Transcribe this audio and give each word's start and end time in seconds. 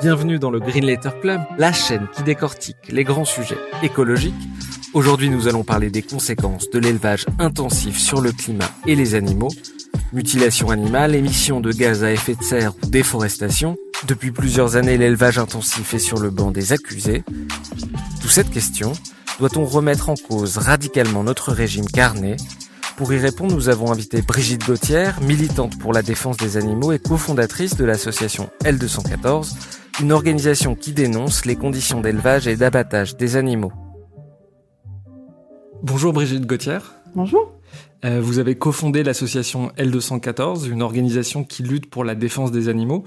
Bienvenue 0.00 0.40
dans 0.40 0.50
le 0.50 0.58
Green 0.58 0.84
Letter 0.84 1.10
Club, 1.20 1.40
la 1.56 1.72
chaîne 1.72 2.08
qui 2.14 2.24
décortique 2.24 2.76
les 2.90 3.04
grands 3.04 3.24
sujets 3.24 3.58
écologiques. 3.82 4.34
Aujourd'hui, 4.92 5.30
nous 5.30 5.46
allons 5.46 5.62
parler 5.62 5.88
des 5.88 6.02
conséquences 6.02 6.68
de 6.70 6.78
l'élevage 6.80 7.26
intensif 7.38 7.96
sur 7.96 8.20
le 8.20 8.32
climat 8.32 8.70
et 8.86 8.96
les 8.96 9.14
animaux. 9.14 9.50
Mutilation 10.12 10.70
animale, 10.70 11.14
émissions 11.14 11.60
de 11.60 11.70
gaz 11.70 12.02
à 12.02 12.12
effet 12.12 12.34
de 12.34 12.42
serre 12.42 12.72
ou 12.82 12.86
déforestation. 12.86 13.76
Depuis 14.08 14.32
plusieurs 14.32 14.76
années, 14.76 14.98
l'élevage 14.98 15.38
intensif 15.38 15.94
est 15.94 15.98
sur 15.98 16.18
le 16.18 16.30
banc 16.30 16.50
des 16.50 16.72
accusés. 16.72 17.22
D'où 18.20 18.28
cette 18.28 18.50
question, 18.50 18.92
doit-on 19.38 19.64
remettre 19.64 20.08
en 20.08 20.16
cause 20.16 20.58
radicalement 20.58 21.22
notre 21.22 21.52
régime 21.52 21.86
carné? 21.86 22.36
Pour 22.96 23.12
y 23.12 23.18
répondre, 23.18 23.54
nous 23.54 23.68
avons 23.68 23.90
invité 23.90 24.22
Brigitte 24.22 24.66
Gauthier, 24.66 25.10
militante 25.22 25.78
pour 25.78 25.92
la 25.92 26.02
défense 26.02 26.36
des 26.36 26.56
animaux 26.56 26.92
et 26.92 27.00
cofondatrice 27.00 27.76
de 27.76 27.84
l'association 27.84 28.50
L214, 28.64 29.54
une 30.00 30.10
organisation 30.10 30.74
qui 30.74 30.92
dénonce 30.92 31.44
les 31.44 31.56
conditions 31.56 32.00
d'élevage 32.00 32.48
et 32.48 32.56
d'abattage 32.56 33.16
des 33.16 33.36
animaux. 33.36 33.72
Bonjour 35.82 36.12
Brigitte 36.12 36.46
Gauthier. 36.46 36.78
Bonjour. 37.14 37.52
Euh, 38.04 38.20
vous 38.20 38.38
avez 38.38 38.56
cofondé 38.56 39.02
l'association 39.02 39.68
L214, 39.78 40.68
une 40.68 40.82
organisation 40.82 41.44
qui 41.44 41.62
lutte 41.62 41.88
pour 41.88 42.04
la 42.04 42.14
défense 42.14 42.50
des 42.50 42.68
animaux. 42.68 43.04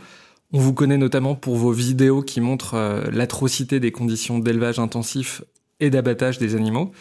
On 0.54 0.60
vous 0.60 0.74
connaît 0.74 0.98
notamment 0.98 1.36
pour 1.36 1.58
vos 1.58 1.72
vidéos 1.72 2.22
qui 2.22 2.40
montrent 2.40 2.76
euh, 2.76 3.04
l'atrocité 3.12 3.80
des 3.80 3.92
conditions 3.92 4.40
d'élevage 4.40 4.80
intensif 4.80 5.44
et 5.82 5.90
d'abattage 5.90 6.38
des 6.38 6.56
animaux. 6.56 6.92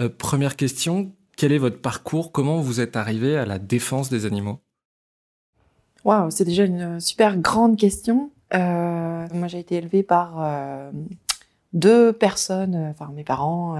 Euh, 0.00 0.10
première 0.10 0.56
question, 0.56 1.12
quel 1.36 1.52
est 1.52 1.58
votre 1.58 1.80
parcours? 1.80 2.30
Comment 2.30 2.60
vous 2.60 2.80
êtes 2.80 2.94
arrivé 2.94 3.38
à 3.38 3.46
la 3.46 3.58
défense 3.58 4.10
des 4.10 4.26
animaux? 4.26 4.58
Waouh, 6.04 6.30
c'est 6.30 6.44
déjà 6.44 6.64
une 6.64 7.00
super 7.00 7.38
grande 7.38 7.78
question. 7.78 8.30
Euh, 8.54 9.26
moi, 9.32 9.48
j'ai 9.48 9.58
été 9.58 9.76
élevée 9.76 10.02
par 10.02 10.42
euh, 10.42 10.90
deux 11.72 12.12
personnes, 12.12 12.74
euh, 12.74 12.90
enfin 12.90 13.10
mes 13.14 13.24
parents, 13.24 13.76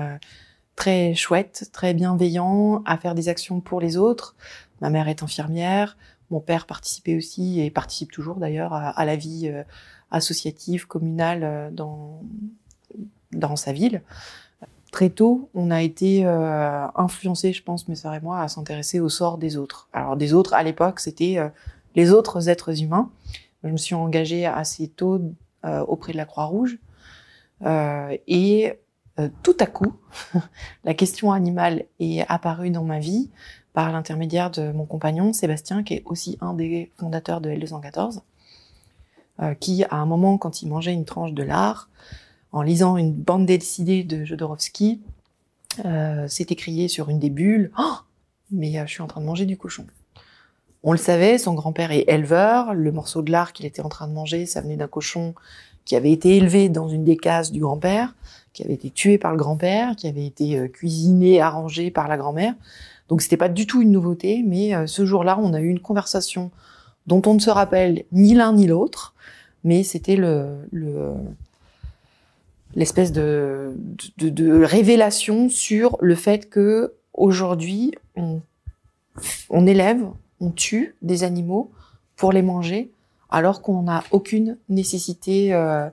très 0.76 1.14
chouettes, 1.14 1.70
très 1.72 1.94
bienveillants, 1.94 2.82
à 2.86 2.96
faire 2.96 3.14
des 3.14 3.28
actions 3.28 3.60
pour 3.60 3.80
les 3.80 3.96
autres. 3.96 4.34
Ma 4.80 4.90
mère 4.90 5.08
est 5.08 5.22
infirmière, 5.22 5.96
mon 6.30 6.40
père 6.40 6.66
participait 6.66 7.16
aussi 7.16 7.60
et 7.60 7.70
participe 7.70 8.12
toujours 8.12 8.36
d'ailleurs 8.36 8.72
à, 8.72 9.04
la 9.04 9.16
vie 9.16 9.52
associative, 10.10 10.86
communale 10.86 11.70
dans 11.74 12.22
dans 13.32 13.56
sa 13.56 13.72
ville. 13.72 14.02
Très 14.90 15.10
tôt, 15.10 15.50
on 15.54 15.70
a 15.70 15.82
été 15.82 16.24
euh, 16.24 16.86
influencés, 16.96 17.52
je 17.52 17.62
pense, 17.62 17.86
mes 17.86 17.94
sœurs 17.94 18.14
et 18.14 18.20
moi, 18.20 18.40
à 18.40 18.48
s'intéresser 18.48 18.98
au 18.98 19.08
sort 19.08 19.38
des 19.38 19.56
autres. 19.56 19.88
Alors 19.92 20.16
des 20.16 20.32
autres, 20.32 20.54
à 20.54 20.62
l'époque, 20.62 20.98
c'était 20.98 21.38
les 21.94 22.10
autres 22.10 22.48
êtres 22.48 22.82
humains. 22.82 23.10
Je 23.64 23.68
me 23.68 23.76
suis 23.76 23.94
engagée 23.94 24.46
assez 24.46 24.88
tôt 24.88 25.20
euh, 25.64 25.80
auprès 25.80 26.12
de 26.12 26.16
la 26.16 26.24
Croix-Rouge. 26.24 26.78
Euh, 27.66 28.16
et 28.26 28.72
euh, 29.18 29.28
tout 29.42 29.56
à 29.60 29.66
coup, 29.66 29.94
la 30.84 30.94
question 30.94 31.32
animale 31.32 31.84
est 31.98 32.24
apparue 32.28 32.70
dans 32.70 32.84
ma 32.84 32.98
vie 32.98 33.28
par 33.74 33.92
l'intermédiaire 33.92 34.50
de 34.50 34.72
mon 34.72 34.86
compagnon 34.86 35.32
Sébastien, 35.32 35.82
qui 35.82 35.94
est 35.94 36.02
aussi 36.06 36.38
un 36.40 36.54
des 36.54 36.90
fondateurs 36.98 37.40
de 37.40 37.50
L214, 37.50 38.22
qui, 39.58 39.84
à 39.84 39.96
un 39.96 40.06
moment, 40.06 40.36
quand 40.38 40.60
il 40.60 40.68
mangeait 40.68 40.92
une 40.92 41.04
tranche 41.04 41.32
de 41.32 41.42
lard, 41.42 41.88
en 42.52 42.62
lisant 42.62 42.96
une 42.96 43.12
bande 43.12 43.46
dessinée 43.46 44.02
de 44.02 44.24
Jodorowsky, 44.24 45.00
s'est 46.26 46.46
écrié 46.48 46.88
sur 46.88 47.08
une 47.10 47.20
des 47.20 47.30
bulles 47.30 47.70
oh, 47.78 47.94
Mais 48.50 48.72
je 48.72 48.90
suis 48.92 49.02
en 49.02 49.06
train 49.06 49.20
de 49.20 49.26
manger 49.26 49.46
du 49.46 49.56
cochon». 49.56 49.86
On 50.82 50.92
le 50.92 50.98
savait, 50.98 51.36
son 51.38 51.54
grand-père 51.54 51.92
est 51.92 52.04
éleveur. 52.08 52.74
Le 52.74 52.90
morceau 52.92 53.22
de 53.22 53.30
lard 53.30 53.52
qu'il 53.52 53.66
était 53.66 53.82
en 53.82 53.88
train 53.88 54.08
de 54.08 54.12
manger, 54.12 54.46
ça 54.46 54.60
venait 54.60 54.76
d'un 54.76 54.88
cochon 54.88 55.34
qui 55.84 55.96
avait 55.96 56.12
été 56.12 56.36
élevé 56.36 56.68
dans 56.68 56.88
une 56.88 57.04
des 57.04 57.16
cases 57.16 57.52
du 57.52 57.60
grand-père, 57.60 58.14
qui 58.52 58.62
avait 58.62 58.74
été 58.74 58.90
tué 58.90 59.18
par 59.18 59.32
le 59.32 59.38
grand-père, 59.38 59.96
qui 59.96 60.06
avait 60.06 60.24
été 60.24 60.58
euh, 60.58 60.68
cuisiné, 60.68 61.40
arrangé 61.40 61.90
par 61.90 62.08
la 62.08 62.16
grand-mère. 62.16 62.54
Donc 63.08 63.22
c'était 63.22 63.36
pas 63.36 63.48
du 63.48 63.66
tout 63.66 63.82
une 63.82 63.90
nouveauté, 63.90 64.42
mais 64.46 64.74
euh, 64.74 64.86
ce 64.86 65.04
jour-là, 65.04 65.38
on 65.40 65.52
a 65.52 65.60
eu 65.60 65.68
une 65.68 65.80
conversation 65.80 66.50
dont 67.06 67.22
on 67.26 67.34
ne 67.34 67.40
se 67.40 67.50
rappelle 67.50 68.04
ni 68.12 68.34
l'un 68.34 68.52
ni 68.52 68.66
l'autre, 68.66 69.14
mais 69.64 69.82
c'était 69.82 70.16
le, 70.16 70.58
l'espèce 72.74 73.12
de, 73.12 73.74
de, 74.18 74.28
de, 74.28 74.62
révélation 74.62 75.48
sur 75.48 75.96
le 76.00 76.14
fait 76.14 76.48
que 76.48 76.94
aujourd'hui 77.14 77.92
on, 78.16 78.40
on 79.50 79.66
élève 79.66 80.06
on 80.40 80.50
tue 80.50 80.96
des 81.02 81.22
animaux 81.24 81.70
pour 82.16 82.32
les 82.32 82.42
manger, 82.42 82.92
alors 83.30 83.62
qu'on 83.62 83.82
n'a 83.82 84.04
aucune 84.10 84.58
nécessité 84.68 85.54
euh, 85.54 85.88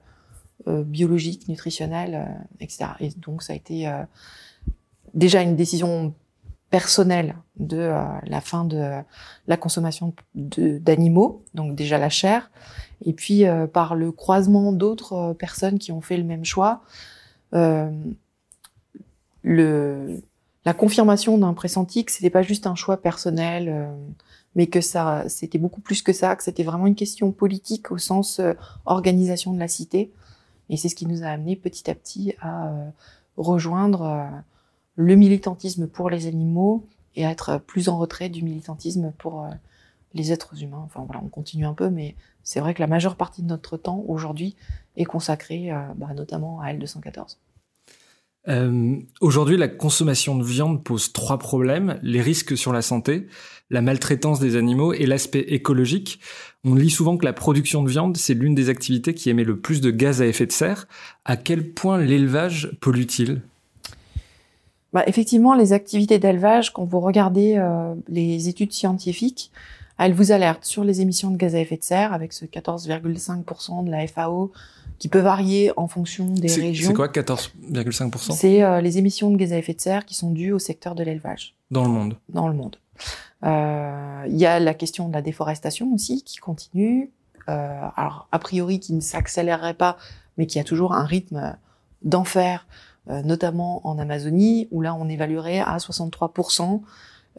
euh, 0.67 0.83
biologique, 0.83 1.47
nutritionnelle, 1.47 2.15
euh, 2.15 2.25
etc. 2.59 2.87
Et 2.99 3.09
donc 3.17 3.43
ça 3.43 3.53
a 3.53 3.55
été 3.55 3.89
déjà 5.13 5.41
une 5.41 5.55
décision 5.55 6.13
personnelle 6.69 7.35
de 7.55 7.93
la 8.25 8.41
fin 8.41 8.65
de 8.65 9.01
la 9.47 9.55
consommation 9.55 10.13
d'animaux, 10.35 11.45
donc 11.53 11.75
déjà 11.75 11.97
la 11.97 12.09
chair, 12.09 12.51
et 13.05 13.13
puis 13.13 13.45
par 13.71 13.95
le 13.95 14.11
croisement 14.11 14.73
d'autres 14.73 15.33
personnes 15.39 15.79
qui 15.79 15.93
ont 15.93 16.01
fait 16.01 16.17
le 16.17 16.25
même 16.25 16.43
choix, 16.43 16.81
la 17.53 17.93
confirmation 20.75 21.37
d'un 21.37 21.53
pressenti 21.53 22.03
que 22.03 22.11
c'était 22.11 22.29
pas 22.29 22.41
juste 22.41 22.67
un 22.67 22.75
choix 22.75 22.97
personnel 23.01 23.87
mais 24.57 24.66
que 24.66 24.81
ça, 24.81 25.23
c'était 25.29 25.59
beaucoup 25.59 25.81
plus 25.81 26.01
que 26.01 26.12
ça, 26.12 26.35
que 26.35 26.44
c'était 26.44 26.63
vraiment 26.63 26.88
une 26.88 26.95
question 26.95 27.31
politique 27.31 27.91
au 27.91 28.00
sens 28.00 28.40
euh, 28.40 28.53
organisation 28.85 29.53
de 29.53 29.59
la 29.59 29.68
cité. 29.68 30.12
Et 30.69 30.78
c'est 30.78 30.90
ce 30.90 30.95
qui 30.95 31.06
nous 31.06 31.23
a 31.23 31.28
amené 31.28 31.56
petit 31.56 31.91
à 31.91 31.95
petit 31.95 32.34
à 32.41 32.69
euh, 32.69 32.90
rejoindre 33.38 34.01
euh, 34.01 34.25
le 34.95 35.16
militantisme 35.16 35.85
pour 35.85 36.09
les 36.09 36.25
animaux 36.25 36.88
et 37.16 37.23
à 37.23 37.29
être 37.29 37.59
plus 37.59 37.88
en 37.88 38.00
retrait 38.00 38.29
du 38.29 38.44
militantisme 38.44 39.13
pour 39.19 39.47
les 40.16 40.31
êtres 40.31 40.63
humains. 40.63 40.81
Enfin 40.85 41.03
voilà, 41.06 41.22
on 41.24 41.29
continue 41.29 41.68
un 41.68 41.74
peu, 41.75 41.91
mais 41.91 42.16
c'est 42.44 42.59
vrai 42.59 42.74
que 42.74 42.81
la 42.81 42.88
majeure 42.88 43.16
partie 43.16 43.44
de 43.44 43.47
notre 43.47 43.78
temps 43.78 44.03
aujourd'hui 44.07 44.56
est 44.95 45.06
consacrée 45.06 45.72
bah, 45.95 46.13
notamment 46.16 46.62
à 46.62 46.74
L214. 46.74 47.38
Euh, 48.47 48.95
Aujourd'hui, 49.19 49.57
la 49.57 49.67
consommation 49.67 50.37
de 50.37 50.43
viande 50.43 50.83
pose 50.83 51.11
trois 51.11 51.37
problèmes 51.37 51.99
les 52.01 52.21
risques 52.21 52.57
sur 52.57 52.71
la 52.71 52.81
santé, 52.81 53.27
la 53.69 53.81
maltraitance 53.81 54.39
des 54.39 54.55
animaux 54.55 54.93
et 54.93 55.05
l'aspect 55.05 55.41
écologique. 55.49 56.19
On 56.63 56.75
lit 56.75 56.89
souvent 56.89 57.17
que 57.17 57.25
la 57.25 57.33
production 57.33 57.83
de 57.83 57.89
viande, 57.89 58.15
c'est 58.17 58.33
l'une 58.33 58.55
des 58.55 58.69
activités 58.69 59.13
qui 59.13 59.29
émet 59.29 59.43
le 59.43 59.59
plus 59.59 59.81
de 59.81 59.91
gaz 59.91 60.21
à 60.21 60.27
effet 60.27 60.45
de 60.45 60.51
serre. 60.51 60.87
À 61.25 61.35
quel 61.35 61.71
point 61.73 61.97
l'élevage 61.97 62.71
pollue-t-il? 62.79 63.41
Bah, 64.93 65.03
Effectivement, 65.07 65.53
les 65.53 65.73
activités 65.73 66.19
d'élevage, 66.19 66.71
quand 66.71 66.85
vous 66.85 67.01
regardez 67.01 67.55
euh, 67.57 67.93
les 68.07 68.47
études 68.47 68.71
scientifiques, 68.71 69.51
elles 69.99 70.13
vous 70.13 70.31
alertent 70.31 70.65
sur 70.65 70.83
les 70.83 71.01
émissions 71.01 71.31
de 71.31 71.37
gaz 71.37 71.55
à 71.55 71.59
effet 71.59 71.77
de 71.77 71.83
serre 71.83 72.13
avec 72.13 72.31
ce 72.31 72.45
14,5% 72.45 73.83
de 73.83 73.91
la 73.91 74.07
FAO 74.07 74.51
qui 74.99 75.07
peut 75.09 75.19
varier 75.19 75.71
en 75.77 75.88
fonction 75.88 76.25
des 76.25 76.51
régions. 76.51 76.88
C'est 76.88 76.94
quoi 76.94 77.07
14,5% 77.07 78.33
C'est 78.33 78.63
euh, 78.63 78.81
les 78.81 78.97
émissions 78.97 79.29
de 79.29 79.38
gaz 79.38 79.53
à 79.53 79.57
effet 79.57 79.73
de 79.73 79.81
serre 79.81 80.05
qui 80.05 80.15
sont 80.15 80.31
dues 80.31 80.51
au 80.51 80.59
secteur 80.59 80.95
de 80.95 81.03
l'élevage. 81.03 81.55
Dans 81.71 81.83
le 81.83 81.89
monde 81.89 82.15
Dans 82.29 82.47
le 82.47 82.53
monde. 82.53 82.77
Euh, 83.45 84.23
il 84.27 84.38
y 84.38 84.45
a 84.45 84.59
la 84.59 84.73
question 84.73 85.07
de 85.09 85.13
la 85.13 85.21
déforestation 85.21 85.94
aussi 85.94 86.23
qui 86.23 86.38
continue. 86.38 87.11
Euh, 87.49 87.88
alors, 87.95 88.27
a 88.31 88.39
priori, 88.39 88.79
qui 88.79 88.94
ne 88.94 88.99
s'accélérerait 88.99 89.73
pas, 89.73 89.97
mais 90.38 90.47
qui 90.47 90.59
a 90.59 90.63
toujours 90.63 90.94
un 90.94 91.05
rythme 91.05 91.55
d'enfer, 92.01 92.67
euh, 93.09 93.21
notamment 93.21 93.85
en 93.88 93.97
Amazonie, 94.00 94.67
où 94.71 94.81
là, 94.81 94.93
on 94.93 95.07
évaluerait 95.07 95.59
à 95.59 95.77
63% 95.77 96.81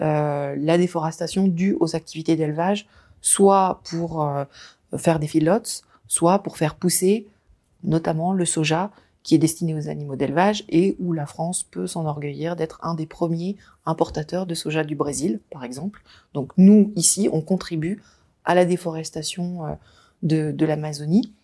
euh, 0.01 0.55
la 0.59 0.79
déforestation 0.79 1.49
due 1.49 1.77
aux 1.81 1.95
activités 1.95 2.37
d'élevage, 2.37 2.87
soit 3.21 3.81
pour 3.91 4.27
faire 4.97 5.19
des 5.19 5.27
filotes, 5.27 5.83
soit 6.07 6.39
pour 6.39 6.57
faire 6.57 6.77
pousser 6.77 7.27
notamment 7.83 8.33
le 8.33 8.45
soja 8.45 8.91
qui 9.23 9.35
est 9.35 9.39
destiné 9.39 9.75
aux 9.75 9.89
animaux 9.89 10.17
d'élevage 10.17 10.65
et 10.69 10.97
où 10.99 11.13
la 11.13 11.27
France 11.27 11.63
peut 11.63 11.87
s'enorgueillir 11.87 12.57
d'être 12.57 12.79
un 12.83 12.95
des 12.95 13.07
premiers 13.07 13.57
importateurs 13.85 14.47
de 14.47 14.55
soja 14.55 14.85
du 14.85 14.97
Brésil, 14.97 15.41
par 15.51 15.65
exemple. 15.65 16.03
Donc 16.33 16.53
nous, 16.57 16.93
ici, 16.97 17.29
on 17.31 17.43
contribue 17.43 18.03
à 18.45 18.55
la 18.55 18.65
déforestation 18.65 19.77
de, 20.23 20.51
de 20.53 20.67
l'Amazonie. 20.67 21.35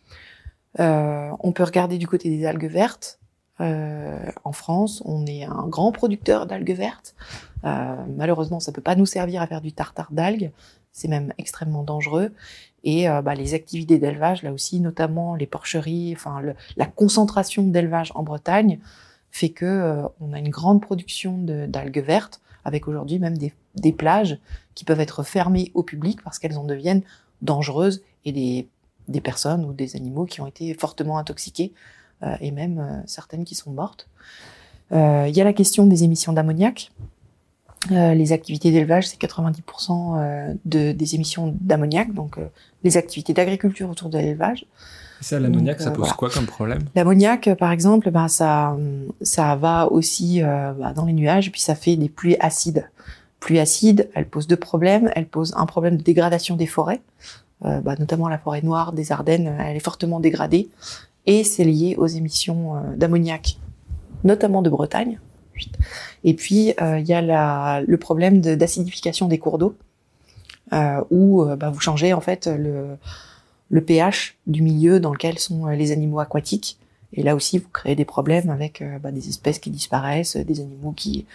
on 0.78 1.52
peut 1.54 1.62
regarder 1.64 1.98
du 1.98 2.06
côté 2.06 2.31
des 2.31 2.46
algues 2.46 2.70
vertes. 2.70 3.19
en 3.58 4.52
France, 4.52 5.02
on 5.04 5.26
est 5.26 5.44
un 5.44 5.66
grand 5.66 5.92
producteur 5.92 6.46
d'algues 6.46 6.75
vertes. 6.75 7.14
malheureusement, 7.62 8.60
ça 8.60 8.72
peut 8.72 8.81
pas 8.81 8.96
nous 8.96 9.06
servir 9.06 9.42
à 9.42 9.46
faire 9.46 9.60
du 9.60 9.72
tartare 9.72 10.08
d'algues. 10.10 10.52
C'est 10.92 11.08
même 11.08 11.34
extrêmement 11.38 11.82
dangereux. 11.82 12.32
Et 12.84 13.06
bah, 13.08 13.34
les 13.34 13.54
activités 13.54 13.98
d'élevage, 13.98 14.42
là 14.42 14.52
aussi, 14.52 14.78
notamment 14.78 15.34
les 15.36 15.46
porcheries, 15.46 16.12
enfin 16.14 16.42
la 16.76 16.84
concentration 16.84 17.62
d'élevage 17.62 18.12
en 18.14 18.22
Bretagne, 18.22 18.78
fait 19.34 19.48
que 19.48 19.64
euh, 19.64 20.06
on 20.20 20.32
a 20.32 20.38
une 20.38 20.48
grande 20.48 20.81
production 20.81 21.36
d'algues 21.66 22.04
vertes, 22.04 22.40
avec 22.64 22.86
aujourd'hui 22.86 23.19
même 23.19 23.36
des, 23.36 23.92
plages 23.92 24.38
qui 24.76 24.84
peuvent 24.84 25.00
être 25.00 25.25
fermées 25.25 25.72
au 25.75 25.82
public 25.82 26.22
parce 26.22 26.38
qu'elles 26.38 26.56
en 26.56 26.62
deviennent 26.62 27.02
dangereuses 27.42 28.04
et 28.25 28.31
des, 28.31 28.69
des, 29.08 29.20
personnes 29.20 29.64
ou 29.64 29.72
des 29.72 29.96
animaux 29.96 30.25
qui 30.25 30.40
ont 30.40 30.46
été 30.46 30.72
fortement 30.75 31.19
intoxiqués 31.19 31.72
euh, 32.22 32.36
et 32.40 32.52
même 32.52 32.78
euh, 32.78 33.02
certaines 33.06 33.44
qui 33.44 33.56
sont 33.56 33.72
mortes. 33.72 34.08
Il 34.92 35.36
y 35.36 35.40
a 35.40 35.44
la 35.44 35.52
question 35.52 35.86
des 35.86 36.04
émissions 36.04 36.32
d'ammoniac. 36.32 36.92
Les 37.90 38.32
activités 38.32 38.70
d'élevage, 38.70 39.08
c'est 39.08 39.20
90% 39.20 40.56
de, 40.64 40.92
des 40.92 41.14
émissions 41.14 41.54
d'ammoniac, 41.60 42.12
donc 42.12 42.38
les 42.82 42.96
activités 42.96 43.32
d'agriculture 43.32 43.90
autour 43.90 44.08
de 44.10 44.19
l'élevage. 44.19 44.66
Ça, 45.25 45.40
l'ammoniac, 45.40 45.81
ça 45.81 45.88
euh, 45.88 45.92
pose 45.92 46.12
quoi 46.12 46.28
comme 46.28 46.44
problème? 46.44 46.81
L'ammoniac, 46.94 47.48
par 47.58 47.72
exemple, 47.72 48.10
bah, 48.10 48.28
ça, 48.28 48.76
ça 49.22 49.56
va 49.56 49.90
aussi 49.90 50.42
euh, 50.42 50.72
bah, 50.72 50.92
dans 50.92 51.06
les 51.06 51.14
nuages, 51.14 51.50
puis 51.50 51.62
ça 51.62 51.75
fait 51.75 51.96
des 51.96 52.10
pluies 52.10 52.36
acides. 52.40 52.90
Pluies 53.40 53.58
acides, 53.58 54.10
elles 54.14 54.28
posent 54.28 54.46
deux 54.46 54.56
problèmes. 54.56 55.10
Elles 55.14 55.26
posent 55.26 55.54
un 55.56 55.64
problème 55.64 55.96
de 55.96 56.02
dégradation 56.02 56.56
des 56.56 56.66
forêts, 56.66 57.00
euh, 57.64 57.81
bah, 57.81 57.94
notamment 57.98 58.28
la 58.28 58.36
forêt 58.36 58.60
noire 58.60 58.92
des 58.92 59.12
Ardennes, 59.12 59.56
elle 59.58 59.76
est 59.76 59.81
fortement 59.81 60.20
dégradée, 60.20 60.69
et 61.25 61.42
c'est 61.42 61.64
lié 61.64 61.94
aux 61.96 62.06
émissions 62.06 62.75
d'ammoniac, 62.96 63.56
notamment 64.25 64.60
de 64.60 64.69
Bretagne. 64.69 65.19
Et 66.25 66.35
puis 66.35 66.75
il 66.81 67.06
y 67.06 67.12
a 67.12 67.81
le 67.81 67.97
problème 67.97 68.41
d'acidification 68.41 69.29
des 69.29 69.39
cours 69.39 69.59
d'eau, 69.59 69.77
où 71.11 71.45
bah, 71.59 71.71
vous 71.71 71.81
changez 71.81 72.12
en 72.12 72.21
fait 72.21 72.49
le 73.75 73.81
pH 73.81 74.37
du 74.47 74.62
milieu 74.62 75.01
dans 75.01 75.12
lequel 75.12 75.39
sont 75.39 75.67
euh, 75.67 75.75
les 75.75 75.91
animaux 75.91 76.21
aquatiques. 76.21 76.79
Et 77.12 77.23
là 77.23 77.35
aussi, 77.35 77.59
vous 77.59 77.69
créez 77.73 77.95
des 77.95 78.05
problèmes 78.05 78.51
avec 78.51 78.83
euh, 78.83 78.99
bah, 78.99 79.11
des 79.11 79.29
espèces 79.29 79.59
qui 79.59 79.71
disparaissent, 79.71 80.37
des 80.37 80.61
animaux 80.61 80.93
qui 80.93 81.27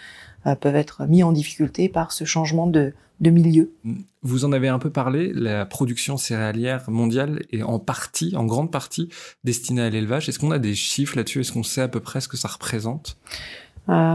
euh, 0.46 0.54
peuvent 0.54 0.76
être 0.76 1.06
mis 1.06 1.22
en 1.22 1.32
difficulté 1.32 1.88
par 1.88 2.12
ce 2.12 2.24
changement 2.24 2.66
de, 2.66 2.92
de 3.20 3.30
milieu. 3.30 3.72
Vous 4.22 4.44
en 4.44 4.52
avez 4.52 4.68
un 4.68 4.78
peu 4.78 4.90
parlé, 4.90 5.32
la 5.34 5.66
production 5.66 6.16
céréalière 6.16 6.88
mondiale 6.88 7.42
est 7.52 7.62
en 7.62 7.78
partie, 7.78 8.34
en 8.36 8.44
grande 8.44 8.70
partie, 8.70 9.08
destinée 9.44 9.82
à 9.82 9.90
l'élevage. 9.90 10.28
Est-ce 10.28 10.38
qu'on 10.38 10.50
a 10.50 10.58
des 10.58 10.74
chiffres 10.74 11.16
là-dessus? 11.16 11.40
Est-ce 11.40 11.52
qu'on 11.52 11.62
sait 11.62 11.82
à 11.82 11.88
peu 11.88 12.00
près 12.00 12.20
ce 12.20 12.28
que 12.28 12.36
ça 12.36 12.48
représente? 12.48 13.16
euh, 13.18 13.69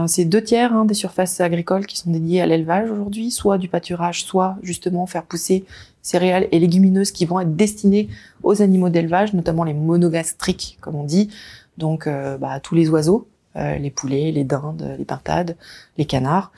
c'est 0.06 0.24
deux 0.24 0.42
tiers 0.42 0.72
hein, 0.72 0.84
des 0.84 0.94
surfaces 0.94 1.40
agricoles 1.40 1.86
qui 1.86 1.98
sont 1.98 2.10
dédiées 2.10 2.40
à 2.40 2.46
l'élevage 2.46 2.90
aujourd'hui, 2.90 3.30
soit 3.30 3.58
du 3.58 3.68
pâturage, 3.68 4.24
soit 4.24 4.56
justement 4.62 5.06
faire 5.06 5.24
pousser 5.24 5.64
céréales 6.02 6.48
et 6.52 6.58
légumineuses 6.58 7.10
qui 7.10 7.26
vont 7.26 7.40
être 7.40 7.56
destinées 7.56 8.08
aux 8.42 8.62
animaux 8.62 8.88
d'élevage, 8.88 9.34
notamment 9.34 9.64
les 9.64 9.74
monogastriques, 9.74 10.78
comme 10.80 10.94
on 10.94 11.04
dit, 11.04 11.30
donc 11.78 12.06
euh, 12.06 12.38
bah, 12.38 12.60
tous 12.60 12.74
les 12.74 12.88
oiseaux, 12.88 13.28
euh, 13.56 13.76
les 13.76 13.90
poulets, 13.90 14.30
les 14.32 14.44
dindes, 14.44 14.94
les 14.98 15.04
pintades, 15.04 15.56
les 15.98 16.04
canards, 16.04 16.52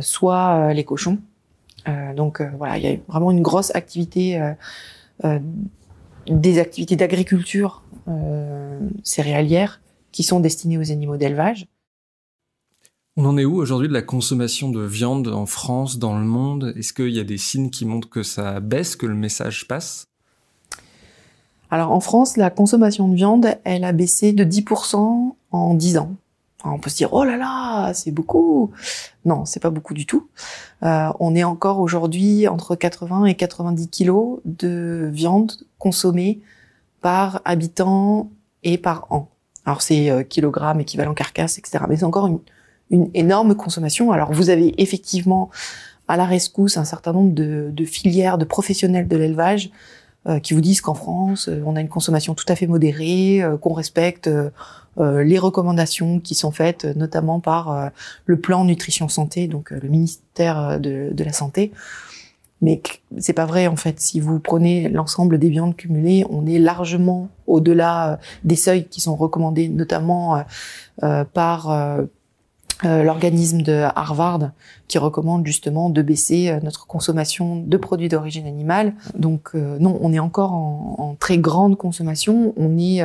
soit 0.00 0.72
les 0.74 0.84
cochons. 0.84 1.18
donc 2.16 2.42
voilà, 2.58 2.78
il 2.78 2.84
y 2.84 2.88
a 2.88 2.96
vraiment 3.06 3.30
une 3.30 3.42
grosse 3.42 3.72
activité, 3.76 4.42
des 6.26 6.58
activités 6.58 6.96
d'agriculture 6.96 7.82
céréalière 9.04 9.80
qui 10.10 10.24
sont 10.24 10.40
destinées 10.40 10.78
aux 10.78 10.90
animaux 10.90 11.16
d'élevage. 11.16 11.68
On 13.20 13.24
en 13.24 13.36
est 13.36 13.44
où 13.44 13.56
aujourd'hui 13.56 13.88
de 13.88 13.92
la 13.92 14.02
consommation 14.02 14.70
de 14.70 14.80
viande 14.80 15.26
en 15.26 15.44
France, 15.44 15.98
dans 15.98 16.16
le 16.16 16.24
monde? 16.24 16.72
Est-ce 16.76 16.92
qu'il 16.92 17.10
y 17.10 17.18
a 17.18 17.24
des 17.24 17.36
signes 17.36 17.68
qui 17.68 17.84
montrent 17.84 18.08
que 18.08 18.22
ça 18.22 18.60
baisse, 18.60 18.94
que 18.94 19.06
le 19.06 19.16
message 19.16 19.66
passe? 19.66 20.06
Alors 21.68 21.90
en 21.90 21.98
France, 21.98 22.36
la 22.36 22.48
consommation 22.48 23.08
de 23.08 23.16
viande, 23.16 23.58
elle 23.64 23.82
a 23.82 23.90
baissé 23.90 24.32
de 24.32 24.44
10% 24.44 25.34
en 25.50 25.74
10 25.74 25.98
ans. 25.98 26.12
on 26.64 26.78
peut 26.78 26.90
se 26.90 26.96
dire, 26.96 27.12
oh 27.12 27.24
là 27.24 27.36
là, 27.36 27.92
c'est 27.92 28.12
beaucoup. 28.12 28.70
Non, 29.24 29.44
c'est 29.46 29.58
pas 29.58 29.70
beaucoup 29.70 29.94
du 29.94 30.06
tout. 30.06 30.28
Euh, 30.84 31.08
on 31.18 31.34
est 31.34 31.42
encore 31.42 31.80
aujourd'hui 31.80 32.46
entre 32.46 32.76
80 32.76 33.24
et 33.24 33.34
90 33.34 33.88
kilos 33.88 34.38
de 34.44 35.10
viande 35.12 35.54
consommée 35.80 36.40
par 37.00 37.42
habitant 37.44 38.30
et 38.62 38.78
par 38.78 39.08
an. 39.10 39.28
Alors 39.64 39.82
c'est 39.82 40.08
euh, 40.08 40.22
kilogrammes, 40.22 40.78
équivalent 40.78 41.14
carcasse, 41.14 41.58
etc. 41.58 41.82
Mais 41.88 41.96
c'est 41.96 42.04
encore 42.04 42.28
une, 42.28 42.38
une 42.90 43.10
énorme 43.14 43.54
consommation. 43.54 44.12
Alors 44.12 44.32
vous 44.32 44.50
avez 44.50 44.80
effectivement 44.80 45.50
à 46.08 46.16
la 46.16 46.24
rescousse 46.24 46.76
un 46.76 46.84
certain 46.84 47.12
nombre 47.12 47.34
de, 47.34 47.84
filières, 47.84 48.38
de 48.38 48.44
professionnels 48.44 49.06
de 49.06 49.16
l'élevage 49.16 49.70
euh, 50.26 50.40
qui 50.40 50.54
vous 50.54 50.60
disent 50.60 50.80
qu'en 50.80 50.94
France, 50.94 51.48
euh, 51.48 51.62
on 51.64 51.76
a 51.76 51.80
une 51.80 51.88
consommation 51.88 52.34
tout 52.34 52.46
à 52.48 52.56
fait 52.56 52.66
modérée, 52.66 53.42
euh, 53.42 53.56
qu'on 53.56 53.74
respecte 53.74 54.28
les 55.00 55.38
recommandations 55.38 56.18
qui 56.18 56.34
sont 56.34 56.50
faites, 56.50 56.84
notamment 56.84 57.38
par 57.38 57.92
le 58.26 58.40
plan 58.40 58.64
nutrition 58.64 59.08
santé, 59.08 59.46
donc 59.46 59.70
le 59.70 59.88
ministère 59.88 60.80
de, 60.80 61.10
de 61.12 61.24
la 61.24 61.32
santé. 61.32 61.70
Mais 62.62 62.82
c'est 63.18 63.32
pas 63.32 63.46
vrai 63.46 63.68
en 63.68 63.76
fait. 63.76 64.00
Si 64.00 64.18
vous 64.18 64.40
prenez 64.40 64.88
l'ensemble 64.88 65.38
des 65.38 65.50
viandes 65.50 65.76
cumulées, 65.76 66.24
on 66.30 66.46
est 66.46 66.58
largement 66.58 67.28
au-delà 67.46 68.18
des 68.42 68.56
seuils 68.56 68.88
qui 68.88 69.00
sont 69.00 69.14
recommandés, 69.14 69.68
notamment 69.68 70.42
par 71.32 71.70
euh, 71.70 72.02
l'organisme 72.84 73.62
de 73.62 73.72
Harvard 73.96 74.50
qui 74.86 74.98
recommande 74.98 75.46
justement 75.46 75.90
de 75.90 76.00
baisser 76.02 76.48
euh, 76.48 76.60
notre 76.62 76.86
consommation 76.86 77.56
de 77.56 77.76
produits 77.76 78.08
d'origine 78.08 78.46
animale. 78.46 78.94
Donc 79.16 79.50
euh, 79.54 79.78
non, 79.78 79.98
on 80.00 80.12
est 80.12 80.18
encore 80.18 80.52
en, 80.52 80.94
en, 80.98 81.14
très 81.14 81.38
grande 81.38 81.76
consommation. 81.76 82.52
On 82.56 82.78
est 82.78 83.02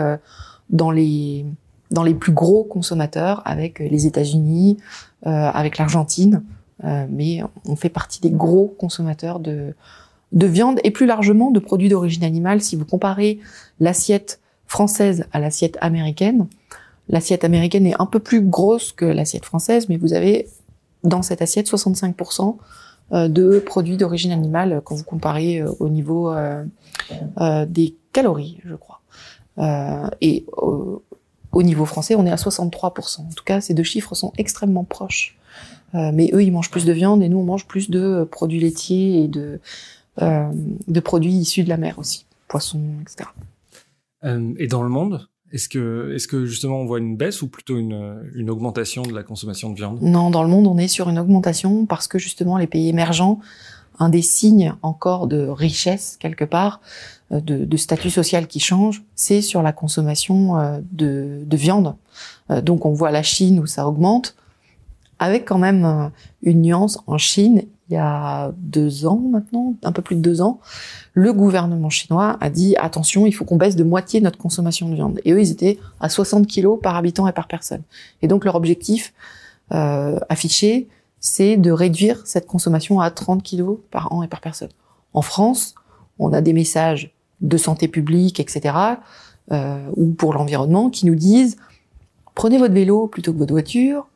dans 0.69 0.91
les 0.91 1.45
dans 1.91 2.03
les 2.03 2.13
plus 2.15 2.31
gros 2.31 2.63
consommateurs 2.63 3.41
avec 3.45 3.77
les 3.79 4.07
États-Unis, 4.07 4.77
avec 5.23 5.77
l'Argentine, 5.77 6.43
mais 6.83 7.43
on 7.67 7.75
fait 7.75 7.89
partie 7.89 8.19
des 8.19 8.31
gros 8.31 8.73
consommateurs 8.79 9.39
de 9.39 9.75
de 10.31 10.47
viande 10.47 10.79
et 10.83 10.91
plus 10.91 11.05
largement 11.05 11.51
de 11.51 11.59
produits 11.59 11.89
d'origine 11.89 12.23
animale. 12.23 12.61
Si 12.61 12.75
vous 12.75 12.85
comparez 12.85 13.39
l'assiette 13.79 14.39
française 14.65 15.25
à 15.31 15.39
l'assiette 15.39 15.77
américaine, 15.81 16.47
L'assiette 17.09 17.43
américaine 17.43 17.85
est 17.85 17.99
un 17.99 18.05
peu 18.05 18.19
plus 18.19 18.41
grosse 18.41 18.91
que 18.91 19.05
l'assiette 19.05 19.45
française, 19.45 19.89
mais 19.89 19.97
vous 19.97 20.13
avez 20.13 20.47
dans 21.03 21.21
cette 21.21 21.41
assiette 21.41 21.69
65% 21.69 22.57
euh, 23.11 23.27
de 23.27 23.59
produits 23.59 23.97
d'origine 23.97 24.31
animale 24.31 24.81
quand 24.83 24.95
vous 24.95 25.03
comparez 25.03 25.59
euh, 25.59 25.71
au 25.79 25.89
niveau 25.89 26.31
euh, 26.31 26.63
des 27.67 27.95
calories, 28.13 28.59
je 28.65 28.75
crois. 28.75 29.01
et 30.21 30.45
au, 31.51 31.63
niveau 31.63 31.85
français, 31.85 32.15
on 32.15 32.25
est 32.25 32.31
à 32.31 32.35
63%. 32.35 33.21
En 33.21 33.23
tout 33.35 33.43
cas, 33.43 33.61
ces 33.61 33.73
deux 33.73 33.83
chiffres 33.83 34.15
sont 34.15 34.31
extrêmement 34.37 34.83
proches. 34.83 35.37
mais 35.93 36.31
eux, 36.33 36.43
ils 36.43 36.51
mangent 36.51 36.71
plus 36.71 36.85
de 36.85 36.93
viande 36.93 37.21
et 37.21 37.29
nous, 37.29 37.37
on 37.37 37.43
mange 37.43 37.67
plus 37.67 37.89
de 37.89 38.27
produits 38.31 38.59
laitiers 38.59 39.23
et 39.23 39.27
de, 39.27 39.59
de 40.19 40.99
produits 40.99 41.33
issus 41.33 41.63
de 41.63 41.69
la 41.69 41.77
mer 41.77 41.99
aussi, 41.99 42.25
poissons, 42.47 42.81
etc. 43.01 43.29
et 44.23 44.67
dans 44.67 44.83
le 44.83 44.89
monde, 44.89 45.27
est-ce 45.53 45.69
que, 45.69 46.45
justement 46.45 46.77
on 46.77 46.85
voit 46.85 46.97
une 46.97 47.15
baisse 47.15 47.41
ou 47.41 47.47
plutôt 47.47 47.77
une, 47.77 48.49
augmentation 48.49 49.03
de 49.03 49.13
la 49.13 49.23
consommation 49.23 49.69
de 49.69 49.75
viande? 49.75 50.01
Non, 50.01 50.31
dans 50.31 50.43
le 50.43 50.49
monde 50.49 50.67
on 50.67 50.77
est 50.77 50.87
sur 50.87 51.09
une 51.09 51.19
augmentation 51.19 51.85
parce 51.85 52.07
que 52.07 52.17
justement 52.17 52.57
les 52.57 52.67
pays 52.67 52.89
émergents, 52.89 53.39
un 53.99 54.09
des 54.09 54.23
signes 54.23 54.73
encore 54.81 55.27
de 55.27 55.47
richesse 55.47 56.17
quelque 56.19 56.43
part, 56.43 56.81
euh, 57.31 57.39
de, 57.39 57.65
de 57.65 57.77
statut 57.77 58.09
social 58.09 58.47
qui 58.47 58.59
change, 58.59 59.03
c'est 59.15 59.41
sur 59.41 59.61
la 59.61 59.71
consommation 59.71 60.57
euh, 60.57 60.79
de, 60.91 61.43
de 61.45 61.57
viande. 61.57 61.95
Euh, 62.49 62.61
donc 62.61 62.85
on 62.87 62.91
voit 62.91 63.11
la 63.11 63.23
Chine 63.23 63.59
où 63.59 63.67
ça 63.67 63.87
augmente, 63.87 64.35
avec 65.19 65.45
quand 65.45 65.59
même 65.59 66.11
une 66.41 66.63
nuance 66.63 66.99
en 67.05 67.17
Chine 67.17 67.63
il 67.89 67.93
y 67.93 67.97
a 67.97 68.51
deux 68.57 69.05
ans 69.05 69.21
maintenant, 69.29 69.75
un 69.83 69.91
peu 69.91 70.01
plus 70.01 70.15
de 70.15 70.21
deux 70.21 70.41
ans, 70.41 70.59
le 71.13 71.33
gouvernement 71.33 71.89
chinois 71.89 72.37
a 72.39 72.49
dit 72.49 72.75
attention, 72.77 73.25
il 73.25 73.33
faut 73.33 73.45
qu'on 73.45 73.57
baisse 73.57 73.75
de 73.75 73.83
moitié 73.83 74.21
notre 74.21 74.37
consommation 74.37 74.89
de 74.89 74.95
viande. 74.95 75.19
Et 75.25 75.33
eux, 75.33 75.41
ils 75.41 75.51
étaient 75.51 75.79
à 75.99 76.09
60 76.09 76.47
kilos 76.47 76.79
par 76.81 76.95
habitant 76.95 77.27
et 77.27 77.33
par 77.33 77.47
personne. 77.47 77.81
Et 78.21 78.27
donc 78.27 78.45
leur 78.45 78.55
objectif 78.55 79.13
euh, 79.73 80.19
affiché, 80.29 80.87
c'est 81.19 81.57
de 81.57 81.71
réduire 81.71 82.21
cette 82.25 82.47
consommation 82.47 82.99
à 82.99 83.11
30 83.11 83.43
kilos 83.43 83.79
par 83.91 84.11
an 84.11 84.23
et 84.23 84.27
par 84.27 84.41
personne. 84.41 84.69
En 85.13 85.21
France, 85.21 85.75
on 86.19 86.31
a 86.33 86.41
des 86.41 86.53
messages 86.53 87.13
de 87.41 87.57
santé 87.57 87.87
publique, 87.87 88.39
etc., 88.39 88.75
euh, 89.51 89.77
ou 89.97 90.11
pour 90.11 90.33
l'environnement, 90.33 90.89
qui 90.89 91.05
nous 91.05 91.15
disent 91.15 91.57
prenez 92.33 92.57
votre 92.57 92.73
vélo 92.73 93.07
plutôt 93.07 93.33
que 93.33 93.37
votre 93.37 93.53
voiture, 93.53 94.07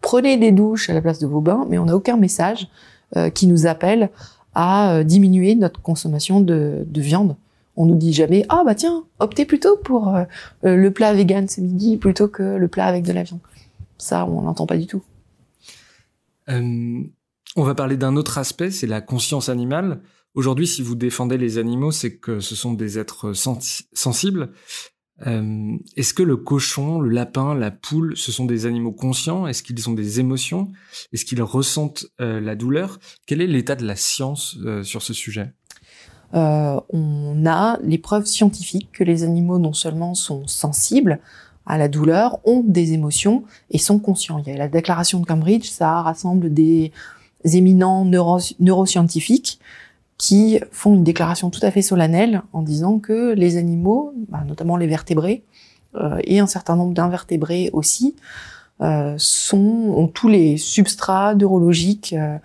prenez 0.00 0.36
des 0.36 0.52
douches 0.52 0.90
à 0.90 0.94
la 0.94 1.00
place 1.00 1.18
de 1.18 1.26
vos 1.26 1.40
bains, 1.40 1.66
mais 1.68 1.78
on 1.78 1.86
n'a 1.86 1.96
aucun 1.96 2.16
message 2.16 2.68
euh, 3.16 3.30
qui 3.30 3.46
nous 3.46 3.66
appelle 3.66 4.10
à 4.54 5.02
diminuer 5.04 5.54
notre 5.54 5.80
consommation 5.80 6.40
de, 6.40 6.84
de 6.86 7.00
viande. 7.00 7.36
On 7.76 7.86
nous 7.86 7.94
dit 7.94 8.12
jamais 8.12 8.44
ah 8.50 8.64
bah 8.66 8.74
tiens 8.74 9.04
optez 9.18 9.46
plutôt 9.46 9.78
pour 9.78 10.14
le 10.62 10.90
plat 10.90 11.14
vegan 11.14 11.48
ce 11.48 11.62
midi 11.62 11.96
plutôt 11.96 12.28
que 12.28 12.42
le 12.42 12.68
plat 12.68 12.84
avec 12.84 13.02
de 13.02 13.12
la 13.12 13.22
viande. 13.22 13.40
Ça 13.96 14.26
on 14.26 14.42
n'entend 14.42 14.66
pas 14.66 14.76
du 14.76 14.86
tout. 14.86 15.02
on 16.48 17.08
va 17.56 17.74
parler 17.74 17.96
d'un 17.96 18.14
autre 18.16 18.36
aspect, 18.36 18.70
c'est 18.70 18.86
la 18.86 19.00
conscience 19.00 19.48
animale. 19.48 20.02
Aujourd'hui, 20.34 20.66
si 20.66 20.80
vous 20.82 20.94
défendez 20.94 21.36
les 21.36 21.58
animaux, 21.58 21.90
c'est 21.90 22.16
que 22.16 22.40
ce 22.40 22.54
sont 22.54 22.72
des 22.72 22.98
êtres 22.98 23.32
sensibles. 23.32 24.50
Euh, 25.26 25.76
Est-ce 25.96 26.14
que 26.14 26.22
le 26.22 26.36
cochon, 26.36 27.00
le 27.00 27.10
lapin, 27.10 27.54
la 27.54 27.70
poule, 27.70 28.16
ce 28.16 28.32
sont 28.32 28.44
des 28.44 28.66
animaux 28.66 28.92
conscients? 28.92 29.46
Est-ce 29.46 29.62
qu'ils 29.62 29.88
ont 29.88 29.94
des 29.94 30.20
émotions? 30.20 30.72
Est-ce 31.12 31.24
qu'ils 31.24 31.42
ressentent 31.42 32.06
euh, 32.20 32.40
la 32.40 32.56
douleur? 32.56 32.98
Quel 33.26 33.40
est 33.40 33.46
l'état 33.46 33.76
de 33.76 33.86
la 33.86 33.96
science 33.96 34.56
euh, 34.64 34.82
sur 34.82 35.02
ce 35.02 35.12
sujet? 35.12 35.52
On 36.34 37.44
a 37.44 37.78
les 37.82 37.98
preuves 37.98 38.24
scientifiques 38.24 38.88
que 38.92 39.04
les 39.04 39.22
animaux 39.22 39.58
non 39.58 39.74
seulement 39.74 40.14
sont 40.14 40.46
sensibles 40.46 41.20
à 41.66 41.76
la 41.76 41.88
douleur, 41.88 42.38
ont 42.46 42.64
des 42.66 42.94
émotions 42.94 43.44
et 43.70 43.76
sont 43.76 43.98
conscients. 43.98 44.38
Il 44.38 44.48
y 44.48 44.50
a 44.50 44.56
la 44.56 44.68
déclaration 44.68 45.20
de 45.20 45.26
Cambridge, 45.26 45.68
ça 45.68 46.00
rassemble 46.00 46.52
des 46.52 46.90
éminents 47.44 48.06
neuro 48.06 48.38
neuroscientifiques 48.60 49.60
qui 50.18 50.60
font 50.70 50.94
une 50.94 51.04
déclaration 51.04 51.50
tout 51.50 51.60
à 51.62 51.70
fait 51.70 51.82
solennelle 51.82 52.42
en 52.52 52.62
disant 52.62 52.98
que 52.98 53.32
les 53.32 53.56
animaux, 53.56 54.12
bah, 54.28 54.44
notamment 54.46 54.76
les 54.76 54.86
vertébrés 54.86 55.42
euh, 55.96 56.18
et 56.24 56.38
un 56.38 56.46
certain 56.46 56.76
nombre 56.76 56.94
d'invertébrés 56.94 57.70
aussi, 57.72 58.14
euh, 58.82 59.14
sont, 59.16 59.58
ont 59.58 60.08
tous 60.08 60.28
les 60.28 60.56
substrats 60.56 61.36
neurologiques 61.36 62.14
euh, 62.14 62.38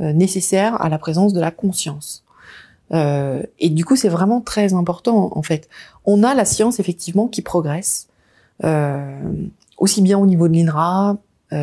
euh 0.00 0.12
nécessaires 0.12 0.80
à 0.80 0.88
la 0.88 0.98
présence 0.98 1.32
de 1.32 1.40
la 1.40 1.50
conscience. 1.50 2.22
Euh, 2.92 3.42
et 3.58 3.70
du 3.70 3.84
coup, 3.84 3.96
c'est 3.96 4.08
vraiment 4.08 4.40
très 4.40 4.72
important 4.72 5.32
en 5.36 5.42
fait. 5.42 5.68
On 6.04 6.22
a 6.22 6.34
la 6.34 6.44
science 6.44 6.78
effectivement 6.78 7.26
qui 7.26 7.42
progresse, 7.42 8.08
aussi 9.78 10.02
bien 10.02 10.18
au 10.18 10.26
niveau 10.26 10.46
de 10.46 10.52
l'INRA, 10.52 11.16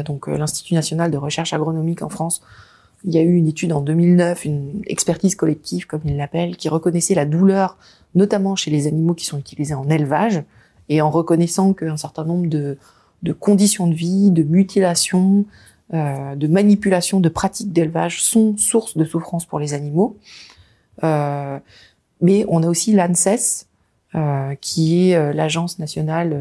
donc 0.06 0.28
l'Institut 0.28 0.74
national 0.74 1.12
de 1.12 1.18
recherche 1.18 1.54
agronomique 1.54 2.02
en 2.02 2.10
France, 2.10 2.42
il 3.04 3.14
y 3.14 3.18
a 3.18 3.22
eu 3.22 3.36
une 3.36 3.48
étude 3.48 3.74
en 3.74 3.82
2009, 3.82 4.46
une 4.46 4.82
expertise 4.88 5.36
collective, 5.36 5.88
comme 5.88 6.02
ils 6.06 6.18
l'appellent, 6.18 6.58
qui 6.58 6.70
reconnaissait 6.70 7.16
la 7.16 7.26
douleur, 7.26 7.78
notamment 8.16 8.56
chez 8.56 8.72
les 8.72 8.88
animaux 8.88 9.14
qui 9.14 9.26
sont 9.26 9.38
utilisés 9.38 9.76
en 9.76 9.90
élevage, 9.90 10.44
et 10.90 11.02
en 11.02 11.10
reconnaissant 11.10 11.74
qu'un 11.74 11.98
certain 11.98 12.24
nombre 12.24 12.48
de, 12.48 12.78
conditions 13.40 13.88
de 13.88 13.94
vie, 13.94 14.32
de 14.32 14.44
mutilations, 14.44 15.46
euh, 15.94 16.36
de 16.36 16.48
manipulations, 16.48 17.20
de 17.20 17.30
pratiques 17.30 17.72
d'élevage 17.72 18.24
sont 18.24 18.58
source 18.58 18.98
de 18.98 19.06
souffrance 19.06 19.46
pour 19.46 19.60
les 19.60 19.74
animaux. 19.74 20.18
Euh, 21.04 21.60
mais 22.22 22.46
on 22.48 22.64
a 22.64 22.68
aussi 22.68 22.94
l'ANSES, 22.94 23.68
euh, 24.16 24.56
qui 24.60 25.10
est 25.10 25.16
euh, 25.16 25.34
l'agence 25.34 25.80
nationale 25.80 26.36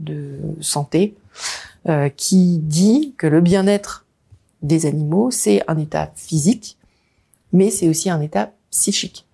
de 0.00 0.38
santé, 0.60 1.14
qui 2.16 2.58
dit 2.58 3.14
que 3.16 3.26
le 3.26 3.40
bien-être 3.40 4.04
des 4.62 4.86
animaux, 4.86 5.30
c'est 5.30 5.62
un 5.68 5.78
état 5.78 6.10
physique, 6.14 6.76
mais 7.52 7.70
c'est 7.70 7.88
aussi 7.88 8.10
un 8.10 8.20
état 8.20 8.52
psychique. 8.70 9.26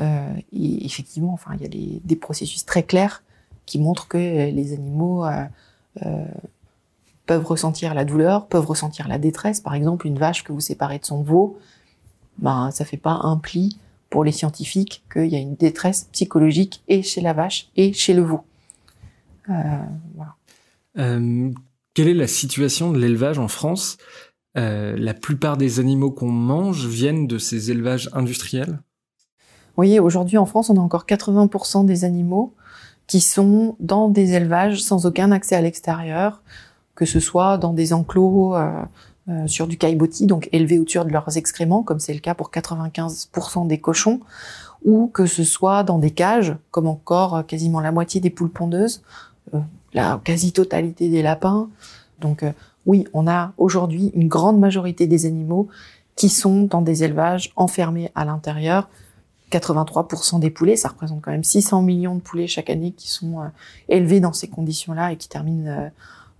Euh, 0.00 0.34
et 0.52 0.84
effectivement, 0.84 1.32
enfin, 1.32 1.52
il 1.54 1.62
y 1.62 1.96
a 1.96 2.00
des 2.02 2.16
processus 2.16 2.64
très 2.64 2.82
clairs 2.82 3.22
qui 3.64 3.78
montrent 3.78 4.08
que 4.08 4.16
les 4.18 4.72
animaux 4.72 5.24
euh, 5.24 5.44
euh, 6.04 6.24
peuvent 7.26 7.44
ressentir 7.44 7.94
la 7.94 8.04
douleur, 8.04 8.46
peuvent 8.46 8.66
ressentir 8.66 9.08
la 9.08 9.18
détresse. 9.18 9.60
Par 9.60 9.74
exemple, 9.74 10.06
une 10.06 10.18
vache 10.18 10.44
que 10.44 10.52
vous 10.52 10.60
séparez 10.60 10.98
de 10.98 11.04
son 11.04 11.22
veau, 11.22 11.58
ben, 12.38 12.70
ça 12.70 12.84
fait 12.84 12.96
pas 12.96 13.20
un 13.22 13.36
pli 13.36 13.78
pour 14.10 14.24
les 14.24 14.32
scientifiques 14.32 15.04
qu'il 15.12 15.26
y 15.26 15.36
a 15.36 15.38
une 15.38 15.56
détresse 15.56 16.08
psychologique 16.12 16.82
et 16.88 17.02
chez 17.02 17.20
la 17.20 17.32
vache 17.32 17.68
et 17.76 17.92
chez 17.92 18.14
le 18.14 18.22
veau. 18.22 18.44
Euh, 19.50 19.52
voilà. 20.14 20.34
Euh, 20.98 21.50
quelle 21.94 22.08
est 22.08 22.14
la 22.14 22.28
situation 22.28 22.92
de 22.92 22.98
l'élevage 22.98 23.38
en 23.38 23.48
France? 23.48 23.98
Euh, 24.56 24.96
la 24.96 25.12
plupart 25.12 25.56
des 25.56 25.80
animaux 25.80 26.10
qu'on 26.10 26.30
mange 26.30 26.86
viennent 26.86 27.26
de 27.26 27.36
ces 27.36 27.70
élevages 27.70 28.08
industriels? 28.12 28.78
Vous 29.76 29.84
aujourd'hui 29.98 30.38
en 30.38 30.46
France, 30.46 30.70
on 30.70 30.76
a 30.76 30.80
encore 30.80 31.04
80% 31.04 31.84
des 31.84 32.04
animaux 32.04 32.54
qui 33.06 33.20
sont 33.20 33.76
dans 33.80 34.08
des 34.08 34.32
élevages 34.32 34.82
sans 34.82 35.04
aucun 35.04 35.30
accès 35.30 35.54
à 35.54 35.60
l'extérieur, 35.60 36.42
que 36.94 37.04
ce 37.04 37.20
soit 37.20 37.58
dans 37.58 37.74
des 37.74 37.92
enclos 37.92 38.54
euh, 38.54 38.72
euh, 39.28 39.46
sur 39.46 39.66
du 39.66 39.76
caillebotis, 39.76 40.26
donc 40.26 40.48
élevés 40.52 40.78
au-dessus 40.78 41.00
de 41.00 41.10
leurs 41.10 41.36
excréments, 41.36 41.82
comme 41.82 42.00
c'est 42.00 42.14
le 42.14 42.20
cas 42.20 42.34
pour 42.34 42.50
95% 42.50 43.66
des 43.66 43.78
cochons, 43.78 44.20
ou 44.86 45.08
que 45.08 45.26
ce 45.26 45.44
soit 45.44 45.82
dans 45.82 45.98
des 45.98 46.12
cages, 46.12 46.56
comme 46.70 46.86
encore 46.86 47.44
quasiment 47.46 47.80
la 47.80 47.92
moitié 47.92 48.22
des 48.22 48.30
poules 48.30 48.50
pondeuses, 48.50 49.02
la 49.92 50.20
quasi-totalité 50.24 51.10
des 51.10 51.22
lapins. 51.22 51.68
Donc 52.20 52.44
oui, 52.86 53.06
on 53.12 53.26
a 53.26 53.52
aujourd'hui 53.58 54.12
une 54.14 54.28
grande 54.28 54.58
majorité 54.58 55.06
des 55.06 55.26
animaux 55.26 55.68
qui 56.14 56.28
sont 56.28 56.62
dans 56.62 56.80
des 56.80 57.04
élevages 57.04 57.52
enfermés 57.56 58.10
à 58.14 58.24
l'intérieur. 58.24 58.88
83% 59.52 60.40
des 60.40 60.50
poulets, 60.50 60.76
ça 60.76 60.88
représente 60.88 61.22
quand 61.22 61.30
même 61.30 61.44
600 61.44 61.82
millions 61.82 62.16
de 62.16 62.20
poulets 62.20 62.46
chaque 62.46 62.70
année 62.70 62.92
qui 62.92 63.10
sont 63.10 63.40
euh, 63.40 63.46
élevés 63.88 64.20
dans 64.20 64.32
ces 64.32 64.48
conditions-là 64.48 65.12
et 65.12 65.16
qui 65.16 65.28
terminent 65.28 65.70
euh, 65.70 65.88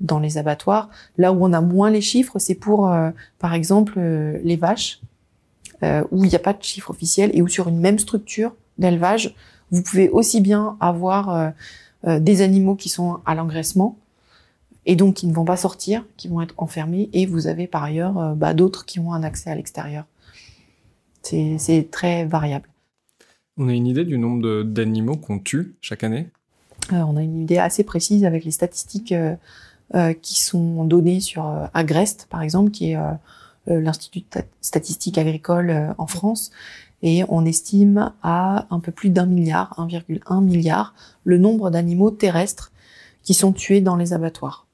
dans 0.01 0.19
les 0.19 0.39
abattoirs. 0.39 0.89
Là 1.19 1.33
où 1.33 1.45
on 1.45 1.53
a 1.53 1.61
moins 1.61 1.91
les 1.91 2.01
chiffres, 2.01 2.39
c'est 2.39 2.55
pour, 2.55 2.91
euh, 2.91 3.11
par 3.39 3.55
exemple, 3.55 4.01
les 4.01 4.57
vaches, 4.57 5.01
où 6.11 6.25
il 6.25 6.29
n'y 6.31 6.35
a 6.35 6.41
pas 6.41 6.55
de 6.55 6.63
chiffre 6.63 6.91
officiel 6.91 7.31
et 7.35 7.43
où 7.43 7.49
sur 7.49 7.69
une 7.69 7.79
même 7.79 7.99
structure 7.99 8.55
d'élevage, 8.79 9.35
vous 9.71 9.83
pouvez 9.83 10.09
aussi 10.09 10.41
bien 10.41 10.77
avoir 10.81 11.53
des 12.03 12.41
animaux 12.41 12.77
qui 12.77 12.89
sont 12.89 13.19
à 13.27 13.35
l'engraissement, 13.35 13.99
et 14.87 14.95
donc 14.95 15.15
qui 15.15 15.27
ne 15.27 15.35
vont 15.35 15.45
pas 15.45 15.57
sortir, 15.57 16.05
qui 16.17 16.29
vont 16.29 16.41
être 16.41 16.55
enfermés, 16.57 17.11
et 17.13 17.27
vous 17.27 17.49
avez 17.49 17.67
par 17.67 17.83
ailleurs 17.83 18.19
euh, 18.19 18.35
bah, 18.35 18.55
d'autres 18.55 18.87
qui 18.87 19.01
ont 19.01 19.13
un 19.13 19.23
accès 19.23 19.51
à 19.51 19.55
l'extérieur. 19.55 20.05
C'est 21.23 21.89
très 21.91 22.25
variable. 22.25 22.69
On 23.57 23.69
a 23.69 23.73
une 23.73 23.89
idée 23.89 24.05
du 24.05 24.17
nombre 24.17 24.63
d'animaux 24.63 25.17
qu'on 25.17 25.41
tue 25.41 25.75
chaque 25.81 26.05
année? 26.05 26.29
Euh, 26.93 27.01
On 27.01 27.17
a 27.17 27.23
une 27.23 27.41
idée 27.43 27.59
assez 27.59 27.83
précise 27.83 28.25
avec 28.25 28.45
les 28.45 28.53
statistiques 28.53 29.13
euh, 29.13 30.13
qui 30.23 30.41
sont 30.41 30.85
données 30.85 31.19
sur 31.19 31.45
Agrest, 31.75 32.29
par 32.31 32.43
exemple, 32.43 32.71
qui 32.71 32.93
est 32.93 32.99
l'Institut 33.67 34.23
statistique 34.61 35.19
agricole 35.19 35.95
en 35.99 36.07
France, 36.07 36.53
et 37.03 37.25
on 37.29 37.45
estime 37.45 38.13
à 38.23 38.67
un 38.71 38.79
peu 38.79 38.93
plus 38.93 39.11
d'un 39.11 39.27
milliard, 39.27 39.75
1,1 39.79 40.45
milliard, 40.45 40.95
le 41.25 41.39
nombre 41.39 41.71
d'animaux 41.71 42.13
terrestres 42.13 42.73
qui 43.25 43.35
sont 43.35 43.53
tués 43.53 43.81
dans 43.81 43.97
les 43.97 44.13
abattoirs. 44.13 44.66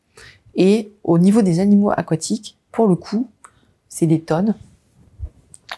Et 0.55 0.93
au 1.05 1.19
niveau 1.19 1.43
des 1.43 1.61
animaux 1.61 1.91
aquatiques, 1.91 2.59
pour 2.71 2.87
le 2.87 2.97
coup, 2.97 3.29
c'est 3.89 4.07
des 4.07 4.21
tonnes 4.21 4.55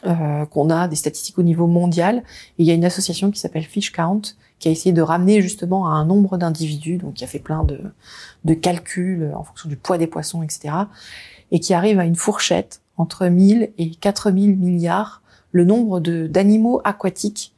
euh, 0.07 0.45
qu'on 0.47 0.71
a 0.71 0.89
des 0.89 0.97
statistiques 0.97 1.39
au 1.39 1.43
niveau 1.43 1.67
mondial. 1.67 2.23
Il 2.59 2.67
y 2.67 2.71
a 2.71 2.75
une 2.75 2.85
association 2.85 3.31
qui 3.31 3.41
s'appelle 3.41 3.65
Fish 3.65 3.93
Count 3.93 4.23
qui 4.59 4.69
a 4.69 4.71
essayé 4.71 4.93
de 4.93 5.03
ramener 5.03 5.43
justement 5.43 5.87
à 5.87 5.91
un 5.91 6.05
nombre 6.07 6.39
d'individus, 6.39 6.99
donc 6.99 7.15
qui 7.15 7.25
a 7.25 7.27
fait 7.27 7.39
plein 7.39 7.65
de, 7.65 7.81
de 8.45 8.55
calculs 8.55 9.33
en 9.35 9.43
fonction 9.43 9.69
du 9.69 9.77
poids 9.77 9.99
des 9.99 10.07
poissons, 10.07 10.43
etc. 10.43 10.75
Et 11.51 11.61
qui 11.61 11.75
arrive 11.75 11.99
à 11.99 12.05
une 12.05 12.17
fourchette 12.17 12.81
entre 12.97 13.27
1000 13.27 13.73
et 13.77 13.91
4000 13.91 14.57
milliards 14.57 15.23
le 15.53 15.65
nombre 15.65 16.01
d'animaux 16.01 16.81
aquatiques 16.85 17.55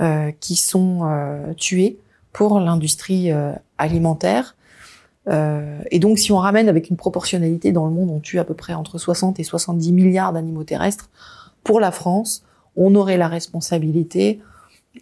euh, 0.00 0.30
qui 0.38 0.56
sont 0.56 1.00
euh, 1.02 1.52
tués 1.54 1.98
pour 2.32 2.60
l'industrie 2.60 3.32
euh, 3.32 3.52
alimentaire 3.76 4.56
euh, 5.28 5.80
et 5.90 5.98
donc, 5.98 6.18
si 6.18 6.32
on 6.32 6.38
ramène 6.38 6.68
avec 6.68 6.90
une 6.90 6.96
proportionnalité 6.96 7.72
dans 7.72 7.86
le 7.86 7.92
monde, 7.92 8.10
on 8.10 8.20
tue 8.20 8.38
à 8.38 8.44
peu 8.44 8.54
près 8.54 8.74
entre 8.74 8.98
60 8.98 9.38
et 9.40 9.44
70 9.44 9.92
milliards 9.92 10.32
d'animaux 10.32 10.64
terrestres. 10.64 11.10
Pour 11.62 11.80
la 11.80 11.90
France, 11.90 12.42
on 12.76 12.94
aurait 12.94 13.16
la 13.16 13.28
responsabilité 13.28 14.40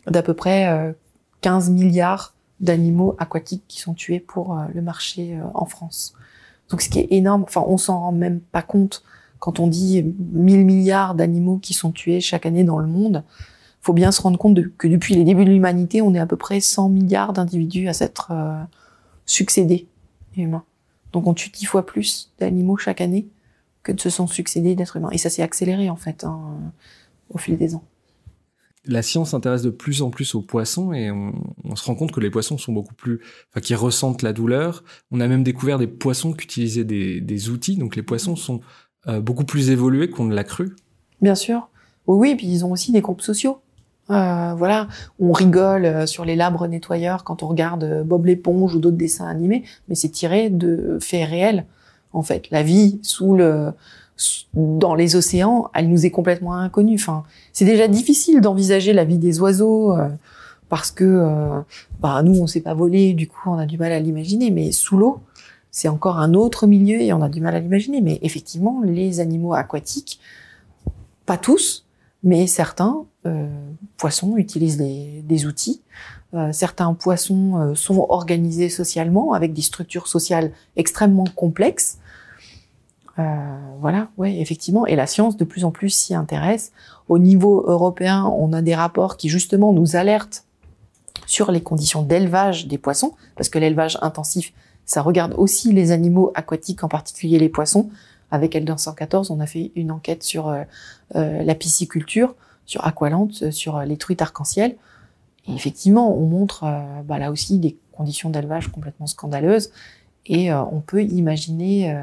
d'à 0.07 0.23
peu 0.23 0.35
près 0.35 0.95
15 1.41 1.69
euh, 1.69 1.73
milliards 1.73 2.35
d'animaux 2.61 3.15
aquatiques 3.19 3.65
qui 3.69 3.81
sont 3.81 3.95
tués 3.95 4.19
pour 4.19 4.59
euh, 4.59 4.65
le 4.75 4.83
marché 4.83 5.39
en 5.55 5.67
France. 5.67 6.15
Donc, 6.71 6.83
ce 6.83 6.89
qui 6.89 6.99
est 6.99 7.09
énorme. 7.11 7.45
Enfin, 7.45 7.65
on 7.67 7.79
s'en 7.79 8.01
rend 8.01 8.13
même 8.13 8.41
pas 8.41 8.63
compte 8.63 9.03
quand 9.39 9.61
on 9.61 9.69
dit 9.69 10.03
1000 10.33 10.65
milliards 10.65 11.15
d'animaux 11.15 11.59
qui 11.59 11.73
sont 11.73 11.93
tués 11.93 12.21
chaque 12.21 12.45
année 12.45 12.65
dans 12.65 12.79
le 12.79 12.89
monde. 12.89 13.23
Faut 13.81 13.93
bien 13.93 14.11
se 14.11 14.21
rendre 14.21 14.37
compte 14.37 14.59
que 14.77 14.89
depuis 14.89 15.15
les 15.15 15.23
débuts 15.23 15.45
de 15.45 15.51
l'humanité, 15.51 16.03
on 16.03 16.13
est 16.13 16.19
à 16.19 16.27
peu 16.27 16.37
près 16.37 16.59
100 16.59 16.89
milliards 16.89 17.33
d'individus 17.33 17.87
à 17.87 17.93
s'être 17.93 18.33
succédés 19.25 19.87
humains. 20.39 20.65
Donc 21.13 21.27
on 21.27 21.35
tue 21.35 21.51
dix 21.51 21.65
fois 21.65 21.87
plus 21.87 22.33
d'animaux 22.39 22.77
chaque 22.77 23.01
année 23.01 23.29
que 23.83 23.93
de 23.93 24.01
se 24.01 24.11
sont 24.11 24.27
succédés 24.27 24.75
d'êtres 24.75 24.97
humains. 24.97 25.11
Et 25.11 25.19
ça 25.19 25.31
s'est 25.31 25.43
accéléré 25.43 25.91
en 25.91 25.97
fait 25.97 26.25
hein, 26.25 26.59
au 27.31 27.39
fil 27.39 27.57
des 27.57 27.75
ans. 27.75 27.85
La 28.85 29.03
science 29.03 29.31
s'intéresse 29.31 29.63
de 29.63 29.71
plus 29.71 30.03
en 30.03 30.11
plus 30.11 30.35
aux 30.35 30.41
poissons 30.41 30.93
et 30.93 31.11
on, 31.11 31.77
se 31.77 31.85
rend 31.85 31.95
compte 31.95 32.13
que 32.13 32.21
les 32.21 32.31
poissons 32.31 32.57
sont 32.57 32.73
beaucoup 32.73 32.95
plus, 32.95 33.21
enfin, 33.51 33.61
qui 33.61 33.75
ressentent 33.75 34.23
la 34.23 34.33
douleur. 34.33 34.83
On 35.11 35.21
a 35.21 35.29
même 35.29 35.43
découvert 35.43 35.79
des 35.79 35.87
poissons 35.87 36.33
qui 36.33 36.45
utilisaient 36.45 36.85
des, 36.85 37.51
outils, 37.51 37.77
donc 37.77 37.97
les 37.97 38.03
poissons 38.03 38.35
sont 38.35 38.61
euh, 39.07 39.21
beaucoup 39.21 39.45
plus 39.45 39.71
évolués 39.71 40.09
qu'on 40.09 40.25
ne 40.25 40.35
l'a 40.35 40.45
cru. 40.45 40.75
Bien 41.21 41.35
sûr. 41.35 41.69
Oui, 42.07 42.31
oui, 42.31 42.35
puis 42.37 42.47
ils 42.47 42.65
ont 42.65 42.71
aussi 42.71 42.93
des 42.93 43.03
groupes 43.03 43.21
sociaux. 43.21 43.61
Euh, 44.11 44.55
voilà, 44.57 44.89
on 45.21 45.33
rigole 45.33 45.85
euh, 45.85 46.07
sur 46.07 46.25
les 46.25 46.35
labres 46.35 46.67
nettoyeurs 46.67 47.25
quand 47.25 47.43
on 47.43 47.49
regarde 47.49 47.85
euh, 47.85 48.03
Bob 48.05 48.25
l'éponge 48.25 48.75
ou 48.75 48.79
d'autres 48.79 48.97
dessins 48.97 49.27
animés, 49.27 49.65
mais 49.89 49.95
c'est 49.95 50.09
tiré 50.09 50.49
de 50.49 50.99
faits 51.01 51.29
réels. 51.29 51.67
En 52.15 52.23
fait, 52.23 52.51
la 52.51 52.63
vie 52.63 52.99
sous 53.03 53.37
le 53.37 53.73
dans 54.55 54.97
les 54.97 55.15
océans, 55.15 55.71
elle 55.75 55.89
nous 55.89 56.07
est 56.07 56.11
complètement 56.11 56.55
inconnue. 56.55 56.97
Enfin, 56.97 57.23
c'est 57.53 57.67
déjà 57.67 57.87
difficile 57.87 58.41
d'envisager 58.41 58.93
la 58.93 59.05
vie 59.05 59.19
des 59.19 59.41
oiseaux 59.41 59.97
parce 60.69 60.91
que 60.91 61.63
bah, 62.01 62.21
nous, 62.25 62.41
on 62.41 62.49
sait 62.49 62.63
pas 62.63 62.75
voler, 62.75 63.13
du 63.13 63.29
coup, 63.29 63.39
on 63.47 63.59
a 63.59 63.67
du 63.67 63.79
mal 63.79 63.93
à 63.93 64.01
l'imaginer. 64.01 64.51
Mais 64.51 64.73
sous 64.73 64.97
l'eau, 64.97 65.21
c'est 65.71 65.87
encore 65.87 66.19
un 66.19 66.35
autre 66.35 66.67
milieu 66.67 67.01
et 67.01 67.13
on 67.13 67.23
a 67.23 67.29
du 67.29 67.41
mal 67.41 67.55
à 67.55 67.61
l'imaginer. 67.61 68.01
Mais 68.01 68.19
effectivement, 68.23 68.81
les 68.83 69.21
animaux 69.21 69.55
aquatiques, 69.55 70.19
pas 71.25 71.37
tous, 71.37 71.87
mais 72.25 72.49
certains 72.49 73.05
poissons 73.97 74.37
utilisent 74.37 74.79
des, 74.79 75.47
outils. 75.47 75.83
Euh, 76.35 76.53
certains 76.53 76.93
poissons 76.95 77.57
euh, 77.57 77.75
sont 77.75 78.07
organisés 78.09 78.69
socialement 78.69 79.33
avec 79.33 79.53
des 79.53 79.63
structures 79.63 80.09
sociales 80.09 80.53
extrêmement 80.77 81.27
complexes. 81.35 81.99
voilà, 83.81 84.09
ouais, 84.17 84.39
effectivement. 84.39 84.87
Et 84.87 84.95
la 84.95 85.07
science 85.07 85.37
de 85.37 85.45
plus 85.45 85.65
en 85.65 85.73
plus 85.73 85.91
s'y 85.91 86.15
intéresse. 86.15 86.71
Au 87.09 87.19
niveau 87.19 87.65
européen, 87.67 88.25
on 88.25 88.53
a 88.53 88.63
des 88.63 88.77
rapports 88.77 89.17
qui 89.17 89.29
justement 89.29 89.73
nous 89.73 89.97
alertent 89.97 90.45
sur 91.27 91.51
les 91.51 91.61
conditions 91.61 92.03
d'élevage 92.03 92.69
des 92.69 92.79
poissons, 92.79 93.15
parce 93.37 93.49
que 93.49 93.59
l'élevage 93.59 93.99
intensif, 94.03 94.53
ça 94.87 95.03
regarde 95.03 95.35
aussi 95.37 95.73
les 95.73 95.91
animaux 95.91 96.31
aquatiques, 96.35 96.85
en 96.85 96.89
particulier 96.89 97.39
les 97.39 97.49
poissons. 97.49 97.91
Avec 98.31 98.55
Elder 98.55 98.77
114, 98.77 99.31
on 99.33 99.41
a 99.41 99.47
fait 99.47 99.73
une 99.75 99.91
enquête 99.91 100.23
sur 100.23 100.55
la 101.15 101.55
pisciculture 101.55 102.35
sur 102.69 102.87
Aqualante, 102.87 103.43
euh, 103.43 103.51
sur 103.51 103.77
euh, 103.77 103.85
les 103.85 103.97
truites 103.97 104.23
arc-en-ciel. 104.23 104.77
Et 105.49 105.55
effectivement, 105.55 106.15
on 106.17 106.27
montre 106.27 106.65
euh, 106.65 107.03
bah, 107.03 107.19
là 107.19 107.33
aussi 107.33 107.59
des 107.59 107.77
conditions 107.91 108.31
d'élevage 108.31 108.69
complètement 108.69 109.09
scandaleuses. 109.09 109.73
Et 110.31 110.53
on 110.53 110.81
peut 110.81 111.03
imaginer 111.03 111.97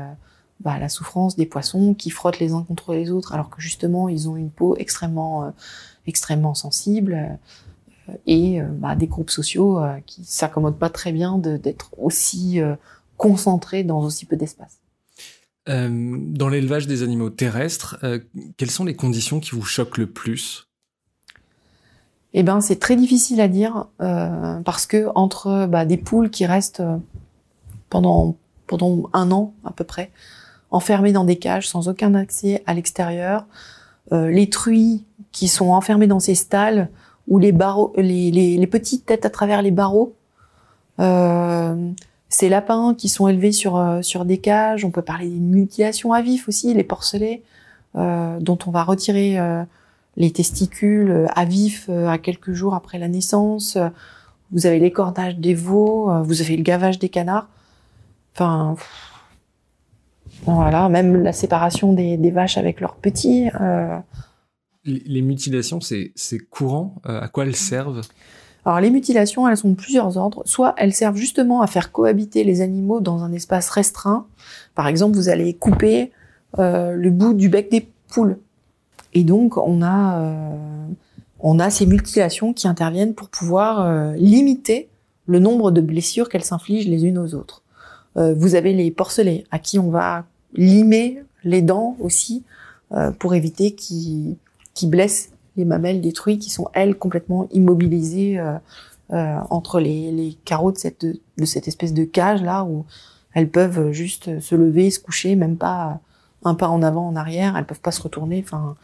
bah, 0.60 0.80
la 0.80 0.90
souffrance 0.90 1.36
des 1.36 1.46
poissons 1.46 1.94
qui 1.94 2.10
frottent 2.10 2.40
les 2.40 2.54
uns 2.54 2.64
contre 2.64 2.96
les 2.96 3.12
autres, 3.12 3.34
alors 3.34 3.52
que 3.52 3.62
justement 3.62 4.10
ils 4.10 4.28
ont 4.28 4.36
une 4.36 4.50
peau 4.50 4.76
extrêmement, 4.78 5.54
extrêmement 6.08 6.56
sensible. 6.56 7.38
et 8.26 8.60
bah, 8.64 8.96
des 8.96 9.06
groupes 9.06 9.30
sociaux 9.30 9.80
qui 10.08 10.26
s'accommodent 10.26 10.80
pas 10.80 10.90
très 10.90 11.12
bien 11.12 11.38
d'être 11.38 11.92
aussi 12.00 12.60
concentrés 13.16 13.84
dans 13.84 14.00
aussi 14.00 14.26
peu 14.26 14.38
d'espace. 14.38 14.80
Euh, 15.68 15.90
dans 15.90 16.48
l'élevage 16.48 16.86
des 16.86 17.02
animaux 17.02 17.32
terrestres, 17.32 17.98
euh, 18.04 18.20
quelles 18.58 18.70
sont 18.70 18.86
les 18.86 18.96
conditions 18.96 19.40
qui 19.40 19.52
vous 19.52 19.64
choquent 19.64 19.98
le 19.98 20.08
plus? 20.08 20.68
Eh 22.34 22.44
ben, 22.44 22.62
c'est 22.62 22.76
très 22.76 22.96
difficile 22.96 23.42
à 23.42 23.48
dire 23.48 23.88
euh, 24.02 24.60
parce 24.62 24.86
que 24.86 25.08
entre 25.16 25.66
bah, 25.68 25.86
des 25.86 25.98
poules 25.98 26.30
qui 26.30 26.46
restent 26.46 26.84
pendant 27.90 28.36
pendant 28.68 29.10
un 29.14 29.32
an 29.32 29.54
à 29.64 29.72
peu 29.72 29.84
près 29.84 30.12
enfermées 30.72 31.14
dans 31.14 31.24
des 31.24 31.38
cages 31.38 31.68
sans 31.68 31.88
aucun 31.88 32.14
accès 32.16 32.64
à 32.66 32.74
l'extérieur, 32.74 33.46
les 34.12 34.50
truies 34.50 35.04
qui 35.32 35.48
sont 35.48 35.70
enfermées 35.70 36.08
dans 36.08 36.20
ces 36.20 36.36
stalles 36.36 36.90
ou 37.28 37.38
les 37.38 37.54
petites 37.54 39.06
têtes 39.06 39.26
à 39.26 39.30
travers 39.30 39.62
les 39.62 39.72
barreaux. 39.72 40.16
Ces 42.30 42.50
lapins 42.50 42.96
qui 42.96 43.10
sont 43.10 43.28
élevés 43.28 43.52
sur, 43.52 43.78
euh, 43.78 44.02
sur 44.02 44.26
des 44.26 44.40
cages, 44.40 44.84
on 44.84 44.92
peut 44.92 45.02
parler 45.02 45.30
d'une 45.30 45.50
mutilation 45.50 46.14
à 46.14 46.22
vif 46.22 46.48
aussi, 46.48 46.74
les 46.74 46.84
porcelets, 46.84 47.44
euh, 47.96 48.40
dont 48.40 48.58
on 48.66 48.72
va 48.72 48.84
retirer 48.84 49.40
euh, 49.40 49.64
les 50.18 50.32
testicules 50.32 51.28
à 51.36 51.46
vif 51.46 51.90
à 51.90 52.18
quelques 52.18 52.54
jours 52.54 52.74
après 52.74 52.98
la 53.00 53.08
naissance. 53.08 53.78
Vous 54.52 54.66
avez 54.66 54.80
l'écordage 54.80 55.38
des 55.38 55.54
veaux, 55.54 56.24
vous 56.24 56.42
avez 56.42 56.56
le 56.56 56.64
gavage 56.64 57.00
des 57.00 57.10
canards. 57.10 57.50
Enfin, 58.34 58.76
voilà, 60.44 60.88
même 60.88 61.22
la 61.22 61.34
séparation 61.34 61.92
des, 61.92 62.16
des 62.16 62.32
vaches 62.32 62.58
avec 62.58 62.80
leurs 62.80 62.96
petits. 62.96 63.50
Les 64.86 65.22
mutilations, 65.22 65.82
c'est 65.82 66.14
courant. 66.50 66.96
à 67.04 67.28
quoi 67.28 67.46
elles 67.46 67.56
servent? 67.56 68.02
Alors 68.66 68.80
les 68.80 68.90
mutilations, 68.90 69.48
elles 69.48 69.58
sont 69.58 69.70
de 69.70 69.76
plusieurs 69.76 70.18
ordres. 70.18 70.42
Soit 70.46 70.74
elles 70.78 70.94
servent 70.94 71.18
justement 71.18 71.62
à 71.62 71.68
faire 71.68 71.92
cohabiter 71.92 72.44
les 72.44 72.62
animaux 72.62 73.00
dans 73.00 73.24
un 73.24 73.32
espace 73.32 73.70
restreint. 73.70 74.26
Par 74.74 74.88
exemple, 74.88 75.16
vous 75.16 75.30
allez 75.30 75.54
couper 75.54 76.12
euh, 76.58 76.94
le 76.94 77.12
bout 77.12 77.34
du 77.34 77.48
bec 77.48 77.70
des 77.70 77.88
poules. 78.08 78.40
Et 79.14 79.24
donc 79.24 79.58
on 79.58 79.82
a 79.84 80.20
euh, 80.20 80.88
on 81.40 81.60
a 81.60 81.70
ces 81.70 81.86
mutilations 81.86 82.54
qui 82.54 82.68
interviennent 82.68 83.14
pour 83.14 83.30
pouvoir 83.30 83.86
euh, 83.86 84.14
limiter 84.16 84.90
le 85.28 85.40
nombre 85.40 85.70
de 85.70 85.82
blessures 85.82 86.28
qu'elles 86.28 86.44
s'infligent 86.44 86.88
les 86.88 87.06
unes 87.06 87.18
aux 87.18 87.34
autres. 87.34 87.64
vous 88.16 88.54
avez 88.54 88.74
les 88.74 88.92
porcelets 88.92 89.44
à 89.50 89.58
qui 89.58 89.80
on 89.80 89.90
va 89.90 90.26
limer 90.54 91.24
les 91.44 91.64
dents 91.64 91.98
aussi 92.00 92.44
pour 93.18 93.34
éviter 93.34 93.72
qu'ils 93.72 94.36
qui 94.76 94.86
blessent 94.86 95.32
les 95.58 95.66
mamelles 95.66 96.02
détruites 96.02 96.42
qui 96.42 96.50
sont 96.50 96.70
elles 96.74 96.96
complètement 96.96 97.48
immobilisées 97.52 98.40
euh, 98.40 98.58
euh, 99.14 99.38
entre 99.50 99.80
les, 99.80 100.12
les, 100.12 100.34
carreaux 100.46 100.72
de 100.72 100.78
cette, 100.78 101.06
de 101.06 101.46
cette 101.46 101.68
espèce 101.68 101.94
de 101.94 102.06
cage 102.06 102.42
là 102.42 102.64
où 102.64 102.86
elles 103.34 103.50
peuvent 103.50 103.92
juste 103.92 104.40
se 104.40 104.56
lever, 104.56 104.90
se 104.90 105.00
coucher, 105.00 105.36
même 105.36 105.58
pas 105.58 106.00
un 106.44 106.56
pas 106.56 106.70
en 106.70 106.82
avant, 106.82 107.08
en 107.08 107.16
arrière, 107.16 107.58
elles 107.58 107.66
peuvent 107.66 107.82
pas 107.82 107.92
se 107.92 108.02
retourner. 108.02 108.42
Enfin, 108.44 108.76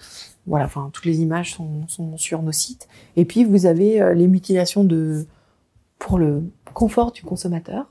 voilà, 0.46 0.66
enfin 0.66 0.90
toutes 0.94 1.06
les 1.06 1.22
images 1.22 1.56
sont, 1.56 2.18
sur 2.18 2.42
nos 2.44 2.52
sites. 2.52 2.88
Et 3.16 3.26
puis 3.26 3.44
vous 3.44 3.66
avez 3.66 4.02
euh, 4.02 4.14
les 4.14 4.28
mutilations 4.28 4.84
de 4.84 5.26
pour 5.98 6.18
le 6.18 6.44
confort 6.74 7.12
du 7.12 7.24
consommateur, 7.24 7.86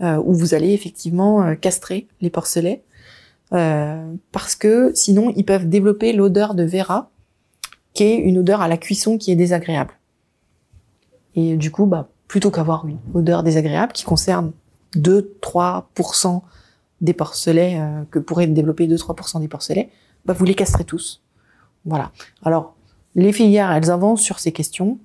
euh, 0.00 0.16
où 0.24 0.32
vous 0.32 0.54
allez 0.54 0.72
effectivement 0.72 1.54
castrer 1.56 2.08
les 2.20 2.30
porcelets, 2.30 2.84
parce 3.50 4.54
que 4.54 4.92
sinon 4.94 5.32
ils 5.36 5.44
peuvent 5.44 5.68
développer 5.68 6.12
l'odeur 6.12 6.54
de 6.54 6.64
Vera, 6.64 7.10
une 8.08 8.38
odeur 8.38 8.60
à 8.60 8.68
la 8.68 8.76
cuisson 8.76 9.18
qui 9.18 9.30
est 9.30 9.36
désagréable. 9.36 9.94
Et 11.34 11.56
du 11.56 11.70
coup, 11.70 11.86
bah, 11.86 12.08
plutôt 12.28 12.50
qu'avoir 12.50 12.86
une 12.86 12.98
odeur 13.14 13.42
désagréable 13.42 13.92
qui 13.92 14.04
concerne 14.04 14.52
2-3% 14.96 16.42
des 17.00 17.12
porcelets, 17.12 17.78
euh, 17.80 18.02
que 18.10 18.18
pourraient 18.18 18.46
développer 18.46 18.86
2-3% 18.86 19.40
des 19.40 19.48
porcelets, 19.48 19.90
bah, 20.26 20.34
vous 20.34 20.44
les 20.44 20.54
castrez 20.54 20.84
tous. 20.84 21.22
Voilà. 21.84 22.12
Alors, 22.44 22.74
les 23.14 23.32
filières, 23.32 23.72
elles 23.72 23.90
avancent 23.90 24.20
sur 24.20 24.38
ces 24.38 24.52
questions 24.52 24.98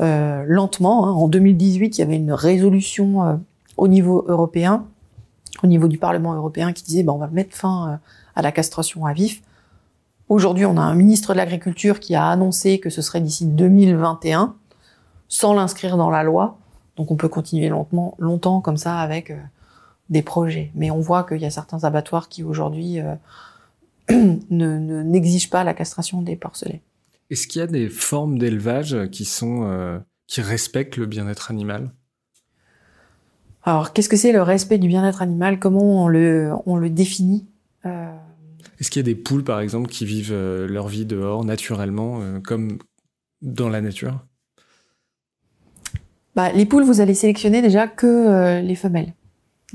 euh, 0.00 0.44
lentement. 0.46 1.06
Hein. 1.06 1.12
En 1.12 1.28
2018, 1.28 1.98
il 1.98 2.00
y 2.00 2.04
avait 2.04 2.16
une 2.16 2.32
résolution 2.32 3.24
euh, 3.24 3.36
au 3.76 3.88
niveau 3.88 4.24
européen, 4.26 4.86
au 5.62 5.66
niveau 5.66 5.86
du 5.86 5.98
Parlement 5.98 6.34
européen, 6.34 6.72
qui 6.72 6.82
disait 6.82 7.02
bah, 7.02 7.12
on 7.12 7.18
va 7.18 7.28
mettre 7.28 7.54
fin 7.54 8.00
à 8.34 8.42
la 8.42 8.52
castration 8.52 9.04
à 9.06 9.12
vif. 9.12 9.42
Aujourd'hui, 10.28 10.64
on 10.64 10.76
a 10.76 10.80
un 10.80 10.94
ministre 10.94 11.32
de 11.32 11.38
l'Agriculture 11.38 12.00
qui 12.00 12.14
a 12.14 12.26
annoncé 12.26 12.78
que 12.78 12.90
ce 12.90 13.02
serait 13.02 13.20
d'ici 13.20 13.46
2021, 13.46 14.54
sans 15.28 15.54
l'inscrire 15.54 15.96
dans 15.96 16.10
la 16.10 16.22
loi. 16.22 16.58
Donc 16.96 17.10
on 17.10 17.16
peut 17.16 17.28
continuer 17.28 17.68
longtemps, 17.68 18.14
longtemps 18.18 18.60
comme 18.60 18.76
ça 18.76 18.98
avec 18.98 19.30
euh, 19.30 19.36
des 20.10 20.22
projets. 20.22 20.70
Mais 20.74 20.90
on 20.90 21.00
voit 21.00 21.24
qu'il 21.24 21.38
y 21.38 21.44
a 21.44 21.50
certains 21.50 21.84
abattoirs 21.84 22.28
qui 22.28 22.44
aujourd'hui 22.44 23.00
euh, 23.00 23.14
ne, 24.50 25.02
n'exigent 25.02 25.50
pas 25.50 25.64
la 25.64 25.74
castration 25.74 26.22
des 26.22 26.36
porcelets. 26.36 26.82
Est-ce 27.30 27.46
qu'il 27.46 27.60
y 27.60 27.62
a 27.62 27.66
des 27.66 27.88
formes 27.88 28.38
d'élevage 28.38 29.08
qui 29.10 29.24
sont 29.24 29.64
euh, 29.64 29.98
qui 30.26 30.40
respectent 30.42 30.96
le 30.96 31.06
bien-être 31.06 31.50
animal? 31.50 31.90
Alors, 33.64 33.92
qu'est-ce 33.92 34.08
que 34.08 34.16
c'est 34.16 34.32
le 34.32 34.42
respect 34.42 34.78
du 34.78 34.88
bien-être 34.88 35.22
animal? 35.22 35.58
Comment 35.58 36.04
on 36.04 36.08
le, 36.08 36.52
on 36.66 36.76
le 36.76 36.90
définit? 36.90 37.46
Est-ce 38.82 38.90
qu'il 38.90 38.98
y 38.98 39.04
a 39.08 39.14
des 39.14 39.14
poules, 39.14 39.44
par 39.44 39.60
exemple, 39.60 39.88
qui 39.88 40.04
vivent 40.04 40.32
euh, 40.32 40.66
leur 40.66 40.88
vie 40.88 41.06
dehors 41.06 41.44
naturellement, 41.44 42.18
euh, 42.20 42.40
comme 42.40 42.78
dans 43.40 43.68
la 43.68 43.80
nature? 43.80 44.18
Bah, 46.34 46.50
Les 46.50 46.66
poules, 46.66 46.82
vous 46.82 47.00
allez 47.00 47.14
sélectionner 47.14 47.62
déjà 47.62 47.86
que 47.86 48.06
euh, 48.08 48.60
les 48.60 48.74
femelles. 48.74 49.14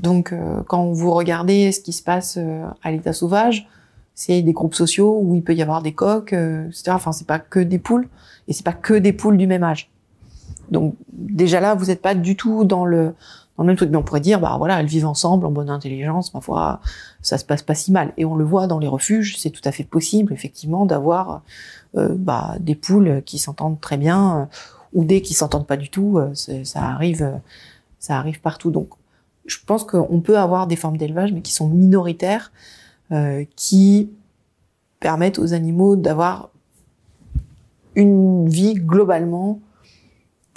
Donc, 0.00 0.32
quand 0.68 0.92
vous 0.92 1.12
regardez 1.12 1.72
ce 1.72 1.80
qui 1.80 1.92
se 1.92 2.04
passe 2.04 2.38
à 2.84 2.92
l'état 2.92 3.12
sauvage, 3.12 3.66
c'est 4.14 4.42
des 4.42 4.52
groupes 4.52 4.74
sociaux 4.74 5.18
où 5.20 5.34
il 5.34 5.42
peut 5.42 5.56
y 5.56 5.62
avoir 5.62 5.82
des 5.82 5.92
coques, 5.92 6.34
etc. 6.34 6.90
Enfin, 6.90 7.10
c'est 7.10 7.26
pas 7.26 7.40
que 7.40 7.58
des 7.58 7.80
poules, 7.80 8.08
et 8.46 8.52
c'est 8.52 8.64
pas 8.64 8.72
que 8.72 8.94
des 8.94 9.12
poules 9.12 9.36
du 9.36 9.48
même 9.48 9.64
âge. 9.64 9.90
Donc, 10.70 10.94
déjà 11.12 11.58
là, 11.58 11.74
vous 11.74 11.86
n'êtes 11.86 12.00
pas 12.00 12.14
du 12.14 12.36
tout 12.36 12.64
dans 12.64 12.84
le 12.84 13.14
en 13.58 13.64
même 13.64 13.76
truc. 13.76 13.90
Mais 13.90 13.96
on 13.96 14.02
pourrait 14.02 14.20
dire, 14.20 14.40
bah 14.40 14.54
voilà, 14.56 14.80
elles 14.80 14.86
vivent 14.86 15.06
ensemble 15.06 15.44
en 15.44 15.50
bonne 15.50 15.68
intelligence, 15.68 16.32
ma 16.32 16.40
foi, 16.40 16.80
ça 17.20 17.36
se 17.36 17.44
passe 17.44 17.62
pas 17.62 17.74
si 17.74 17.92
mal. 17.92 18.12
Et 18.16 18.24
on 18.24 18.36
le 18.36 18.44
voit 18.44 18.66
dans 18.66 18.78
les 18.78 18.88
refuges, 18.88 19.36
c'est 19.38 19.50
tout 19.50 19.60
à 19.64 19.72
fait 19.72 19.84
possible, 19.84 20.32
effectivement, 20.32 20.86
d'avoir 20.86 21.42
euh, 21.96 22.14
bah, 22.16 22.54
des 22.60 22.74
poules 22.74 23.22
qui 23.26 23.38
s'entendent 23.38 23.80
très 23.80 23.98
bien, 23.98 24.38
euh, 24.38 24.44
ou 24.94 25.04
des 25.04 25.20
qui 25.20 25.34
s'entendent 25.34 25.66
pas 25.66 25.76
du 25.76 25.90
tout. 25.90 26.18
Euh, 26.18 26.32
ça 26.34 26.82
arrive, 26.82 27.40
ça 27.98 28.16
arrive 28.16 28.40
partout. 28.40 28.70
Donc, 28.70 28.90
je 29.44 29.58
pense 29.66 29.84
qu'on 29.84 30.20
peut 30.20 30.38
avoir 30.38 30.66
des 30.66 30.76
formes 30.76 30.96
d'élevage, 30.96 31.32
mais 31.32 31.40
qui 31.40 31.52
sont 31.52 31.68
minoritaires, 31.68 32.52
qui 33.56 34.10
permettent 35.00 35.38
aux 35.38 35.54
animaux 35.54 35.96
d'avoir 35.96 36.50
une 37.94 38.46
vie 38.46 38.74
globalement 38.74 39.60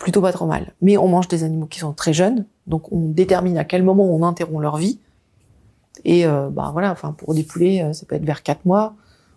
plutôt 0.02 0.22
pas 0.22 0.34
trop 0.34 0.48
mal. 0.48 0.74
Mais 0.82 0.98
on 0.98 1.08
mange 1.08 1.28
des 1.28 1.44
animaux 1.44 1.68
qui 1.68 1.80
sont 1.80 1.94
très 1.94 2.12
jeunes, 2.12 2.46
donc 2.66 2.92
on 2.92 3.10
détermine 3.10 3.58
à 3.60 3.64
quel 3.64 3.84
moment 3.84 4.04
on 4.04 4.24
interrompt 4.24 4.62
leur 4.62 4.78
vie. 4.78 5.00
Et 6.06 6.26
euh, 6.26 6.50
bah 6.50 6.72
voilà, 6.74 6.92
enfin 6.92 7.12
pour 7.12 7.36
des 7.36 7.44
poulets, 7.44 7.84
euh, 7.84 7.94
ça 7.94 8.08
peut 8.08 8.16
être 8.16 8.26
vers 8.26 8.42
4 8.42 8.66
mois, 8.66 8.96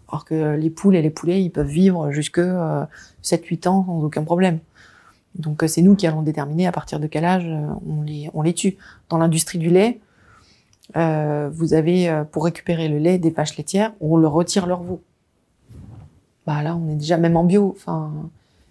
alors 0.08 0.24
que 0.24 0.56
les 0.56 0.70
poules 0.70 0.96
et 0.96 1.02
les 1.02 1.10
poulets, 1.10 1.42
ils 1.42 1.50
peuvent 1.50 1.68
vivre 1.68 2.10
jusque 2.12 2.38
7-8 2.38 3.68
ans 3.68 3.84
sans 3.84 4.02
aucun 4.02 4.24
problème. 4.24 4.58
Donc 5.34 5.62
c'est 5.66 5.82
nous 5.82 5.96
qui 5.96 6.06
allons 6.06 6.22
déterminer 6.22 6.66
à 6.66 6.72
partir 6.72 6.98
de 6.98 7.08
quel 7.08 7.26
âge 7.26 7.46
on 7.86 8.02
les, 8.42 8.54
tue. 8.54 8.76
Dans 9.10 9.18
l'industrie 9.18 9.58
du 9.58 9.68
lait, 9.68 10.00
euh, 10.96 11.50
vous 11.52 11.74
avez 11.74 12.22
pour 12.32 12.44
récupérer 12.44 12.88
le 12.88 12.98
lait 12.98 13.18
des 13.18 13.30
vaches 13.30 13.56
laitières, 13.58 13.92
on 14.00 14.16
leur 14.16 14.32
retire 14.32 14.66
leur 14.66 14.82
veau 14.82 15.02
bah 16.46 16.62
là, 16.62 16.76
on 16.76 16.90
est 16.90 16.96
déjà 16.96 17.16
même 17.16 17.38
en 17.38 17.44
bio. 17.44 17.74
Enfin, 17.74 18.12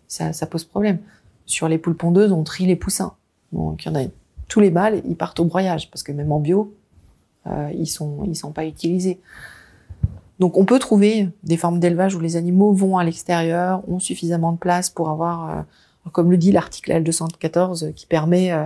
ça, 0.08 0.32
ça 0.32 0.46
pose 0.46 0.64
problème. 0.64 1.00
Sur 1.46 1.68
les 1.68 1.78
poules 1.78 1.96
pondeuses, 1.96 2.32
on 2.32 2.44
trie 2.44 2.66
les 2.66 2.76
poussins. 2.76 3.14
Donc, 3.52 3.86
il 3.86 3.90
y 3.90 3.92
en 3.92 3.96
a 3.96 4.06
tous 4.48 4.60
les 4.60 4.72
mâles, 4.72 5.02
ils 5.06 5.16
partent 5.16 5.40
au 5.40 5.46
broyage 5.46 5.90
parce 5.90 6.04
que 6.04 6.12
même 6.12 6.32
en 6.32 6.40
bio, 6.40 6.74
euh, 7.48 7.70
ils 7.74 7.88
sont 7.88 8.24
ils 8.26 8.36
sont 8.36 8.52
pas 8.52 8.66
utilisés. 8.66 9.20
Donc, 10.40 10.58
on 10.58 10.66
peut 10.66 10.80
trouver 10.80 11.30
des 11.44 11.58
formes 11.58 11.80
d'élevage 11.80 12.16
où 12.16 12.20
les 12.20 12.36
animaux 12.36 12.74
vont 12.74 12.98
à 12.98 13.04
l'extérieur, 13.04 13.88
ont 13.90 14.00
suffisamment 14.00 14.52
de 14.52 14.58
place 14.58 14.90
pour 14.90 15.10
avoir, 15.10 15.50
euh, 15.50 15.62
comme 16.12 16.32
le 16.32 16.38
dit 16.38 16.52
l'article 16.52 16.92
L214, 16.92 17.94
qui 17.94 18.06
permet 18.06 18.52
euh, 18.52 18.66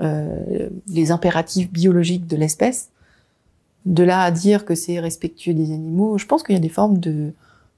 euh, 0.00 0.68
les 0.88 1.10
impératifs 1.10 1.70
biologiques 1.70 2.26
de 2.26 2.36
l'espèce. 2.36 2.90
De 3.84 4.02
là 4.02 4.22
à 4.22 4.30
dire 4.30 4.64
que 4.64 4.74
c'est 4.74 4.98
respectueux 4.98 5.54
des 5.54 5.72
animaux, 5.72 6.18
je 6.18 6.26
pense 6.26 6.42
qu'il 6.42 6.54
y 6.54 6.58
a 6.58 6.60
des 6.60 6.68
formes 6.68 6.98
de 6.98 7.32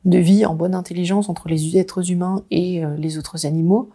de 0.04 0.18
vie 0.18 0.46
en 0.46 0.54
bonne 0.54 0.74
intelligence 0.74 1.28
entre 1.28 1.48
les 1.48 1.76
êtres 1.76 2.10
humains 2.10 2.42
et 2.50 2.84
euh, 2.84 2.96
les 2.96 3.18
autres 3.18 3.46
animaux, 3.46 3.90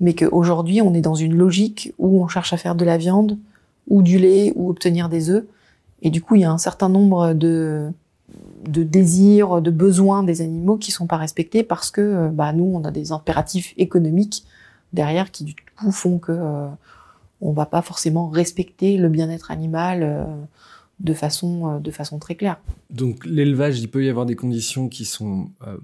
mais 0.00 0.14
qu'aujourd'hui 0.14 0.82
on 0.82 0.94
est 0.94 1.00
dans 1.00 1.14
une 1.14 1.34
logique 1.34 1.92
où 1.98 2.22
on 2.22 2.28
cherche 2.28 2.52
à 2.52 2.56
faire 2.56 2.74
de 2.74 2.84
la 2.84 2.98
viande 2.98 3.38
ou 3.88 4.02
du 4.02 4.18
lait 4.18 4.52
ou 4.56 4.70
obtenir 4.70 5.08
des 5.08 5.30
œufs, 5.30 5.44
et 6.02 6.10
du 6.10 6.20
coup 6.20 6.34
il 6.34 6.42
y 6.42 6.44
a 6.44 6.50
un 6.50 6.58
certain 6.58 6.88
nombre 6.88 7.32
de 7.34 7.92
désirs, 8.64 9.62
de 9.62 9.70
besoins 9.70 10.22
des 10.22 10.42
animaux 10.42 10.76
qui 10.76 10.90
sont 10.90 11.06
pas 11.06 11.16
respectés 11.16 11.62
parce 11.62 11.90
que 11.90 12.00
euh, 12.00 12.28
bah, 12.28 12.52
nous 12.52 12.64
on 12.64 12.84
a 12.84 12.90
des 12.90 13.12
impératifs 13.12 13.74
économiques 13.76 14.44
derrière 14.92 15.30
qui 15.30 15.44
du 15.44 15.54
coup 15.54 15.92
font 15.92 16.18
que 16.18 16.32
euh, 16.32 16.66
on 17.40 17.52
va 17.52 17.66
pas 17.66 17.82
forcément 17.82 18.28
respecter 18.28 18.96
le 18.96 19.08
bien-être 19.08 19.50
animal 19.50 20.26
de 21.00 21.14
façon, 21.14 21.68
euh, 21.68 21.78
de 21.78 21.90
façon 21.90 22.18
très 22.18 22.34
claire. 22.34 22.58
Donc 22.90 23.24
l'élevage, 23.24 23.80
il 23.80 23.88
peut 23.88 24.04
y 24.04 24.08
avoir 24.08 24.26
des 24.26 24.36
conditions 24.36 24.88
qui 24.88 25.04
sont 25.04 25.50
euh, 25.66 25.76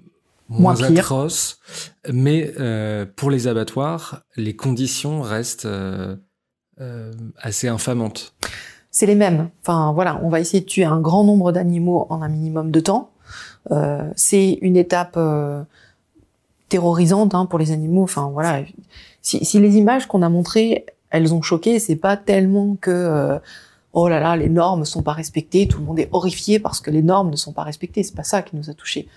moins, 0.49 0.81
atroces, 0.83 1.59
mais 2.13 2.53
euh, 2.59 3.07
pour 3.17 3.31
les 3.31 3.49
abattoirs, 3.49 4.23
les 4.37 4.55
conditions 4.55 5.23
restent 5.23 5.69
assez 7.39 7.69
infamantes. 7.69 8.35
C'est 8.91 9.07
les 9.07 9.15
mêmes. 9.15 9.51
Enfin 9.63 9.93
voilà, 9.93 10.21
on 10.23 10.29
va 10.29 10.41
essayer 10.41 10.61
de 10.61 10.67
tuer 10.67 10.85
un 10.85 11.01
grand 11.01 11.25
nombre 11.25 11.53
d'animaux 11.53 12.07
en 12.11 12.23
un 12.23 12.29
minimum 12.29 12.71
de 12.71 12.81
temps. 12.81 13.11
c'est 14.17 14.59
une 14.61 14.77
étape 14.77 15.19
terrorisante 16.69 17.35
hein, 17.35 17.47
pour 17.47 17.59
les 17.59 17.71
animaux. 17.71 18.03
Enfin 18.03 18.31
voilà, 18.33 18.63
si, 19.21 19.45
si 19.45 19.61
les 19.61 19.77
images 19.77 20.07
qu'on 20.07 20.23
a 20.23 20.29
montrées, 20.29 20.87
elles 21.11 21.33
ont 21.33 21.43
choqué, 21.43 21.79
c'est 21.79 21.97
pas 21.97 22.17
tellement 22.17 22.77
que 22.81 23.41
oh 23.93 24.09
là 24.09 24.21
là, 24.21 24.37
les 24.37 24.49
normes 24.49 24.85
sont 24.85 25.03
pas 25.03 25.13
respectées, 25.13 25.69
tout 25.69 25.79
le 25.79 25.85
monde 25.85 25.99
est 25.99 26.09
horrifié 26.13 26.59
parce 26.59 26.81
que 26.81 26.91
les 26.91 27.03
normes 27.03 27.31
ne 27.31 27.37
sont 27.37 27.53
pas 27.53 27.63
respectées. 27.63 28.03
C'est 28.03 28.15
pas 28.15 28.25
ça 28.25 28.43
qui 28.43 28.57
nous 28.57 28.71
a 28.71 28.75
touchés. 28.75 29.09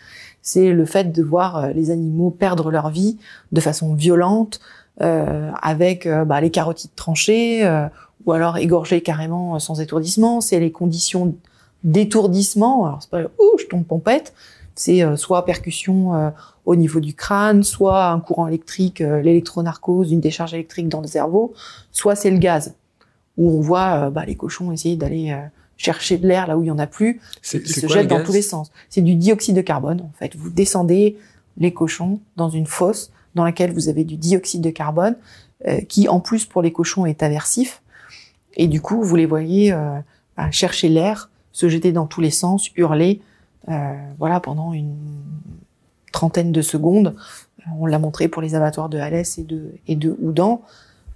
C'est 0.46 0.72
le 0.72 0.86
fait 0.86 1.12
de 1.12 1.24
voir 1.24 1.58
euh, 1.58 1.70
les 1.74 1.92
animaux 1.92 2.30
perdre 2.30 2.72
leur 2.72 2.90
vie 2.90 3.18
de 3.52 3.60
façon 3.60 3.96
violente, 3.96 4.62
euh, 5.02 5.52
avec 5.62 6.06
euh, 6.06 6.24
bah, 6.24 6.40
les 6.40 6.52
carotides 6.52 6.96
tranchées, 6.96 7.66
euh, 7.66 7.88
ou 8.26 8.32
alors 8.32 8.58
égorgées 8.58 9.02
carrément 9.02 9.60
sans 9.60 9.82
étourdissement. 9.82 10.40
C'est 10.40 10.60
les 10.60 10.72
conditions 10.72 11.36
d'étourdissement. 11.84 12.86
Alors 12.86 13.02
c'est 13.02 13.10
pas 13.10 13.22
ouh 13.24 13.58
je 13.60 13.66
tombe 13.66 13.84
pompette. 13.84 14.34
C'est 14.76 15.04
soit 15.16 15.46
percussion 15.46 16.34
au 16.66 16.76
niveau 16.76 17.00
du 17.00 17.14
crâne, 17.14 17.64
soit 17.64 18.08
un 18.08 18.20
courant 18.20 18.48
électrique, 18.48 19.00
l'électronarcose, 19.00 20.12
une 20.12 20.20
décharge 20.20 20.54
électrique 20.54 20.90
dans 20.90 21.00
le 21.00 21.08
cerveau, 21.08 21.54
soit 21.94 22.16
c'est 22.16 22.30
le 22.30 22.40
gaz 22.40 22.74
où 23.38 23.58
on 23.58 23.62
voit 23.62 24.06
euh, 24.06 24.10
bah, 24.10 24.26
les 24.26 24.36
cochons 24.36 24.72
essayer 24.72 24.96
d'aller 24.96 25.32
euh, 25.32 25.46
chercher 25.78 26.18
de 26.18 26.28
l'air 26.28 26.48
là 26.48 26.58
où 26.58 26.64
il 26.64 26.68
y 26.68 26.72
en 26.72 26.80
a 26.80 26.88
plus, 26.88 27.20
ils 27.54 27.68
se 27.68 27.88
jettent 27.88 28.08
dans 28.08 28.24
tous 28.24 28.32
les 28.32 28.42
sens. 28.42 28.72
C'est 28.90 29.02
du 29.02 29.16
dioxyde 29.16 29.56
de 29.56 29.62
carbone 29.62 30.02
en 30.02 30.12
fait. 30.18 30.36
Vous 30.36 30.50
descendez 30.50 31.18
les 31.58 31.74
cochons 31.74 32.20
dans 32.36 32.50
une 32.50 32.66
fosse 32.66 33.12
dans 33.36 33.44
laquelle 33.44 33.74
vous 33.74 33.90
avez 33.90 34.04
du 34.04 34.18
dioxyde 34.18 34.62
de 34.62 34.70
carbone 34.70 35.16
euh, 35.68 35.82
qui 35.82 36.08
en 36.08 36.20
plus 36.20 36.46
pour 36.46 36.62
les 36.62 36.72
cochons 36.72 37.06
est 37.06 37.24
aversif 37.24 37.82
et 38.56 38.68
du 38.68 38.82
coup 38.82 39.04
vous 39.04 39.16
les 39.16 39.26
voyez 39.26 39.72
bah, 40.38 40.52
chercher 40.52 40.90
l'air, 40.90 41.30
se 41.52 41.68
jeter 41.68 41.92
dans 41.92 42.06
tous 42.06 42.22
les 42.22 42.32
sens, 42.32 42.70
hurler, 42.76 43.22
voilà 44.18 44.40
pendant 44.40 44.72
une 44.74 44.96
trentaine 46.16 46.52
de 46.52 46.62
secondes. 46.62 47.16
On 47.78 47.86
l'a 47.86 48.00
montré 48.00 48.28
pour 48.28 48.42
les 48.42 48.56
abattoirs 48.56 48.90
de 48.90 48.98
Alès 48.98 49.38
et 49.38 49.44
de 49.44 49.72
et 49.88 49.96
de 49.96 50.16
Houdan. 50.22 50.62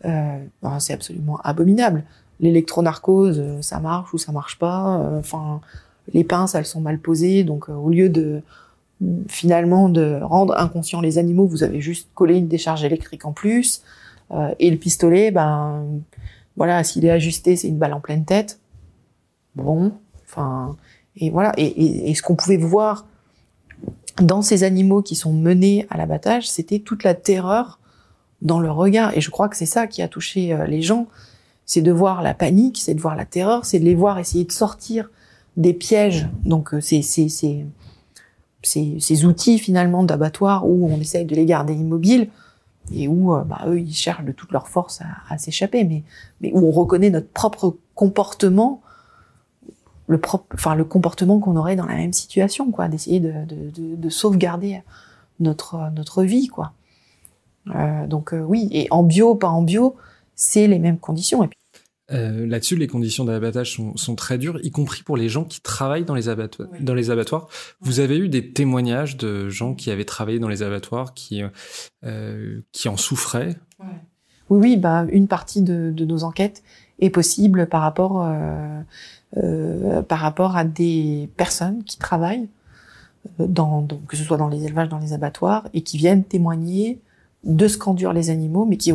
Euh, 0.06 0.38
ben, 0.62 0.80
c'est 0.80 0.94
absolument 0.94 1.40
abominable. 1.44 2.04
L'électronarcose, 2.40 3.40
euh, 3.40 3.62
ça 3.62 3.80
marche 3.80 4.14
ou 4.14 4.18
ça 4.18 4.32
marche 4.32 4.58
pas. 4.58 5.00
Euh, 5.00 5.20
enfin, 5.20 5.62
les 6.14 6.24
pinces, 6.24 6.56
elles 6.56 6.66
sont 6.66 6.82
mal 6.82 7.00
posées, 7.00 7.44
donc 7.44 7.70
au 7.70 7.90
lieu 7.90 8.10
de 8.10 8.42
finalement 9.30 9.88
de 9.88 10.20
rendre 10.22 10.58
inconscients 10.58 11.00
les 11.00 11.18
animaux, 11.18 11.48
vous 11.48 11.64
avez 11.64 11.80
juste 11.80 12.10
collé 12.16 12.36
une 12.38 12.50
décharge 12.50 12.84
électrique 12.84 13.26
en 13.26 13.32
plus. 13.32 13.82
et 14.60 14.70
le 14.70 14.76
pistolet, 14.76 15.32
ben 15.32 15.86
voilà, 16.58 16.84
s'il 16.84 17.06
est 17.06 17.10
ajusté, 17.10 17.56
c'est 17.56 17.70
une 17.70 17.78
balle 17.78 17.94
en 17.94 18.02
pleine 18.02 18.26
tête. 18.26 18.60
Bon, 19.56 19.94
enfin, 20.26 20.76
et 21.16 21.30
voilà. 21.30 21.54
Et, 21.56 22.10
et 22.10 22.14
ce 22.14 22.22
qu'on 22.22 22.36
pouvait 22.36 22.58
voir 22.58 23.06
dans 24.22 24.42
ces 24.42 24.64
animaux 24.64 25.02
qui 25.02 25.16
sont 25.16 25.34
menés 25.34 25.88
à 25.90 25.98
l'abattage, 25.98 26.50
c'était 26.50 26.80
toute 26.80 27.04
la 27.04 27.14
terreur 27.14 27.80
dans 28.42 28.60
le 28.60 28.72
regard. 28.72 29.16
Et 29.18 29.22
je 29.22 29.30
crois 29.30 29.50
que 29.50 29.58
c'est 29.58 29.66
ça 29.66 29.88
qui 29.88 30.02
a 30.02 30.08
touché 30.08 30.54
euh, 30.54 30.66
les 30.66 30.82
gens, 30.82 31.08
c'est 31.70 31.84
de 31.84 31.92
voir 31.92 32.24
la 32.24 32.34
panique, 32.34 32.80
c'est 32.82 32.96
de 32.96 33.00
voir 33.00 33.16
la 33.16 33.26
terreur, 33.26 33.64
c'est 33.64 33.78
de 33.78 33.86
les 33.86 33.94
voir 33.94 34.18
essayer 34.18 34.44
de 34.44 34.52
sortir 34.52 35.12
des 35.56 35.76
pièges. 35.76 36.28
Donc 36.44 36.74
euh, 36.74 36.82
c'est 36.82 37.04
ces 37.04 37.68
outils 39.26 39.60
finalement 39.60 40.02
d'abattoir 40.02 40.68
où 40.68 40.90
on 40.92 41.00
essaye 41.00 41.26
de 41.26 41.36
les 41.36 41.46
garder 41.46 41.76
immobiles 41.76 42.30
et 42.92 43.08
où 43.08 43.36
euh, 43.36 43.44
bah, 43.44 43.66
eux 43.68 43.80
ils 43.80 43.94
cherchent 43.94 44.24
de 44.24 44.32
toute 44.32 44.52
leur 44.52 44.68
force 44.68 45.04
à, 45.30 45.38
s'échapper, 45.38 45.84
mais 45.84 46.02
mais 46.42 46.52
où 46.56 46.68
on 46.68 46.72
reconnaît 46.72 47.12
notre 47.12 47.30
propre 47.30 47.78
comportement, 47.94 48.82
le 50.08 50.18
propre, 50.18 50.48
enfin 50.56 50.74
le 50.74 50.86
comportement 50.86 51.38
qu'on 51.38 51.56
aurait 51.56 51.76
dans 51.76 51.86
la 51.86 51.98
même 51.98 52.14
situation, 52.14 52.72
quoi, 52.72 52.88
d'essayer 52.88 53.20
de, 53.20 53.46
de, 53.46 53.70
de, 53.70 53.96
de 53.96 54.10
sauvegarder 54.10 54.82
notre 55.40 55.92
notre 55.96 56.24
vie, 56.24 56.48
quoi. 56.48 56.72
Euh, 57.76 58.08
donc 58.08 58.34
oui, 58.34 58.70
et 58.72 58.88
en 58.90 59.04
bio, 59.04 59.36
pas 59.36 59.50
en 59.50 59.62
bio, 59.62 59.96
c'est 60.34 60.66
les 60.66 60.80
mêmes 60.80 60.98
conditions. 60.98 61.48
Euh, 62.12 62.48
Là-dessus, 62.48 62.76
les 62.76 62.88
conditions 62.88 63.26
d'abattage 63.26 63.76
sont, 63.76 63.96
sont, 63.98 64.16
très 64.16 64.38
dures, 64.38 64.60
y 64.64 64.72
compris 64.72 65.04
pour 65.04 65.18
les 65.18 65.30
gens 65.30 65.44
qui 65.44 65.62
travaillent 65.62 66.06
dans 66.06 66.16
les, 66.16 66.30
abattoirs. 66.30 66.70
Dans 66.80 66.94
les 66.94 67.12
abattoirs. 67.12 67.48
Vous 67.82 68.00
avez 68.00 68.18
eu 68.18 68.30
des 68.30 68.52
témoignages 68.52 69.18
de 69.18 69.50
gens 69.50 69.76
qui 69.76 69.92
avaient 69.92 70.06
travaillé 70.06 70.40
dans 70.40 70.48
les 70.48 70.64
abattoirs, 70.64 71.14
qui, 71.14 71.42
euh, 72.04 72.62
qui 72.72 72.90
en 72.90 72.98
souffraient? 72.98 73.56
Oui, 73.80 74.60
oui, 74.60 74.78
bah, 74.78 75.06
une 75.12 75.28
partie 75.28 75.62
de, 75.62 75.92
de, 75.92 76.06
nos 76.06 76.24
enquêtes 76.24 76.64
est 77.00 77.12
possible 77.12 77.68
par 77.68 77.82
rapport, 77.82 78.28
euh, 79.38 80.02
par 80.02 80.20
rapport 80.20 80.58
à 80.58 80.64
des 80.64 81.30
personnes 81.38 81.84
qui 81.84 81.98
travaillent, 81.98 82.50
dans, 83.38 83.82
dans, 83.82 83.98
que 84.08 84.18
ce 84.18 84.24
soit 84.24 84.38
dans 84.38 84.48
les 84.48 84.66
élevages, 84.66 84.90
dans 84.90 84.98
les 84.98 85.14
abattoirs, 85.14 85.68
et 85.74 85.82
qui 85.82 85.98
viennent 85.98 86.24
témoigner 86.24 87.00
de 87.44 87.68
ce 87.68 87.78
qu'endurent 87.78 88.14
les 88.14 88.30
animaux, 88.30 88.66
mais 88.66 88.78
qui 88.78 88.92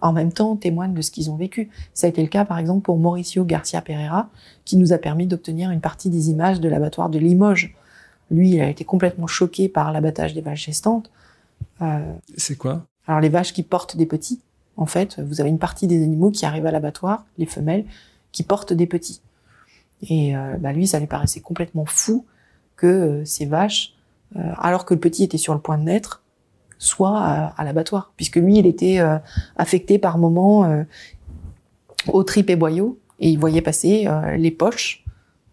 en 0.00 0.12
même 0.12 0.32
temps 0.32 0.56
témoignent 0.56 0.94
de 0.94 1.02
ce 1.02 1.10
qu'ils 1.10 1.30
ont 1.30 1.36
vécu. 1.36 1.70
Ça 1.94 2.06
a 2.06 2.10
été 2.10 2.22
le 2.22 2.28
cas 2.28 2.44
par 2.44 2.58
exemple 2.58 2.82
pour 2.82 2.98
Mauricio 2.98 3.44
Garcia 3.44 3.80
Pereira, 3.82 4.28
qui 4.64 4.76
nous 4.76 4.92
a 4.92 4.98
permis 4.98 5.26
d'obtenir 5.26 5.70
une 5.70 5.80
partie 5.80 6.10
des 6.10 6.30
images 6.30 6.60
de 6.60 6.68
l'abattoir 6.68 7.08
de 7.10 7.18
Limoges. 7.18 7.74
Lui, 8.30 8.50
il 8.50 8.60
a 8.60 8.68
été 8.68 8.84
complètement 8.84 9.26
choqué 9.26 9.68
par 9.68 9.92
l'abattage 9.92 10.34
des 10.34 10.40
vaches 10.40 10.66
gestantes. 10.66 11.10
Euh, 11.82 12.12
C'est 12.36 12.56
quoi? 12.56 12.86
Alors 13.06 13.20
les 13.20 13.28
vaches 13.28 13.52
qui 13.52 13.62
portent 13.62 13.96
des 13.96 14.06
petits, 14.06 14.40
en 14.76 14.86
fait, 14.86 15.18
vous 15.20 15.40
avez 15.40 15.50
une 15.50 15.58
partie 15.58 15.86
des 15.86 16.02
animaux 16.02 16.30
qui 16.30 16.46
arrivent 16.46 16.66
à 16.66 16.70
l'abattoir, 16.70 17.26
les 17.38 17.46
femelles, 17.46 17.84
qui 18.32 18.42
portent 18.42 18.72
des 18.72 18.86
petits. 18.86 19.20
Et 20.08 20.36
euh, 20.36 20.56
bah 20.58 20.72
lui, 20.72 20.86
ça 20.86 20.98
lui 20.98 21.06
paraissait 21.06 21.40
complètement 21.40 21.84
fou 21.84 22.24
que 22.76 22.86
euh, 22.86 23.24
ces 23.24 23.46
vaches, 23.46 23.94
alors 24.58 24.84
que 24.84 24.94
le 24.94 25.00
petit 25.00 25.24
était 25.24 25.38
sur 25.38 25.54
le 25.54 25.60
point 25.60 25.76
de 25.76 25.82
naître, 25.82 26.22
soit 26.80 27.18
à, 27.18 27.62
l'abattoir, 27.62 28.12
puisque 28.16 28.36
lui, 28.36 28.56
il 28.56 28.66
était 28.66 29.00
euh, 29.00 29.18
affecté 29.56 29.98
par 29.98 30.16
moments 30.16 30.64
euh, 30.64 30.82
aux 32.08 32.24
tripes 32.24 32.48
et 32.48 32.56
boyaux, 32.56 32.98
et 33.20 33.28
il 33.28 33.38
voyait 33.38 33.60
passer 33.60 34.06
euh, 34.06 34.36
les 34.36 34.50
poches, 34.50 35.04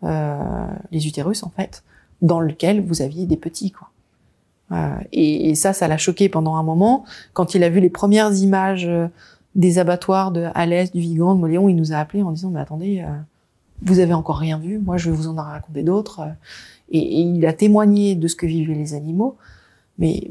les 0.03 1.07
utérus 1.07 1.43
en 1.43 1.49
fait, 1.49 1.83
dans 2.21 2.39
lequel 2.39 2.81
vous 2.81 3.01
aviez 3.01 3.25
des 3.25 3.35
petits. 3.35 3.71
Quoi. 3.71 3.89
et, 5.11 5.49
et, 5.49 5.55
ça, 5.55 5.73
ça 5.73 5.87
l'a 5.89 5.97
choqué 5.97 6.29
pendant 6.29 6.55
un 6.55 6.63
moment. 6.63 7.03
Quand 7.33 7.55
il 7.55 7.63
a 7.63 7.69
vu 7.69 7.81
les 7.81 7.89
premières 7.89 8.33
images 8.33 8.89
des 9.55 9.79
abattoirs 9.79 10.31
de 10.31 10.45
Alès, 10.53 10.93
du 10.93 11.01
Vigan, 11.01 11.35
de 11.35 11.41
Moléon, 11.41 11.67
il 11.67 11.75
nous 11.75 11.91
a 11.91 11.97
appelé 11.97 12.23
en 12.23 12.31
disant 12.31 12.51
mais 12.51 12.61
attendez, 12.61 13.03
vous 13.81 13.99
avez 13.99 14.13
encore 14.13 14.37
rien 14.37 14.59
vu, 14.59 14.77
moi 14.77 14.95
je 14.95 15.09
vais 15.09 15.17
vous 15.17 15.27
en 15.27 15.35
raconter 15.35 15.83
d'autres. 15.83 16.21
Et, 16.89 16.99
et, 16.99 17.21
il 17.21 17.45
a 17.45 17.51
témoigné 17.53 18.15
de 18.15 18.27
ce 18.29 18.35
que 18.35 18.45
vivaient 18.45 18.75
les 18.75 18.93
animaux. 18.93 19.35
Mais 19.97 20.29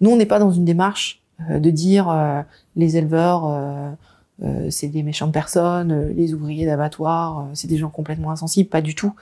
nous, 0.00 0.10
on 0.10 0.16
n'est 0.16 0.26
pas 0.26 0.38
dans 0.38 0.50
une 0.50 0.64
démarche 0.64 1.22
euh, 1.50 1.58
de 1.58 1.70
dire 1.70 2.08
euh, 2.08 2.42
les 2.76 2.96
éleveurs, 2.96 3.46
euh, 3.46 4.70
c'est 4.70 4.88
des 4.88 5.02
méchantes 5.02 5.32
personnes, 5.32 6.10
les 6.10 6.32
ouvriers 6.32 6.66
d'abattoir, 6.66 7.48
c'est 7.54 7.66
des 7.66 7.76
gens 7.76 7.90
complètement 7.90 8.30
insensibles. 8.30 8.68
Pas 8.68 8.80
du 8.80 8.94
tout. 8.94 9.12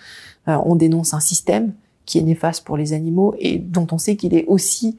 on 0.46 0.76
dénonce 0.76 1.14
un 1.14 1.20
système 1.20 1.72
qui 2.04 2.18
est 2.18 2.22
néfaste 2.22 2.66
pour 2.66 2.76
les 2.76 2.92
animaux 2.92 3.34
et 3.38 3.58
dont 3.58 3.86
on 3.92 3.98
sait 3.98 4.16
qu'il 4.16 4.34
est 4.34 4.44
aussi 4.44 4.98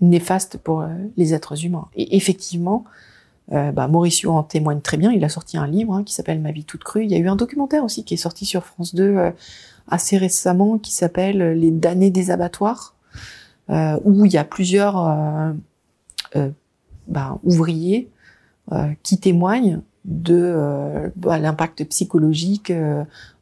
néfaste 0.00 0.58
pour 0.58 0.84
les 1.16 1.34
êtres 1.34 1.64
humains. 1.64 1.88
Et 1.96 2.16
effectivement, 2.16 2.84
euh, 3.52 3.72
bah, 3.72 3.88
Mauricio 3.88 4.30
en 4.30 4.42
témoigne 4.42 4.80
très 4.80 4.96
bien. 4.96 5.12
Il 5.12 5.24
a 5.24 5.28
sorti 5.28 5.58
un 5.58 5.66
livre 5.66 5.94
hein, 5.94 6.04
qui 6.04 6.14
s'appelle 6.14 6.40
Ma 6.40 6.52
vie 6.52 6.64
toute 6.64 6.84
crue. 6.84 7.04
Il 7.04 7.10
y 7.10 7.14
a 7.14 7.18
eu 7.18 7.28
un 7.28 7.36
documentaire 7.36 7.84
aussi 7.84 8.04
qui 8.04 8.14
est 8.14 8.18
sorti 8.18 8.46
sur 8.46 8.64
France 8.64 8.94
2 8.94 9.04
euh, 9.04 9.30
assez 9.88 10.16
récemment 10.16 10.78
qui 10.78 10.92
s'appelle 10.92 11.52
Les 11.52 11.70
damnés 11.70 12.10
des 12.10 12.30
abattoirs, 12.30 12.93
euh, 13.70 13.98
où 14.04 14.24
il 14.24 14.32
y 14.32 14.38
a 14.38 14.44
plusieurs 14.44 15.54
bah, 17.08 17.38
ouvriers 17.44 18.08
qui 19.02 19.18
témoignent 19.18 19.80
de 20.04 21.10
bah, 21.16 21.38
l'impact 21.38 21.84
psychologique, 21.84 22.72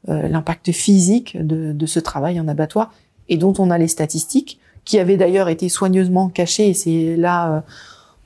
l'impact 0.06 0.72
physique 0.72 1.37
de, 1.40 1.72
de, 1.72 1.87
ce 1.87 2.00
travail 2.00 2.38
en 2.40 2.48
abattoir, 2.48 2.92
et 3.28 3.37
dont 3.37 3.54
on 3.58 3.70
a 3.70 3.78
les 3.78 3.88
statistiques, 3.88 4.61
qui 4.85 4.98
avaient 4.98 5.16
d'ailleurs 5.16 5.48
été 5.48 5.68
soigneusement 5.68 6.28
cachées. 6.28 6.68
Et 6.68 6.74
c'est 6.74 7.16
là 7.16 7.64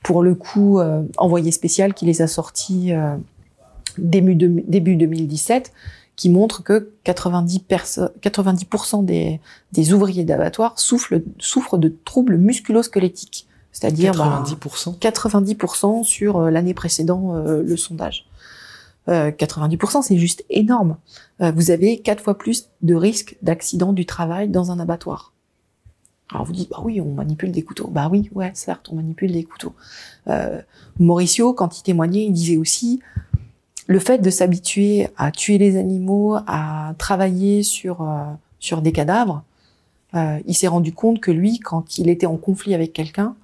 pour 0.07 0.23
le 0.23 0.35
coup 0.35 0.79
euh, 0.79 1.03
envoyé 1.17 1.51
spécial 1.51 1.93
qui 1.93 2.05
les 2.05 2.21
a 2.21 2.27
sortis 2.27 2.93
euh, 2.93 3.17
début, 3.97 4.35
début 4.35 4.95
2017 4.95 5.73
qui 6.17 6.29
montre 6.29 6.63
que 6.63 6.91
90, 7.05 7.61
90% 8.21 9.05
des, 9.05 9.39
des 9.71 9.93
ouvriers 9.93 10.25
d'abattoir 10.25 10.77
souffrent, 10.77 11.21
souffrent 11.39 11.77
de 11.77 11.95
troubles 12.03 12.37
musculo-squelettiques. 12.37 13.47
C'est-à-dire 13.71 14.13
90%, 14.13 14.99
90% 14.99 16.03
sur 16.03 16.37
euh, 16.37 16.49
l'année 16.49 16.73
précédant 16.73 17.33
le 17.35 17.77
sondage. 17.77 18.27
90%, 19.07 20.01
c'est 20.01 20.17
juste 20.17 20.43
énorme. 20.49 20.97
vous 21.39 21.71
avez 21.71 21.99
quatre 21.99 22.21
fois 22.21 22.37
plus 22.37 22.67
de 22.81 22.93
risques 22.93 23.37
d'accident 23.41 23.93
du 23.93 24.05
travail 24.05 24.49
dans 24.49 24.69
un 24.71 24.81
abattoir. 24.81 25.31
Alors 26.31 26.45
vous 26.45 26.51
dites, 26.51 26.69
bah 26.69 26.81
oui, 26.83 26.99
on 26.99 27.13
manipule 27.13 27.51
des 27.51 27.63
couteaux. 27.63 27.87
Bah 27.87 28.09
oui, 28.11 28.29
ouais, 28.33 28.51
certes, 28.53 28.89
on 28.91 28.95
manipule 28.95 29.31
des 29.31 29.43
couteaux. 29.43 29.73
Euh, 30.27 30.61
Mauricio, 30.99 31.53
quand 31.53 31.79
il 31.79 31.83
témoignait, 31.83 32.25
il 32.25 32.33
disait 32.33 32.57
aussi, 32.57 33.01
le 33.87 33.99
fait 33.99 34.19
de 34.19 34.29
s'habituer 34.29 35.07
à 35.17 35.31
tuer 35.31 35.57
les 35.57 35.77
animaux, 35.77 36.37
à 36.45 36.93
travailler 36.97 37.63
sur, 37.63 38.01
euh, 38.01 38.23
sur 38.59 38.81
des 38.81 38.91
cadavres, 38.91 39.43
euh, 40.13 40.39
il 40.45 40.55
s'est 40.55 40.67
rendu 40.67 40.93
compte 40.93 41.19
que 41.19 41.31
lui, 41.31 41.59
quand 41.59 41.97
il 41.97 42.09
était 42.09 42.25
en 42.25 42.37
conflit 42.37 42.73
avec 42.73 42.93
quelqu'un, 42.93 43.35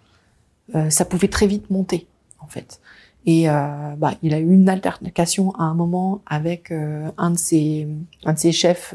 euh, 0.75 0.89
ça 0.89 1.05
pouvait 1.05 1.27
très 1.27 1.47
vite 1.47 1.69
monter, 1.69 2.07
en 2.39 2.47
fait. 2.47 2.79
Et 3.25 3.49
euh, 3.49 3.95
bah, 3.97 4.13
il 4.21 4.33
a 4.33 4.39
eu 4.39 4.53
une 4.53 4.69
altercation 4.69 5.51
à 5.55 5.63
un 5.63 5.73
moment 5.73 6.21
avec 6.25 6.71
un 6.71 7.31
de 7.31 7.37
ses 7.37 7.87
un 8.25 8.33
de 8.33 8.37
ses 8.37 8.51
chefs 8.51 8.93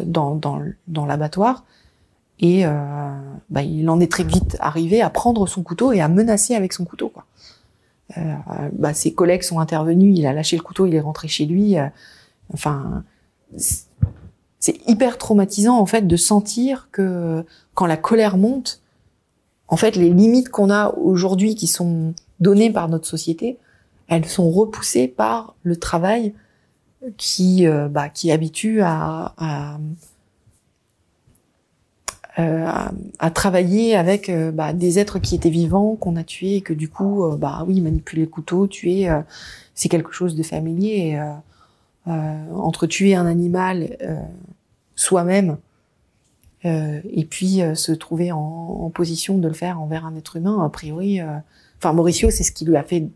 dans, 0.00 0.34
dans, 0.34 0.60
dans 0.88 1.06
l'abattoir 1.06 1.64
et 2.40 2.64
euh, 2.64 2.70
bah, 3.50 3.62
il 3.62 3.88
en 3.90 4.00
est 4.00 4.10
très 4.10 4.24
vite 4.24 4.56
arrivé 4.60 5.02
à 5.02 5.10
prendre 5.10 5.46
son 5.46 5.62
couteau 5.62 5.92
et 5.92 6.00
à 6.00 6.08
menacer 6.08 6.54
avec 6.54 6.72
son 6.72 6.84
couteau. 6.84 7.10
Quoi. 7.10 7.24
Euh, 8.18 8.34
bah, 8.72 8.94
ses 8.94 9.12
collègues 9.12 9.42
sont 9.42 9.60
intervenus, 9.60 10.16
il 10.18 10.26
a 10.26 10.32
lâché 10.32 10.56
le 10.56 10.62
couteau, 10.62 10.86
il 10.86 10.94
est 10.94 11.00
rentré 11.00 11.28
chez 11.28 11.46
lui. 11.46 11.78
Euh, 11.78 11.86
enfin, 12.52 13.04
c'est 13.56 14.88
hyper 14.88 15.18
traumatisant 15.18 15.78
en 15.78 15.86
fait 15.86 16.06
de 16.06 16.16
sentir 16.16 16.88
que 16.92 17.44
quand 17.74 17.86
la 17.86 17.96
colère 17.96 18.36
monte, 18.36 18.82
en 19.68 19.76
fait, 19.76 19.96
les 19.96 20.10
limites 20.10 20.48
qu'on 20.48 20.70
a 20.70 20.90
aujourd'hui, 20.94 21.54
qui 21.54 21.66
sont 21.66 22.14
données 22.40 22.70
par 22.70 22.88
notre 22.88 23.06
société, 23.06 23.58
elles 24.08 24.26
sont 24.26 24.50
repoussées 24.50 25.06
par 25.06 25.54
le 25.62 25.76
travail 25.76 26.34
qui, 27.16 27.66
euh, 27.66 27.88
bah, 27.88 28.08
qui 28.08 28.32
habitue 28.32 28.82
à, 28.82 29.34
à 29.38 29.78
euh, 32.38 32.64
à, 33.18 33.30
travailler 33.30 33.96
avec 33.96 34.28
euh, 34.28 34.52
bah, 34.52 34.72
des 34.72 35.00
êtres 35.00 35.18
qui 35.18 35.34
étaient 35.34 35.50
vivants, 35.50 35.96
qu'on 35.96 36.14
a 36.14 36.22
tués, 36.22 36.56
et 36.56 36.60
que 36.60 36.72
du 36.72 36.88
coup, 36.88 37.24
euh, 37.24 37.36
bah 37.36 37.64
oui, 37.66 37.80
manipuler 37.80 38.22
le 38.22 38.28
couteau, 38.28 38.66
tuer, 38.66 39.08
c'est 39.74 39.88
quelque 39.88 40.12
chose 40.12 40.36
de 40.36 40.42
familier. 40.42 41.20
entre 42.06 42.86
tuer 42.86 43.14
un 43.14 43.26
animal 43.26 43.96
soi-même 44.96 45.58
et 46.64 47.26
puis 47.28 47.60
se 47.74 47.92
trouver 47.92 48.32
en, 48.32 48.90
position 48.90 49.38
de 49.38 49.48
le 49.48 49.54
faire 49.54 49.80
envers 49.80 50.06
un 50.06 50.16
être 50.16 50.36
humain, 50.36 50.64
a 50.64 50.68
priori, 50.68 51.20
enfin 51.78 51.92
Mauricio, 51.92 52.30
c'est 52.30 52.42
ce 52.42 52.52
qui 52.52 52.64
lui 52.64 52.76
a 52.76 52.82
fait 52.82 53.08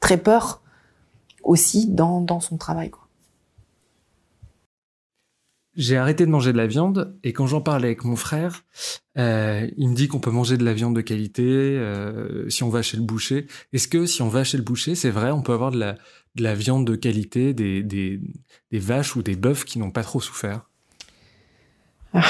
très 0.00 0.16
peur 0.16 0.62
aussi 1.42 1.86
dans, 1.86 2.20
dans 2.20 2.40
son 2.40 2.56
travail. 2.56 2.90
Quoi. 2.90 3.03
J'ai 5.76 5.96
arrêté 5.96 6.24
de 6.24 6.30
manger 6.30 6.52
de 6.52 6.56
la 6.56 6.68
viande 6.68 7.16
et 7.24 7.32
quand 7.32 7.46
j'en 7.46 7.60
parlais 7.60 7.88
avec 7.88 8.04
mon 8.04 8.14
frère, 8.14 8.64
euh, 9.18 9.68
il 9.76 9.88
me 9.88 9.94
dit 9.94 10.06
qu'on 10.06 10.20
peut 10.20 10.30
manger 10.30 10.56
de 10.56 10.64
la 10.64 10.72
viande 10.72 10.94
de 10.94 11.00
qualité 11.00 11.42
euh, 11.42 12.48
si 12.48 12.62
on 12.62 12.68
va 12.68 12.82
chez 12.82 12.96
le 12.96 13.02
boucher. 13.02 13.48
Est-ce 13.72 13.88
que 13.88 14.06
si 14.06 14.22
on 14.22 14.28
va 14.28 14.44
chez 14.44 14.56
le 14.56 14.62
boucher, 14.62 14.94
c'est 14.94 15.10
vrai, 15.10 15.32
on 15.32 15.42
peut 15.42 15.52
avoir 15.52 15.72
de 15.72 15.78
la, 15.78 15.96
de 16.36 16.44
la 16.44 16.54
viande 16.54 16.86
de 16.86 16.94
qualité, 16.94 17.54
des, 17.54 17.82
des, 17.82 18.20
des 18.70 18.78
vaches 18.78 19.16
ou 19.16 19.22
des 19.22 19.34
bœufs 19.34 19.64
qui 19.64 19.80
n'ont 19.80 19.90
pas 19.90 20.04
trop 20.04 20.20
souffert? 20.20 20.62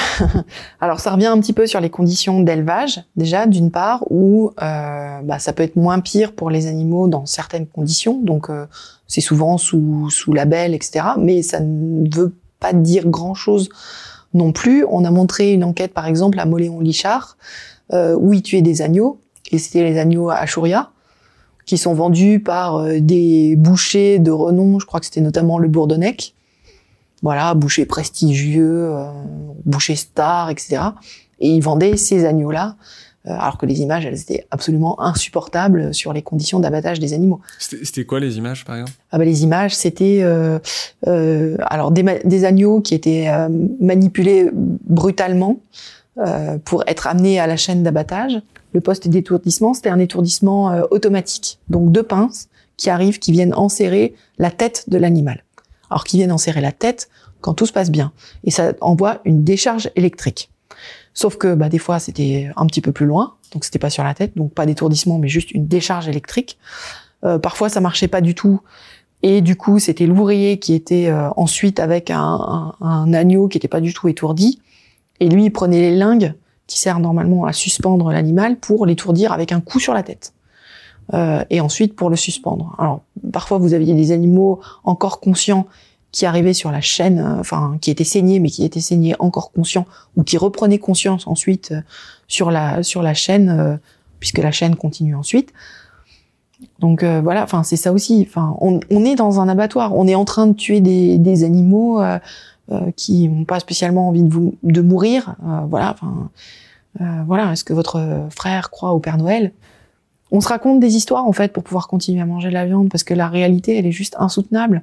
Alors 0.81 0.99
ça 0.99 1.11
revient 1.11 1.27
un 1.27 1.39
petit 1.39 1.53
peu 1.53 1.67
sur 1.67 1.79
les 1.79 1.91
conditions 1.91 2.41
d'élevage 2.41 3.03
déjà 3.15 3.45
d'une 3.45 3.69
part 3.69 4.03
où 4.09 4.49
euh, 4.59 5.21
bah, 5.21 5.37
ça 5.37 5.53
peut 5.53 5.61
être 5.61 5.75
moins 5.75 5.99
pire 5.99 6.33
pour 6.33 6.49
les 6.49 6.65
animaux 6.65 7.07
dans 7.07 7.27
certaines 7.27 7.67
conditions. 7.67 8.19
Donc 8.19 8.49
euh, 8.49 8.65
c'est 9.05 9.21
souvent 9.21 9.59
sous 9.59 10.09
sous 10.09 10.33
label 10.33 10.73
etc 10.73 11.05
mais 11.19 11.43
ça 11.43 11.59
ne 11.59 12.09
veut 12.15 12.33
dire 12.73 13.07
grand-chose 13.07 13.69
non 14.33 14.51
plus. 14.51 14.85
On 14.89 15.05
a 15.05 15.11
montré 15.11 15.53
une 15.53 15.63
enquête, 15.63 15.93
par 15.93 16.05
exemple, 16.05 16.39
à 16.39 16.45
Moléon-Lichard, 16.45 17.37
euh, 17.93 18.15
où 18.15 18.33
ils 18.33 18.41
tuaient 18.41 18.61
des 18.61 18.81
agneaux, 18.81 19.21
et 19.51 19.57
c'était 19.57 19.83
les 19.83 19.97
agneaux 19.97 20.29
à 20.29 20.45
Chouria, 20.45 20.91
qui 21.65 21.77
sont 21.77 21.93
vendus 21.93 22.39
par 22.39 22.77
euh, 22.77 22.99
des 22.99 23.55
bouchers 23.55 24.19
de 24.19 24.31
renom, 24.31 24.79
je 24.79 24.85
crois 24.85 24.99
que 24.99 25.05
c'était 25.05 25.21
notamment 25.21 25.57
le 25.57 25.67
Bourdonnec. 25.67 26.35
Voilà, 27.23 27.53
boucher 27.55 27.85
prestigieux, 27.85 28.89
euh, 28.91 29.05
boucher 29.65 29.95
star, 29.95 30.49
etc. 30.49 30.81
Et 31.39 31.49
ils 31.49 31.61
vendaient 31.61 31.97
ces 31.97 32.25
agneaux-là 32.25 32.75
alors 33.27 33.57
que 33.57 33.65
les 33.65 33.81
images, 33.81 34.05
elles 34.05 34.19
étaient 34.19 34.45
absolument 34.51 35.01
insupportables 35.01 35.93
sur 35.93 36.13
les 36.13 36.21
conditions 36.21 36.59
d'abattage 36.59 36.99
des 36.99 37.13
animaux. 37.13 37.41
C'était 37.59 38.05
quoi 38.05 38.19
les 38.19 38.37
images, 38.37 38.65
par 38.65 38.75
exemple? 38.75 38.93
Ah 39.11 39.17
bah, 39.17 39.25
Les 39.25 39.43
images, 39.43 39.75
c'était 39.75 40.19
euh, 40.21 40.59
euh, 41.07 41.55
alors 41.61 41.91
des, 41.91 42.03
des, 42.23 42.45
agneaux 42.45 42.81
qui 42.81 42.95
étaient 42.95 43.27
euh, 43.29 43.49
manipulés 43.79 44.49
brutalement 44.53 45.57
euh, 46.17 46.57
pour 46.63 46.83
être 46.87 47.07
amenés 47.07 47.39
à 47.39 47.47
la 47.47 47.57
chaîne 47.57 47.83
d'abattage. 47.83 48.41
Le 48.73 48.81
poste 48.81 49.07
d'étourdissement, 49.07 49.73
c'était 49.73 49.89
un 49.89 49.99
étourdissement 49.99 50.81
automatique, 50.91 51.59
donc 51.69 51.93
deux 51.93 52.03
pinces 52.03 52.49
qui 52.75 52.89
arrivent, 52.89 53.19
qui 53.19 53.31
viennent 53.31 53.53
enserrer 53.53 54.15
la 54.37 54.51
tête 54.51 54.89
de 54.89 54.97
l'animal. 54.97 55.45
Alors 55.89 56.03
qui 56.03 56.17
viennent 56.17 56.33
enserrer 56.33 56.59
la 56.59 56.73
tête 56.73 57.07
quand 57.39 57.53
tout 57.53 57.65
se 57.65 57.71
passe 57.71 57.89
bien, 57.89 58.11
et 58.43 58.51
ça 58.51 58.73
envoie 58.81 59.21
une 59.23 59.45
décharge 59.45 59.89
électrique. 59.95 60.49
Sauf 61.15 61.37
que 61.37 61.55
bah, 61.55 61.69
des 61.69 61.79
fois 61.79 61.97
c'était 61.97 62.51
un 62.57 62.67
petit 62.67 62.81
peu 62.81 62.91
plus 62.91 63.05
loin, 63.05 63.35
donc 63.53 63.63
c'était 63.63 63.79
pas 63.79 63.89
sur 63.89 64.03
la 64.03 64.13
tête, 64.13 64.35
donc 64.35 64.53
pas 64.53 64.65
d'étourdissement, 64.65 65.17
mais 65.17 65.29
juste 65.29 65.51
une 65.51 65.65
décharge 65.65 66.09
électrique. 66.09 66.59
Euh, 67.23 67.39
parfois 67.39 67.69
ça 67.69 67.79
marchait 67.79 68.09
pas 68.09 68.19
du 68.19 68.35
tout, 68.35 68.59
et 69.23 69.39
du 69.41 69.55
coup 69.55 69.79
c'était 69.79 70.05
l'ouvrier 70.05 70.59
qui 70.59 70.73
était 70.73 71.07
euh, 71.07 71.29
ensuite 71.37 71.79
avec 71.79 72.11
un, 72.11 72.73
agneau 73.13 73.47
qui 73.47 73.57
était 73.57 73.69
pas 73.69 73.79
du 73.79 73.93
tout 73.93 74.09
étourdi, 74.09 74.61
et 75.21 75.29
lui 75.29 75.45
il 75.45 75.51
prenait 75.51 75.79
les 75.79 75.95
lingues 75.95 76.33
qui 76.67 76.79
servent 76.79 77.01
normalement 77.01 77.45
à 77.45 77.53
suspendre 77.53 78.11
l'animal 78.11 78.57
pour 78.57 78.85
l'étourdir 78.85 79.31
avec 79.31 79.53
un 79.53 79.61
coup 79.61 79.79
sur 79.79 79.93
la 79.93 80.03
tête. 80.03 80.33
Euh, 81.13 81.45
et 81.49 81.61
ensuite 81.61 81.95
pour 81.95 82.09
le 82.09 82.15
suspendre. 82.17 82.75
Alors 82.77 83.01
parfois 83.31 83.57
vous 83.57 83.73
aviez 83.73 83.93
des 83.93 84.11
animaux 84.11 84.59
encore 84.83 85.21
conscients 85.21 85.67
qui 86.15 86.25
arrivait 86.25 86.53
sur 86.53 86.71
la 86.71 86.79
chaîne, 86.79 87.19
euh, 87.19 87.39
enfin 87.41 87.77
qui 87.81 87.91
était 87.91 88.05
saigné 88.05 88.39
mais 88.39 88.49
qui 88.49 88.63
était 88.63 88.79
saigné 88.79 89.15
encore 89.19 89.51
conscient 89.51 89.85
ou 90.15 90.23
qui 90.23 90.37
reprenait 90.37 90.79
conscience 90.79 91.27
ensuite 91.27 91.73
euh, 91.73 91.81
sur 92.29 92.51
la 92.51 92.83
sur 92.83 93.01
la 93.01 93.13
chaîne 93.13 93.49
euh, 93.49 93.75
puisque 94.19 94.37
la 94.37 94.51
chaîne 94.51 94.77
continue 94.77 95.13
ensuite. 95.13 95.51
Donc 96.79 97.03
voilà, 97.03 97.43
enfin 97.43 97.63
c'est 97.63 97.75
ça 97.75 97.91
aussi. 97.91 98.25
Enfin 98.27 98.55
on, 98.61 98.79
on, 98.89 99.03
est 99.03 99.15
dans 99.15 99.41
un 99.41 99.49
abattoir, 99.49 99.93
on 99.93 100.07
est 100.07 100.15
en 100.15 100.23
train 100.23 100.47
de 100.47 100.53
tuer 100.53 100.79
des, 100.79 101.17
des 101.17 101.43
animaux 101.43 102.01
qui 102.95 103.27
n'ont 103.27 103.43
pas 103.43 103.59
spécialement 103.59 104.07
envie 104.07 104.23
de, 104.23 104.33
vous, 104.33 104.55
de 104.63 104.81
mourir. 104.81 105.35
voilà, 105.69 105.91
enfin 105.91 106.29
Euh, 107.01 107.23
voilà, 107.27 107.51
est-ce 107.51 107.65
que 107.65 107.73
votre 107.73 107.99
frère 108.29 108.69
croit 108.69 108.93
au 108.93 108.99
Père 108.99 109.17
Noël? 109.17 109.51
On 110.31 110.41
se 110.41 110.47
raconte 110.47 110.79
des 110.79 110.95
histoires 110.95 111.27
en 111.27 111.33
fait 111.33 111.51
pour 111.51 111.63
pouvoir 111.63 111.87
continuer 111.87 112.21
à 112.21 112.25
manger 112.25 112.49
de 112.49 112.53
la 112.53 112.65
viande 112.65 112.89
parce 112.89 113.03
que 113.03 113.13
la 113.13 113.27
réalité 113.27 113.77
elle 113.77 113.85
est 113.85 113.91
juste 113.91 114.15
insoutenable. 114.17 114.81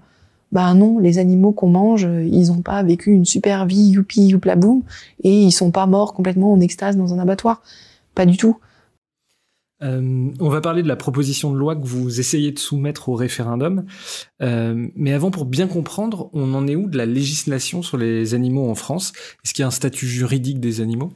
Bah 0.52 0.74
non, 0.74 0.98
les 0.98 1.18
animaux 1.18 1.52
qu'on 1.52 1.68
mange, 1.68 2.02
ils 2.02 2.48
n'ont 2.48 2.62
pas 2.62 2.82
vécu 2.82 3.10
une 3.10 3.24
super 3.24 3.66
vie, 3.66 3.88
youpi, 3.88 4.26
youpla 4.26 4.54
boum, 4.54 4.82
et 5.24 5.42
ils 5.42 5.52
sont 5.52 5.70
pas 5.70 5.86
morts 5.86 6.12
complètement 6.12 6.52
en 6.52 6.60
extase 6.60 6.96
dans 6.96 7.14
un 7.14 7.18
abattoir. 7.18 7.62
Pas 8.14 8.26
du 8.26 8.36
tout. 8.36 8.58
Euh, 9.82 10.30
on 10.38 10.48
va 10.48 10.60
parler 10.60 10.82
de 10.82 10.88
la 10.88 10.96
proposition 10.96 11.52
de 11.52 11.58
loi 11.58 11.74
que 11.74 11.84
vous 11.84 12.20
essayez 12.20 12.52
de 12.52 12.58
soumettre 12.58 13.08
au 13.08 13.14
référendum. 13.14 13.84
Euh, 14.40 14.88
mais 14.94 15.12
avant, 15.12 15.30
pour 15.30 15.44
bien 15.44 15.66
comprendre, 15.66 16.30
on 16.32 16.54
en 16.54 16.66
est 16.68 16.76
où 16.76 16.88
de 16.88 16.96
la 16.96 17.06
législation 17.06 17.82
sur 17.82 17.96
les 17.96 18.34
animaux 18.34 18.70
en 18.70 18.74
France? 18.74 19.12
Est-ce 19.44 19.54
qu'il 19.54 19.62
y 19.62 19.64
a 19.64 19.68
un 19.68 19.72
statut 19.72 20.06
juridique 20.06 20.60
des 20.60 20.80
animaux? 20.80 21.12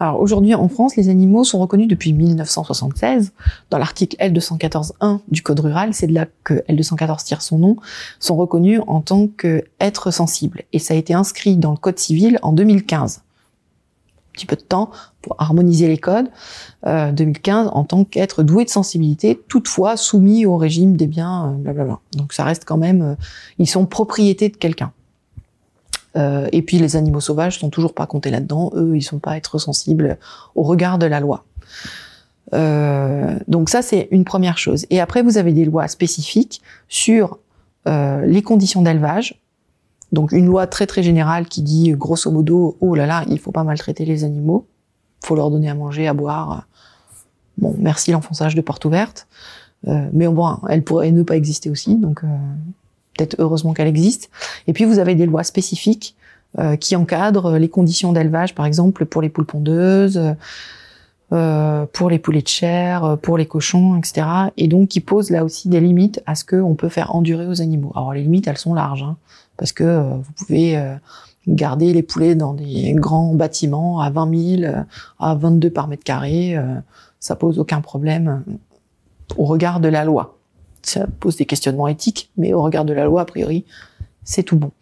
Alors 0.00 0.20
aujourd'hui 0.20 0.54
en 0.54 0.68
France, 0.68 0.96
les 0.96 1.08
animaux 1.08 1.44
sont 1.44 1.60
reconnus 1.60 1.88
depuis 1.88 2.12
1976 2.12 3.32
dans 3.70 3.78
l'article 3.78 4.16
L214.1 4.18 5.20
du 5.28 5.42
Code 5.42 5.60
rural, 5.60 5.94
c'est 5.94 6.08
de 6.08 6.14
là 6.14 6.26
que 6.42 6.54
L214 6.68 7.24
tire 7.24 7.42
son 7.42 7.58
nom, 7.58 7.76
sont 8.18 8.36
reconnus 8.36 8.80
en 8.86 9.00
tant 9.00 9.28
qu'êtres 9.28 10.10
sensibles. 10.10 10.62
Et 10.72 10.78
ça 10.78 10.94
a 10.94 10.96
été 10.96 11.14
inscrit 11.14 11.56
dans 11.56 11.70
le 11.70 11.76
Code 11.76 11.98
civil 11.98 12.38
en 12.42 12.52
2015 12.52 13.22
petit 14.34 14.46
peu 14.46 14.56
de 14.56 14.62
temps 14.62 14.90
pour 15.22 15.36
harmoniser 15.38 15.88
les 15.88 15.96
codes, 15.96 16.26
euh, 16.86 17.12
2015 17.12 17.70
en 17.72 17.84
tant 17.84 18.04
qu'être 18.04 18.42
doué 18.42 18.64
de 18.64 18.70
sensibilité, 18.70 19.40
toutefois 19.48 19.96
soumis 19.96 20.44
au 20.44 20.56
régime 20.56 20.96
des 20.96 21.06
biens, 21.06 21.52
euh, 21.52 21.56
blablabla. 21.56 22.00
Donc 22.14 22.32
ça 22.32 22.44
reste 22.44 22.64
quand 22.66 22.76
même, 22.76 23.02
euh, 23.02 23.14
ils 23.58 23.68
sont 23.68 23.86
propriété 23.86 24.48
de 24.50 24.56
quelqu'un. 24.56 24.92
Euh, 26.16 26.48
et 26.52 26.62
puis 26.62 26.78
les 26.78 26.96
animaux 26.96 27.20
sauvages 27.20 27.58
sont 27.58 27.70
toujours 27.70 27.94
pas 27.94 28.06
comptés 28.06 28.30
là-dedans. 28.30 28.70
Eux, 28.74 28.96
ils 28.96 29.02
sont 29.02 29.18
pas 29.18 29.36
être 29.36 29.58
sensibles 29.58 30.18
au 30.54 30.62
regard 30.62 30.98
de 30.98 31.06
la 31.06 31.20
loi. 31.20 31.44
Euh, 32.52 33.38
donc 33.48 33.68
ça, 33.68 33.82
c'est 33.82 34.08
une 34.10 34.24
première 34.24 34.58
chose. 34.58 34.86
Et 34.90 35.00
après, 35.00 35.22
vous 35.22 35.38
avez 35.38 35.52
des 35.52 35.64
lois 35.64 35.88
spécifiques 35.88 36.62
sur 36.88 37.38
euh, 37.88 38.24
les 38.26 38.42
conditions 38.42 38.82
d'élevage, 38.82 39.40
donc 40.12 40.32
une 40.32 40.46
loi 40.46 40.66
très 40.66 40.86
très 40.86 41.02
générale 41.02 41.46
qui 41.46 41.62
dit 41.62 41.90
grosso 41.92 42.30
modo, 42.30 42.76
oh 42.80 42.94
là 42.94 43.06
là, 43.06 43.24
il 43.28 43.38
faut 43.38 43.50
pas 43.50 43.64
maltraiter 43.64 44.04
les 44.04 44.24
animaux, 44.24 44.66
faut 45.24 45.34
leur 45.34 45.50
donner 45.50 45.68
à 45.68 45.74
manger, 45.74 46.06
à 46.06 46.14
boire. 46.14 46.66
Bon, 47.58 47.74
merci 47.78 48.12
l'enfonçage 48.12 48.54
de 48.54 48.60
porte 48.60 48.84
ouverte. 48.84 49.26
Mais 49.86 50.26
bon, 50.28 50.56
elle 50.70 50.82
pourrait 50.82 51.10
ne 51.10 51.22
pas 51.22 51.36
exister 51.36 51.68
aussi, 51.68 52.00
peut-être 53.16 53.36
heureusement 53.38 53.72
qu'elle 53.72 53.88
existe. 53.88 54.30
Et 54.66 54.72
puis 54.72 54.84
vous 54.84 54.98
avez 54.98 55.14
des 55.14 55.26
lois 55.26 55.44
spécifiques 55.44 56.16
euh, 56.58 56.76
qui 56.76 56.96
encadrent 56.96 57.58
les 57.58 57.68
conditions 57.68 58.12
d'élevage, 58.12 58.54
par 58.54 58.66
exemple 58.66 59.04
pour 59.04 59.22
les 59.22 59.28
poules 59.28 59.46
pondeuses, 59.46 60.34
euh, 61.32 61.86
pour 61.92 62.10
les 62.10 62.18
poulets 62.18 62.42
de 62.42 62.48
chair, 62.48 63.18
pour 63.22 63.38
les 63.38 63.46
cochons, 63.46 63.96
etc. 63.96 64.26
Et 64.56 64.68
donc 64.68 64.88
qui 64.88 65.00
posent 65.00 65.30
là 65.30 65.44
aussi 65.44 65.68
des 65.68 65.80
limites 65.80 66.22
à 66.26 66.34
ce 66.34 66.44
qu'on 66.44 66.74
peut 66.74 66.88
faire 66.88 67.14
endurer 67.14 67.46
aux 67.46 67.60
animaux. 67.60 67.92
Alors 67.94 68.12
les 68.12 68.22
limites, 68.22 68.46
elles 68.46 68.58
sont 68.58 68.74
larges. 68.74 69.02
Hein 69.02 69.16
parce 69.56 69.72
que 69.72 69.84
euh, 69.84 70.14
vous 70.14 70.32
pouvez 70.32 70.76
euh, 70.76 70.94
garder 71.46 71.92
les 71.92 72.02
poulets 72.02 72.34
dans 72.34 72.54
des 72.54 72.92
grands 72.94 73.34
bâtiments 73.34 74.00
à 74.00 74.10
20 74.10 74.58
000, 74.60 74.74
à 75.18 75.34
22 75.34 75.70
par 75.70 75.88
mètre 75.88 76.04
carré, 76.04 76.56
euh, 76.56 76.76
ça 77.20 77.36
pose 77.36 77.58
aucun 77.58 77.80
problème 77.80 78.44
au 79.36 79.44
regard 79.44 79.80
de 79.80 79.88
la 79.88 80.04
loi. 80.04 80.38
Ça 80.84 81.06
pose 81.20 81.36
des 81.36 81.46
questionnements 81.46 81.88
éthiques, 81.88 82.30
mais 82.36 82.52
au 82.52 82.62
regard 82.62 82.84
de 82.84 82.92
la 82.92 83.04
loi, 83.04 83.22
a 83.22 83.24
priori, 83.24 83.64
c'est 84.22 84.42
tout 84.42 84.56
bon. 84.56 84.72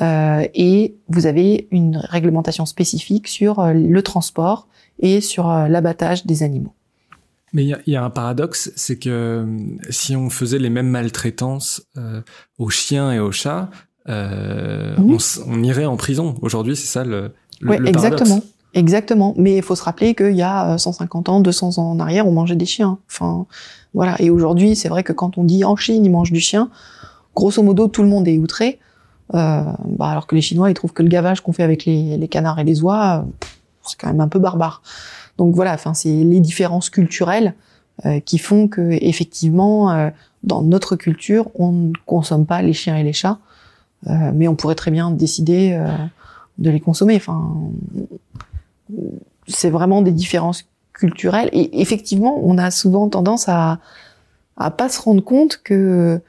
Euh, 0.00 0.46
et 0.54 0.94
vous 1.08 1.26
avez 1.26 1.68
une 1.70 1.96
réglementation 1.96 2.64
spécifique 2.64 3.28
sur 3.28 3.62
le 3.72 4.02
transport 4.02 4.68
et 5.00 5.20
sur 5.20 5.48
l'abattage 5.48 6.24
des 6.24 6.42
animaux. 6.42 6.72
Mais 7.52 7.64
il 7.64 7.78
y, 7.86 7.90
y, 7.90 7.96
a 7.96 8.02
un 8.02 8.08
paradoxe, 8.08 8.72
c'est 8.76 8.98
que 8.98 9.46
si 9.90 10.16
on 10.16 10.30
faisait 10.30 10.58
les 10.58 10.70
mêmes 10.70 10.88
maltraitances 10.88 11.86
aux 12.56 12.70
chiens 12.70 13.12
et 13.12 13.18
aux 13.18 13.32
chats, 13.32 13.68
euh, 14.08 14.94
on, 14.98 15.18
on, 15.46 15.62
irait 15.62 15.84
en 15.84 15.96
prison. 15.96 16.34
Aujourd'hui, 16.42 16.76
c'est 16.76 16.86
ça 16.86 17.04
le, 17.04 17.32
le, 17.60 17.70
ouais, 17.70 17.78
exactement. 17.86 18.42
Exactement. 18.74 19.34
Mais 19.36 19.56
il 19.56 19.62
faut 19.62 19.74
se 19.74 19.82
rappeler 19.82 20.14
qu'il 20.14 20.34
y 20.34 20.42
a 20.42 20.78
150 20.78 21.28
euh, 21.28 21.32
ans, 21.32 21.40
200 21.40 21.78
ans 21.78 21.90
en 21.90 22.00
arrière, 22.00 22.26
on 22.26 22.32
mangeait 22.32 22.56
des 22.56 22.66
chiens. 22.66 22.98
Enfin, 23.08 23.46
voilà. 23.94 24.16
Et 24.20 24.30
aujourd'hui, 24.30 24.76
c'est 24.76 24.88
vrai 24.88 25.02
que 25.02 25.12
quand 25.12 25.38
on 25.38 25.44
dit 25.44 25.64
en 25.64 25.76
Chine, 25.76 26.04
ils 26.04 26.10
mangent 26.10 26.32
du 26.32 26.40
chien, 26.40 26.70
grosso 27.34 27.62
modo, 27.62 27.88
tout 27.88 28.02
le 28.02 28.08
monde 28.08 28.26
est 28.28 28.38
outré. 28.38 28.78
Euh, 29.34 29.62
bah, 29.86 30.08
alors 30.08 30.26
que 30.26 30.34
les 30.34 30.42
Chinois, 30.42 30.70
ils 30.70 30.74
trouvent 30.74 30.92
que 30.92 31.02
le 31.02 31.08
gavage 31.08 31.40
qu'on 31.40 31.52
fait 31.52 31.62
avec 31.62 31.84
les, 31.84 32.28
canards 32.28 32.58
et 32.58 32.64
les 32.64 32.82
oies, 32.82 33.24
c'est 33.82 33.98
quand 33.98 34.08
même 34.08 34.20
un 34.20 34.28
peu 34.28 34.38
barbare. 34.38 34.82
Donc 35.38 35.54
voilà, 35.54 35.72
enfin, 35.74 35.94
c'est 35.94 36.10
les 36.10 36.40
différences 36.40 36.90
culturelles 36.90 37.54
euh, 38.04 38.20
qui 38.20 38.38
font 38.38 38.68
que 38.68 38.80
effectivement, 38.90 39.90
euh, 39.90 40.10
dans 40.42 40.62
notre 40.62 40.96
culture, 40.96 41.50
on 41.54 41.72
ne 41.72 41.92
consomme 42.04 42.46
pas 42.46 42.62
les 42.62 42.72
chiens 42.72 42.96
et 42.96 43.02
les 43.02 43.12
chats. 43.12 43.38
Euh, 44.08 44.32
mais 44.34 44.48
on 44.48 44.54
pourrait 44.54 44.74
très 44.74 44.90
bien 44.90 45.10
décider 45.10 45.72
euh, 45.72 45.86
de 46.58 46.70
les 46.70 46.80
consommer. 46.80 47.16
Enfin, 47.16 47.54
c'est 49.46 49.70
vraiment 49.70 50.02
des 50.02 50.12
différences 50.12 50.64
culturelles. 50.92 51.48
Et 51.52 51.80
effectivement, 51.80 52.40
on 52.42 52.58
a 52.58 52.70
souvent 52.70 53.08
tendance 53.08 53.48
à 53.48 53.78
à 54.56 54.70
pas 54.70 54.88
se 54.88 55.00
rendre 55.00 55.24
compte 55.24 55.60
que, 55.64 56.20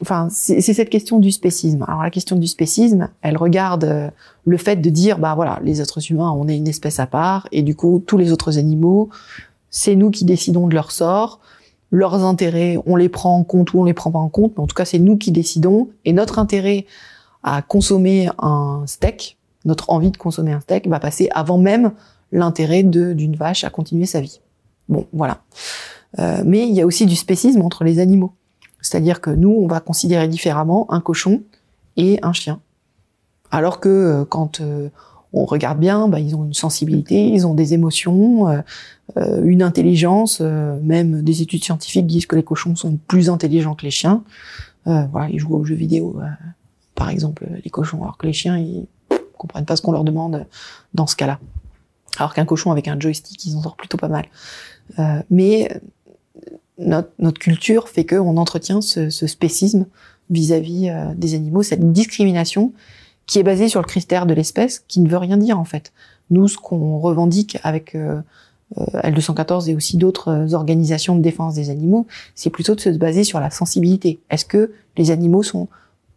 enfin, 0.00 0.28
c'est 0.30 0.60
cette 0.60 0.90
question 0.90 1.18
du 1.18 1.32
spécisme. 1.32 1.84
Alors 1.88 2.02
la 2.02 2.10
question 2.10 2.36
du 2.36 2.46
spécisme, 2.46 3.08
elle 3.20 3.36
regarde 3.36 3.84
euh, 3.84 4.10
le 4.44 4.56
fait 4.56 4.76
de 4.76 4.90
dire, 4.90 5.18
bah 5.18 5.34
voilà, 5.34 5.58
les 5.62 5.80
êtres 5.82 6.10
humains, 6.10 6.30
on 6.30 6.46
est 6.48 6.56
une 6.56 6.68
espèce 6.68 7.00
à 7.00 7.06
part, 7.06 7.48
et 7.50 7.62
du 7.62 7.74
coup, 7.74 8.02
tous 8.06 8.16
les 8.16 8.32
autres 8.32 8.58
animaux, 8.58 9.10
c'est 9.70 9.96
nous 9.96 10.10
qui 10.10 10.24
décidons 10.24 10.68
de 10.68 10.74
leur 10.74 10.92
sort 10.92 11.40
leurs 11.90 12.24
intérêts, 12.24 12.78
on 12.84 12.96
les 12.96 13.08
prend 13.08 13.36
en 13.36 13.44
compte 13.44 13.72
ou 13.72 13.80
on 13.80 13.84
les 13.84 13.94
prend 13.94 14.10
pas 14.10 14.18
en 14.18 14.28
compte, 14.28 14.52
mais 14.56 14.62
en 14.62 14.66
tout 14.66 14.74
cas 14.74 14.84
c'est 14.84 14.98
nous 14.98 15.16
qui 15.16 15.30
décidons. 15.30 15.88
Et 16.04 16.12
notre 16.12 16.38
intérêt 16.38 16.86
à 17.42 17.62
consommer 17.62 18.28
un 18.38 18.82
steak, 18.86 19.38
notre 19.66 19.90
envie 19.90 20.10
de 20.10 20.16
consommer 20.16 20.52
un 20.52 20.60
steak, 20.60 20.88
va 20.88 21.00
passer 21.00 21.28
avant 21.32 21.58
même 21.58 21.92
l'intérêt 22.32 22.82
d'une 22.82 23.36
vache 23.36 23.64
à 23.64 23.70
continuer 23.70 24.06
sa 24.06 24.20
vie. 24.20 24.40
Bon, 24.88 25.06
voilà. 25.12 25.42
Euh, 26.18 26.42
mais 26.44 26.66
il 26.68 26.74
y 26.74 26.80
a 26.80 26.86
aussi 26.86 27.06
du 27.06 27.16
spécisme 27.16 27.60
entre 27.60 27.84
les 27.84 27.98
animaux. 27.98 28.32
C'est-à-dire 28.80 29.20
que 29.20 29.30
nous, 29.30 29.50
on 29.50 29.66
va 29.66 29.80
considérer 29.80 30.28
différemment 30.28 30.86
un 30.90 31.00
cochon 31.00 31.42
et 31.96 32.18
un 32.22 32.32
chien. 32.32 32.60
Alors 33.50 33.80
que 33.80 33.88
euh, 33.88 34.24
quand 34.24 34.60
euh, 34.60 34.88
on 35.32 35.44
regarde 35.44 35.78
bien, 35.78 36.08
bah, 36.08 36.20
ils 36.20 36.36
ont 36.36 36.44
une 36.44 36.54
sensibilité, 36.54 37.28
ils 37.28 37.46
ont 37.46 37.54
des 37.54 37.74
émotions, 37.74 38.62
une 39.16 39.62
intelligence. 39.62 40.40
Même 40.40 41.22
des 41.22 41.42
études 41.42 41.62
scientifiques 41.62 42.06
disent 42.06 42.26
que 42.26 42.36
les 42.36 42.42
cochons 42.42 42.74
sont 42.76 42.98
plus 43.06 43.28
intelligents 43.28 43.74
que 43.74 43.84
les 43.84 43.90
chiens. 43.90 44.22
voilà, 44.86 45.28
ils 45.28 45.38
jouent 45.38 45.56
aux 45.56 45.64
jeux 45.64 45.74
vidéo, 45.74 46.18
par 46.94 47.10
exemple, 47.10 47.46
les 47.62 47.70
cochons, 47.70 48.02
alors 48.02 48.16
que 48.16 48.26
les 48.26 48.32
chiens, 48.32 48.56
ils 48.56 48.86
comprennent 49.36 49.64
pas 49.64 49.76
ce 49.76 49.82
qu'on 49.82 49.92
leur 49.92 50.04
demande 50.04 50.46
dans 50.94 51.06
ce 51.06 51.16
cas-là. 51.16 51.38
Alors 52.18 52.34
qu'un 52.34 52.44
cochon 52.44 52.72
avec 52.72 52.88
un 52.88 52.98
joystick, 52.98 53.44
ils 53.44 53.56
en 53.56 53.62
sortent 53.62 53.78
plutôt 53.78 53.98
pas 53.98 54.08
mal. 54.08 54.26
mais 55.30 55.80
notre, 56.78 57.10
notre, 57.18 57.38
culture 57.38 57.88
fait 57.88 58.04
qu'on 58.04 58.36
entretient 58.36 58.80
ce, 58.80 59.10
ce 59.10 59.26
spécisme 59.26 59.86
vis-à-vis 60.30 60.88
-vis, 60.88 61.14
des 61.14 61.34
animaux, 61.34 61.62
cette 61.62 61.92
discrimination 61.92 62.72
qui 63.26 63.38
est 63.38 63.42
basé 63.42 63.68
sur 63.68 63.80
le 63.80 63.86
critère 63.86 64.26
de 64.26 64.34
l'espèce, 64.34 64.84
qui 64.86 65.00
ne 65.00 65.08
veut 65.08 65.18
rien 65.18 65.36
dire 65.36 65.58
en 65.58 65.64
fait. 65.64 65.92
Nous, 66.30 66.48
ce 66.48 66.56
qu'on 66.56 66.98
revendique 66.98 67.58
avec 67.62 67.94
euh, 67.94 68.20
euh 68.78 69.00
L214 69.02 69.68
et 69.68 69.76
aussi 69.76 69.96
d'autres 69.96 70.28
euh, 70.28 70.54
organisations 70.54 71.16
de 71.16 71.22
défense 71.22 71.54
des 71.54 71.70
animaux, 71.70 72.06
c'est 72.34 72.50
plutôt 72.50 72.74
de 72.74 72.80
se 72.80 72.90
baser 72.90 73.24
sur 73.24 73.40
la 73.40 73.50
sensibilité. 73.50 74.20
Est-ce 74.30 74.44
que 74.44 74.72
les 74.96 75.10
animaux 75.10 75.42
sont, 75.42 75.68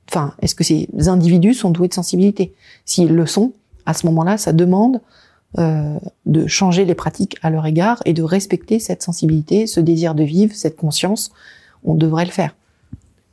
enfin, 0.10 0.34
est-ce 0.42 0.56
que 0.56 0.64
ces 0.64 0.88
individus 1.08 1.54
sont 1.54 1.72
doués 1.72 1.88
de 1.88 1.94
sensibilité? 1.94 2.54
S'ils 2.86 3.14
le 3.14 3.26
sont, 3.26 3.54
à 3.86 3.94
ce 3.94 4.06
moment-là, 4.08 4.38
ça 4.38 4.54
demande 4.54 5.02
euh, 5.58 5.98
de 6.26 6.48
changer 6.48 6.86
les 6.86 6.96
pratiques 6.96 7.38
à 7.42 7.50
leur 7.50 7.66
égard 7.66 8.02
et 8.06 8.14
de 8.14 8.24
respecter 8.24 8.80
cette 8.80 9.02
sensibilité, 9.02 9.68
ce 9.68 9.80
désir 9.80 10.16
de 10.16 10.24
vivre, 10.24 10.54
cette 10.56 10.76
conscience. 10.76 11.32
On 11.84 11.96
devrait 11.96 12.26
le 12.26 12.32
faire 12.32 12.54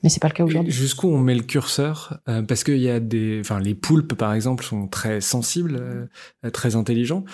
mais 0.03 0.11
c'est 0.11 0.20
pas 0.20 0.29
le 0.29 0.35
cas 0.35 0.45
aujourd'hui. 0.45 0.72
Jusqu'où 0.72 1.09
on 1.09 1.18
met 1.18 1.35
le 1.35 1.43
curseur? 1.43 2.20
Euh, 2.29 2.41
Parce 2.41 2.62
qu'il 2.62 2.79
y 2.79 2.89
a 2.89 3.01
des, 3.01 3.41
enfin, 3.41 3.59
les 3.59 3.74
poulpes 3.74 4.14
par 4.14 4.35
exemple 4.35 4.62
sont 4.62 4.87
très 4.87 5.20
sensibles, 5.20 5.77
euh, 5.81 6.51
très 6.53 6.77
intelligents. 6.77 7.24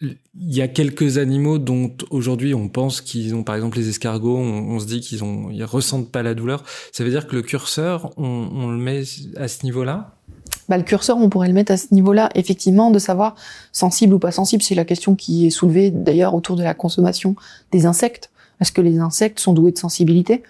Il 0.00 0.16
y 0.34 0.60
a 0.60 0.68
quelques 0.68 1.18
animaux 1.18 1.58
dont 1.58 1.92
aujourd'hui 2.10 2.52
on 2.52 2.68
pense 2.68 3.00
qu'ils 3.00 3.34
ont, 3.34 3.42
par 3.42 3.54
exemple 3.54 3.78
les 3.78 3.88
escargots, 3.88 4.36
on, 4.36 4.78
se 4.80 4.86
dit 4.86 5.00
qu'ils 5.00 5.22
ont, 5.22 5.50
ils 5.50 5.64
ressentent 5.64 6.10
pas 6.10 6.22
la 6.22 6.34
douleur. 6.34 6.64
Ça 6.92 7.04
veut 7.04 7.10
dire 7.10 7.26
que 7.26 7.36
le 7.36 7.42
curseur, 7.42 8.12
on, 8.16 8.48
on 8.52 8.70
le 8.70 8.76
met 8.76 9.04
à 9.36 9.48
ce 9.48 9.64
niveau-là? 9.64 10.16
Bah, 10.68 10.78
le 10.78 10.82
curseur, 10.82 11.18
on 11.18 11.28
pourrait 11.28 11.48
le 11.48 11.54
mettre 11.54 11.72
à 11.72 11.76
ce 11.76 11.92
niveau-là, 11.92 12.30
effectivement, 12.34 12.90
de 12.90 12.98
savoir 12.98 13.34
sensible 13.72 14.14
ou 14.14 14.18
pas 14.18 14.32
sensible. 14.32 14.62
C'est 14.62 14.74
la 14.74 14.84
question 14.84 15.14
qui 15.14 15.46
est 15.46 15.50
soulevée 15.50 15.90
d'ailleurs 15.90 16.34
autour 16.34 16.56
de 16.56 16.62
la 16.62 16.74
consommation 16.74 17.36
des 17.70 17.86
insectes. 17.86 18.30
Est-ce 18.60 18.72
que 18.72 18.80
les 18.80 18.98
insectes 18.98 19.40
sont 19.40 19.52
doués 19.52 19.72
de 19.72 19.78
sensibilité? 19.78 20.42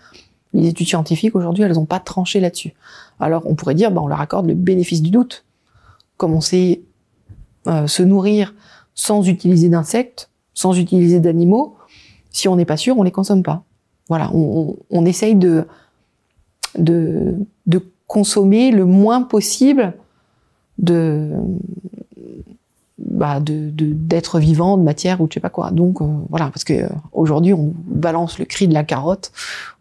Les 0.52 0.68
études 0.68 0.86
scientifiques 0.86 1.34
aujourd'hui, 1.34 1.64
elles 1.64 1.72
n'ont 1.72 1.84
pas 1.84 1.98
tranché 1.98 2.38
là-dessus. 2.38 2.74
Alors 3.18 3.42
on 3.46 3.54
pourrait 3.54 3.74
dire, 3.74 3.90
bah, 3.90 4.00
on 4.02 4.06
leur 4.06 4.20
accorde 4.20 4.46
le 4.46 4.54
bénéfice 4.54 5.02
du 5.02 5.10
doute. 5.10 5.44
Comme 6.16 6.32
on 6.32 6.40
sait 6.40 6.82
euh, 7.66 7.88
se 7.88 8.02
nourrir 8.02 8.54
sans 8.94 9.28
utiliser 9.28 9.68
d'insectes, 9.68 10.30
sans 10.54 10.78
utiliser 10.78 11.20
d'animaux. 11.20 11.76
Si 12.30 12.48
on 12.48 12.56
n'est 12.56 12.64
pas 12.64 12.76
sûr, 12.76 12.98
on 12.98 13.02
les 13.02 13.10
consomme 13.10 13.42
pas. 13.42 13.64
Voilà, 14.08 14.30
on, 14.34 15.06
essaye 15.06 15.34
de, 15.34 15.66
de, 16.78 17.34
de 17.66 17.82
consommer 18.06 18.70
le 18.70 18.84
moins 18.84 19.22
possible 19.22 19.94
de 20.78 21.32
bah, 22.98 23.40
de 23.40 23.70
d'être 23.70 24.38
vivant, 24.38 24.76
de 24.76 24.82
matière 24.82 25.20
ou 25.20 25.26
je 25.28 25.34
sais 25.34 25.40
pas 25.40 25.50
quoi. 25.50 25.70
Donc 25.70 26.00
euh, 26.00 26.06
voilà, 26.30 26.46
parce 26.46 26.64
que 26.64 26.74
euh, 26.74 26.88
aujourd'hui 27.12 27.52
on 27.52 27.72
balance 27.86 28.38
le 28.38 28.44
cri 28.44 28.68
de 28.68 28.74
la 28.74 28.84
carotte 28.84 29.32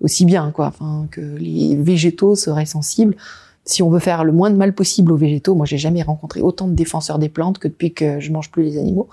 aussi 0.02 0.26
bien 0.26 0.52
quoi, 0.52 0.68
enfin 0.68 1.08
que 1.12 1.22
les 1.22 1.76
végétaux 1.76 2.36
seraient 2.36 2.66
sensibles. 2.66 3.16
Si 3.66 3.82
on 3.82 3.90
veut 3.90 4.00
faire 4.00 4.26
le 4.26 4.34
moins 4.34 4.50
de 4.50 4.58
mal 4.58 4.74
possible 4.74 5.12
aux 5.12 5.18
végétaux, 5.18 5.56
moi 5.56 5.66
j'ai 5.66 5.78
jamais 5.78 6.04
rencontré 6.04 6.42
autant 6.42 6.68
de 6.68 6.74
défenseurs 6.74 7.18
des 7.18 7.30
plantes 7.30 7.60
que 7.60 7.70
depuis 7.70 7.94
que 7.94 8.20
je 8.20 8.32
mange 8.32 8.52
plus 8.52 8.64
les 8.64 8.78
animaux. 8.78 9.08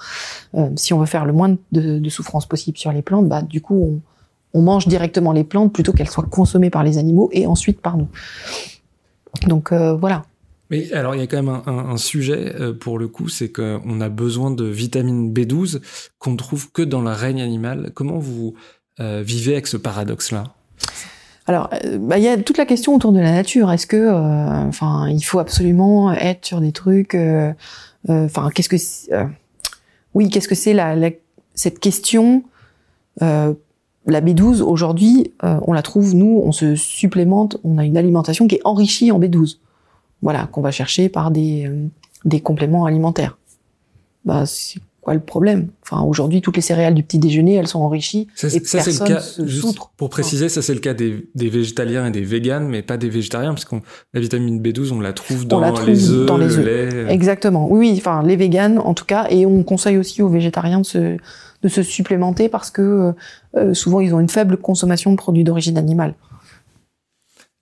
Euh, 0.57 0.71
si 0.77 0.93
on 0.93 0.99
veut 0.99 1.07
faire 1.07 1.25
le 1.25 1.33
moins 1.33 1.57
de, 1.71 2.09
souffrance 2.09 2.47
possible 2.47 2.77
sur 2.77 2.91
les 2.91 3.03
plantes, 3.03 3.29
bah 3.29 3.43
du 3.43 3.61
coup 3.61 4.01
on, 4.53 4.63
mange 4.63 4.89
directement 4.89 5.33
les 5.33 5.45
plantes 5.45 5.73
plutôt 5.73 5.93
qu'elles 5.93 6.11
soient 6.11 6.27
consommées 6.29 6.71
par 6.71 6.83
les 6.83 6.99
animaux 6.99 7.31
et 7.33 7.47
ensuite 7.47 7.81
par 7.81 7.97
nous. 7.97 8.09
Donc 9.47 9.71
euh, 9.71 9.95
voilà. 9.95 10.25
Mais 10.71 10.93
alors, 10.93 11.15
il 11.17 11.21
y 11.21 11.25
a 11.25 11.27
quand 11.27 11.43
même 11.43 11.63
un, 11.67 11.97
sujet 11.97 12.55
euh, 12.61 12.73
pour 12.73 12.99
le 12.99 13.09
coup, 13.09 13.29
c'est 13.29 13.51
qu'on 13.51 14.01
a 14.01 14.09
besoin 14.09 14.53
de 14.53 14.65
vitamine 14.65 15.33
B12 15.33 15.81
qu'on 16.19 16.37
trouve 16.37 16.71
que 16.71 16.83
dans 16.83 17.01
le 17.01 17.11
règne 17.11 17.43
animal. 17.43 17.91
Comment 17.95 18.19
vous 18.19 18.55
vivez 18.99 19.53
avec 19.53 19.67
ce 19.67 19.79
paradoxe-là? 19.79 20.45
Alors, 21.51 21.69
euh, 21.85 21.99
bah, 21.99 22.19
il 22.19 22.25
y 22.25 22.29
a 22.29 22.37
toute 22.37 22.59
la 22.59 22.67
question 22.67 22.95
autour 22.95 23.13
de 23.13 23.21
la 23.21 23.33
nature. 23.33 23.71
Est-ce 23.71 23.87
que, 23.87 23.97
euh, 23.97 24.69
enfin, 24.69 25.09
il 25.09 25.23
faut 25.23 25.39
absolument 25.39 26.13
être 26.13 26.47
sur 26.47 26.61
des 26.61 26.73
trucs, 26.73 27.17
enfin, 28.09 28.49
qu'est-ce 28.55 28.69
que, 28.69 28.77
oui, 30.15 30.29
qu'est-ce 30.29 30.49
que 30.49 30.55
c'est 30.55 30.75
la, 30.75 30.97
cette 31.55 31.79
question 31.79 32.45
La 33.21 33.55
B12 34.07 34.63
aujourd'hui, 34.63 35.33
on 35.43 35.73
la 35.73 35.83
trouve 35.83 36.15
nous, 36.15 36.41
on 36.45 36.53
se 36.53 36.75
supplémente, 36.75 37.59
on 37.65 37.79
a 37.79 37.85
une 37.85 37.97
alimentation 37.97 38.47
qui 38.47 38.57
est 38.57 38.63
enrichie 38.65 39.13
en 39.13 39.21
B12 39.21 39.59
voilà, 40.23 40.47
qu'on 40.47 40.61
va 40.61 40.71
chercher 40.71 41.09
par 41.09 41.31
des, 41.31 41.67
euh, 41.67 41.87
des 42.25 42.41
compléments 42.41 42.85
alimentaires. 42.85 43.39
Bah, 44.25 44.45
quoi 45.11 45.15
le 45.17 45.21
problème 45.21 45.69
Enfin, 45.83 46.03
aujourd'hui, 46.03 46.41
toutes 46.41 46.55
les 46.55 46.63
céréales 46.63 46.95
du 46.95 47.03
petit 47.03 47.19
déjeuner, 47.19 47.55
elles 47.55 47.67
sont 47.67 47.81
enrichies. 47.81 48.29
Ça, 48.37 48.47
et 48.47 48.61
ça 48.61 48.81
c'est 48.81 48.93
le 48.93 49.09
cas. 49.09 49.21
Juste 49.45 49.77
pour 49.97 50.09
préciser, 50.09 50.49
ça 50.49 50.63
c'est 50.63 50.75
le 50.75 50.79
cas 50.79 50.95
des, 50.95 51.29
des, 51.35 51.49
végétaliens 51.49 52.07
et 52.07 52.11
des 52.13 52.23
véganes, 52.23 52.69
mais 52.69 52.83
pas 52.83 52.97
des 52.97 53.09
végétariens, 53.09 53.53
parce 53.53 53.65
qu'on 53.65 53.83
la 54.15 54.21
vitamine 54.21 54.63
B12, 54.63 54.93
on 54.93 55.01
la 55.01 55.13
trouve 55.13 55.49
dans 55.49 55.61
les 55.85 56.11
œufs, 56.11 56.29
le 56.29 56.63
lait. 56.63 57.13
Exactement. 57.13 57.67
Oui, 57.69 57.95
enfin 57.97 58.23
les 58.25 58.37
véganes 58.37 58.79
en 58.79 58.95
tout 58.95 59.05
cas, 59.05 59.27
et 59.31 59.47
on 59.47 59.65
conseille 59.65 59.99
aussi 59.99 60.23
aux 60.23 60.29
végétariens 60.29 60.81
de 60.81 60.87
se 60.87 61.17
de 61.63 61.69
se 61.69 61.83
supplémenter 61.83 62.49
parce 62.49 62.71
que 62.71 63.13
euh, 63.57 63.75
souvent 63.75 64.01
ils 64.01 64.15
ont 64.15 64.21
une 64.21 64.29
faible 64.29 64.57
consommation 64.57 65.11
de 65.11 65.17
produits 65.17 65.45
d'origine 65.45 65.77
animale. 65.77 66.15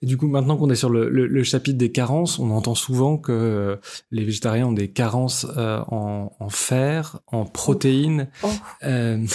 Et 0.01 0.05
du 0.05 0.15
coup, 0.15 0.27
maintenant 0.27 0.55
qu'on 0.55 0.69
est 0.69 0.75
sur 0.75 0.89
le, 0.89 1.09
le, 1.09 1.27
le, 1.27 1.43
chapitre 1.43 1.77
des 1.77 1.91
carences, 1.91 2.39
on 2.39 2.51
entend 2.51 2.75
souvent 2.75 3.17
que 3.17 3.33
euh, 3.33 3.75
les 4.11 4.23
végétariens 4.23 4.67
ont 4.67 4.73
des 4.73 4.87
carences 4.87 5.45
euh, 5.57 5.81
en, 5.89 6.31
en, 6.39 6.49
fer, 6.49 7.19
en 7.27 7.43
protéines. 7.43 8.29
Oh. 8.43 8.47
Euh, 8.83 9.25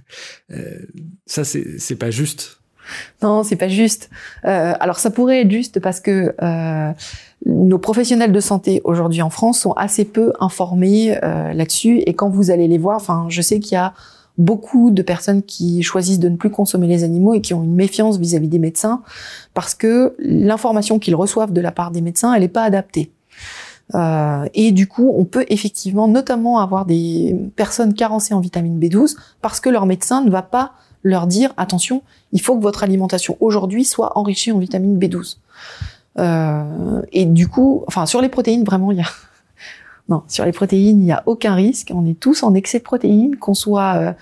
euh 0.50 0.78
ça, 1.26 1.44
c'est 1.44 1.78
c'est 1.78 1.96
pas 1.96 2.10
juste. 2.10 2.58
Non, 3.22 3.42
c'est 3.42 3.56
pas 3.56 3.68
juste. 3.68 4.10
alors, 4.42 4.98
ça 4.98 5.10
pourrait 5.10 5.42
être 5.42 5.50
juste 5.50 5.80
parce 5.80 6.00
que 6.00 6.34
nos 7.46 7.78
professionnels 7.78 8.32
de 8.32 8.40
santé 8.40 8.82
aujourd'hui 8.84 9.22
en 9.22 9.30
France 9.30 9.60
sont 9.60 9.72
assez 9.72 10.04
peu 10.04 10.34
informés 10.38 11.18
là-dessus. 11.22 12.00
Et 12.00 12.12
quand 12.12 12.28
vous 12.28 12.50
allez 12.50 12.68
les 12.68 12.76
voir, 12.76 12.96
enfin, 12.96 13.24
je 13.30 13.40
sais 13.40 13.58
qu'il 13.58 13.72
y 13.72 13.76
a 13.76 13.94
beaucoup 14.36 14.90
de 14.90 15.02
personnes 15.02 15.42
qui 15.42 15.82
choisissent 15.82 16.18
de 16.18 16.28
ne 16.28 16.36
plus 16.36 16.50
consommer 16.50 16.86
les 16.86 17.04
animaux 17.04 17.34
et 17.34 17.40
qui 17.40 17.54
ont 17.54 17.62
une 17.62 17.74
méfiance 17.74 18.18
vis-à-vis 18.18 18.48
des 18.48 18.58
médecins 18.58 19.02
parce 19.54 19.74
que 19.74 20.14
l'information 20.18 20.98
qu'ils 20.98 21.14
reçoivent 21.14 21.52
de 21.52 21.60
la 21.60 21.70
part 21.70 21.90
des 21.90 22.00
médecins, 22.00 22.34
elle 22.34 22.42
n'est 22.42 22.48
pas 22.48 22.64
adaptée. 22.64 23.12
Euh, 23.94 24.46
et 24.54 24.72
du 24.72 24.88
coup, 24.88 25.12
on 25.16 25.24
peut 25.24 25.44
effectivement 25.48 26.08
notamment 26.08 26.58
avoir 26.58 26.86
des 26.86 27.36
personnes 27.54 27.94
carencées 27.94 28.34
en 28.34 28.40
vitamine 28.40 28.78
B12 28.80 29.16
parce 29.42 29.60
que 29.60 29.68
leur 29.68 29.86
médecin 29.86 30.22
ne 30.22 30.30
va 30.30 30.42
pas 30.42 30.72
leur 31.02 31.26
dire 31.26 31.52
attention, 31.56 32.02
il 32.32 32.40
faut 32.40 32.56
que 32.56 32.62
votre 32.62 32.82
alimentation 32.82 33.36
aujourd'hui 33.40 33.84
soit 33.84 34.16
enrichie 34.18 34.52
en 34.52 34.58
vitamine 34.58 34.98
B12. 34.98 35.36
Euh, 36.18 37.02
et 37.12 37.26
du 37.26 37.46
coup, 37.46 37.84
enfin 37.86 38.06
sur 38.06 38.20
les 38.20 38.28
protéines, 38.28 38.64
vraiment, 38.64 38.90
il 38.90 38.98
y 38.98 39.02
a 39.02 39.06
non, 40.10 40.22
sur 40.28 40.44
les 40.44 40.52
protéines, 40.52 41.00
il 41.00 41.04
n'y 41.04 41.12
a 41.12 41.22
aucun 41.24 41.54
risque. 41.54 41.90
On 41.94 42.04
est 42.04 42.18
tous 42.18 42.42
en 42.42 42.52
excès 42.52 42.78
de 42.78 42.84
protéines, 42.84 43.36
qu'on 43.36 43.54
soit, 43.54 43.94
euh, 43.94 44.12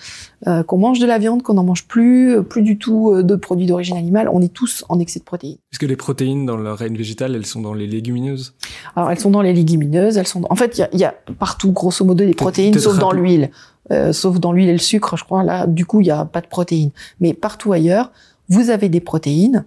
euh, 0.46 0.62
qu'on 0.62 0.78
mange 0.78 1.00
de 1.00 1.06
la 1.06 1.18
viande, 1.18 1.42
qu'on 1.42 1.54
n'en 1.54 1.64
mange 1.64 1.88
plus, 1.88 2.36
euh, 2.36 2.42
plus 2.42 2.62
du 2.62 2.78
tout 2.78 3.20
de 3.20 3.34
produits 3.34 3.66
d'origine 3.66 3.96
animale. 3.96 4.28
On 4.32 4.40
est 4.40 4.52
tous 4.52 4.84
en 4.88 5.00
excès 5.00 5.18
de 5.18 5.24
protéines. 5.24 5.56
Est-ce 5.72 5.80
que 5.80 5.86
les 5.86 5.96
protéines 5.96 6.46
dans 6.46 6.56
le 6.56 6.72
règne 6.72 6.96
végétal, 6.96 7.34
elles 7.34 7.46
sont 7.46 7.60
dans 7.60 7.74
les 7.74 7.88
légumineuses? 7.88 8.54
Alors, 8.94 9.10
elles 9.10 9.18
sont 9.18 9.30
dans 9.30 9.42
les 9.42 9.52
légumineuses. 9.52 10.18
Elles 10.18 10.28
sont. 10.28 10.44
En 10.50 10.54
fait, 10.54 10.78
il 10.78 10.82
y 10.82 10.84
a, 10.84 10.96
y 10.96 11.04
a, 11.04 11.14
partout, 11.40 11.72
grosso 11.72 12.04
modo, 12.04 12.24
des 12.24 12.34
protéines, 12.34 12.78
sauf 12.78 12.98
dans 12.98 13.10
l'huile, 13.10 13.50
euh, 13.90 14.12
sauf 14.12 14.38
dans 14.38 14.52
l'huile 14.52 14.68
et 14.68 14.72
le 14.72 14.78
sucre, 14.78 15.16
je 15.16 15.24
crois. 15.24 15.42
Là, 15.42 15.66
du 15.66 15.84
coup, 15.84 16.00
il 16.00 16.04
n'y 16.04 16.10
a 16.10 16.24
pas 16.24 16.40
de 16.40 16.46
protéines. 16.46 16.92
Mais 17.20 17.34
partout 17.34 17.72
ailleurs, 17.72 18.12
vous 18.48 18.70
avez 18.70 18.88
des 18.88 19.00
protéines 19.00 19.64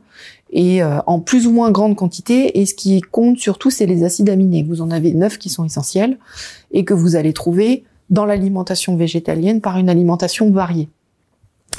et 0.55 0.81
euh, 0.81 0.99
en 1.05 1.19
plus 1.19 1.45
ou 1.45 1.51
moins 1.51 1.69
grande 1.69 1.95
quantité. 1.95 2.59
Et 2.59 2.65
ce 2.65 2.73
qui 2.73 3.01
compte 3.01 3.37
surtout, 3.37 3.69
c'est 3.69 3.85
les 3.85 4.03
acides 4.03 4.29
aminés. 4.29 4.63
Vous 4.63 4.81
en 4.81 4.89
avez 4.89 5.13
neuf 5.13 5.37
qui 5.37 5.49
sont 5.49 5.65
essentiels 5.65 6.17
et 6.71 6.85
que 6.85 6.93
vous 6.95 7.15
allez 7.15 7.33
trouver 7.33 7.83
dans 8.09 8.25
l'alimentation 8.25 8.95
végétalienne 8.95 9.61
par 9.61 9.77
une 9.77 9.89
alimentation 9.89 10.49
variée. 10.49 10.87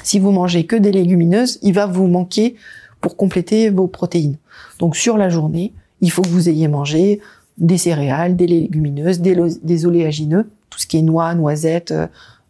Si 0.02 0.18
vous 0.18 0.30
mangez 0.30 0.66
que 0.66 0.76
des 0.76 0.92
légumineuses, 0.92 1.58
il 1.62 1.72
va 1.72 1.86
vous 1.86 2.06
manquer 2.06 2.54
pour 3.00 3.16
compléter 3.16 3.70
vos 3.70 3.86
protéines. 3.86 4.36
Donc 4.78 4.94
sur 4.94 5.16
la 5.16 5.30
journée, 5.30 5.72
il 6.02 6.10
faut 6.10 6.22
que 6.22 6.28
vous 6.28 6.48
ayez 6.50 6.68
mangé 6.68 7.20
des 7.56 7.78
céréales, 7.78 8.36
des 8.36 8.46
légumineuses, 8.46 9.20
des, 9.20 9.36
des 9.62 9.86
oléagineux, 9.86 10.50
tout 10.68 10.78
ce 10.78 10.86
qui 10.86 10.98
est 10.98 11.02
noix, 11.02 11.34
noisettes, 11.34 11.92
euh, 11.92 12.06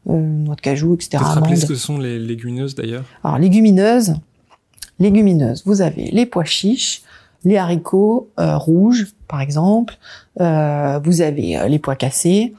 noix 0.07 0.57
de 0.57 0.61
cajou, 0.61 0.95
etc. 0.95 1.19
Vous 1.21 1.25
rappeler 1.25 1.57
ce 1.57 1.67
que 1.67 1.77
sont 1.77 1.99
les 1.99 2.19
légumineuses 2.19 2.75
d'ailleurs 2.75 3.05
Alors 3.23 3.39
légumineuses, 3.39 4.15
légumineuses, 4.99 5.63
vous 5.67 5.83
avez 5.83 6.11
les 6.11 6.27
pois 6.27 6.45
chiches, 6.45 7.03
les 7.45 7.57
haricots 7.57 8.29
euh, 8.41 8.57
rouges, 8.57 9.07
par 9.29 9.41
exemple. 9.41 9.99
Euh, 10.41 10.99
vous 11.05 11.21
avez 11.21 11.57
euh, 11.57 11.69
les 11.69 11.79
pois 11.79 11.97
cassés. 11.97 12.55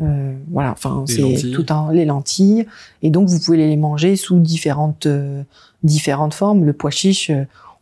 Euh, 0.00 0.34
voilà, 0.50 0.72
enfin 0.72 1.04
c'est 1.06 1.50
tout 1.50 1.66
un 1.68 1.92
les 1.92 2.04
lentilles. 2.04 2.66
Et 3.02 3.10
donc 3.10 3.28
vous 3.28 3.38
pouvez 3.38 3.58
les 3.58 3.76
manger 3.76 4.16
sous 4.16 4.38
différentes 4.38 5.06
euh, 5.06 5.42
différentes 5.82 6.34
formes. 6.34 6.64
Le 6.64 6.72
pois 6.72 6.90
chiche, 6.90 7.30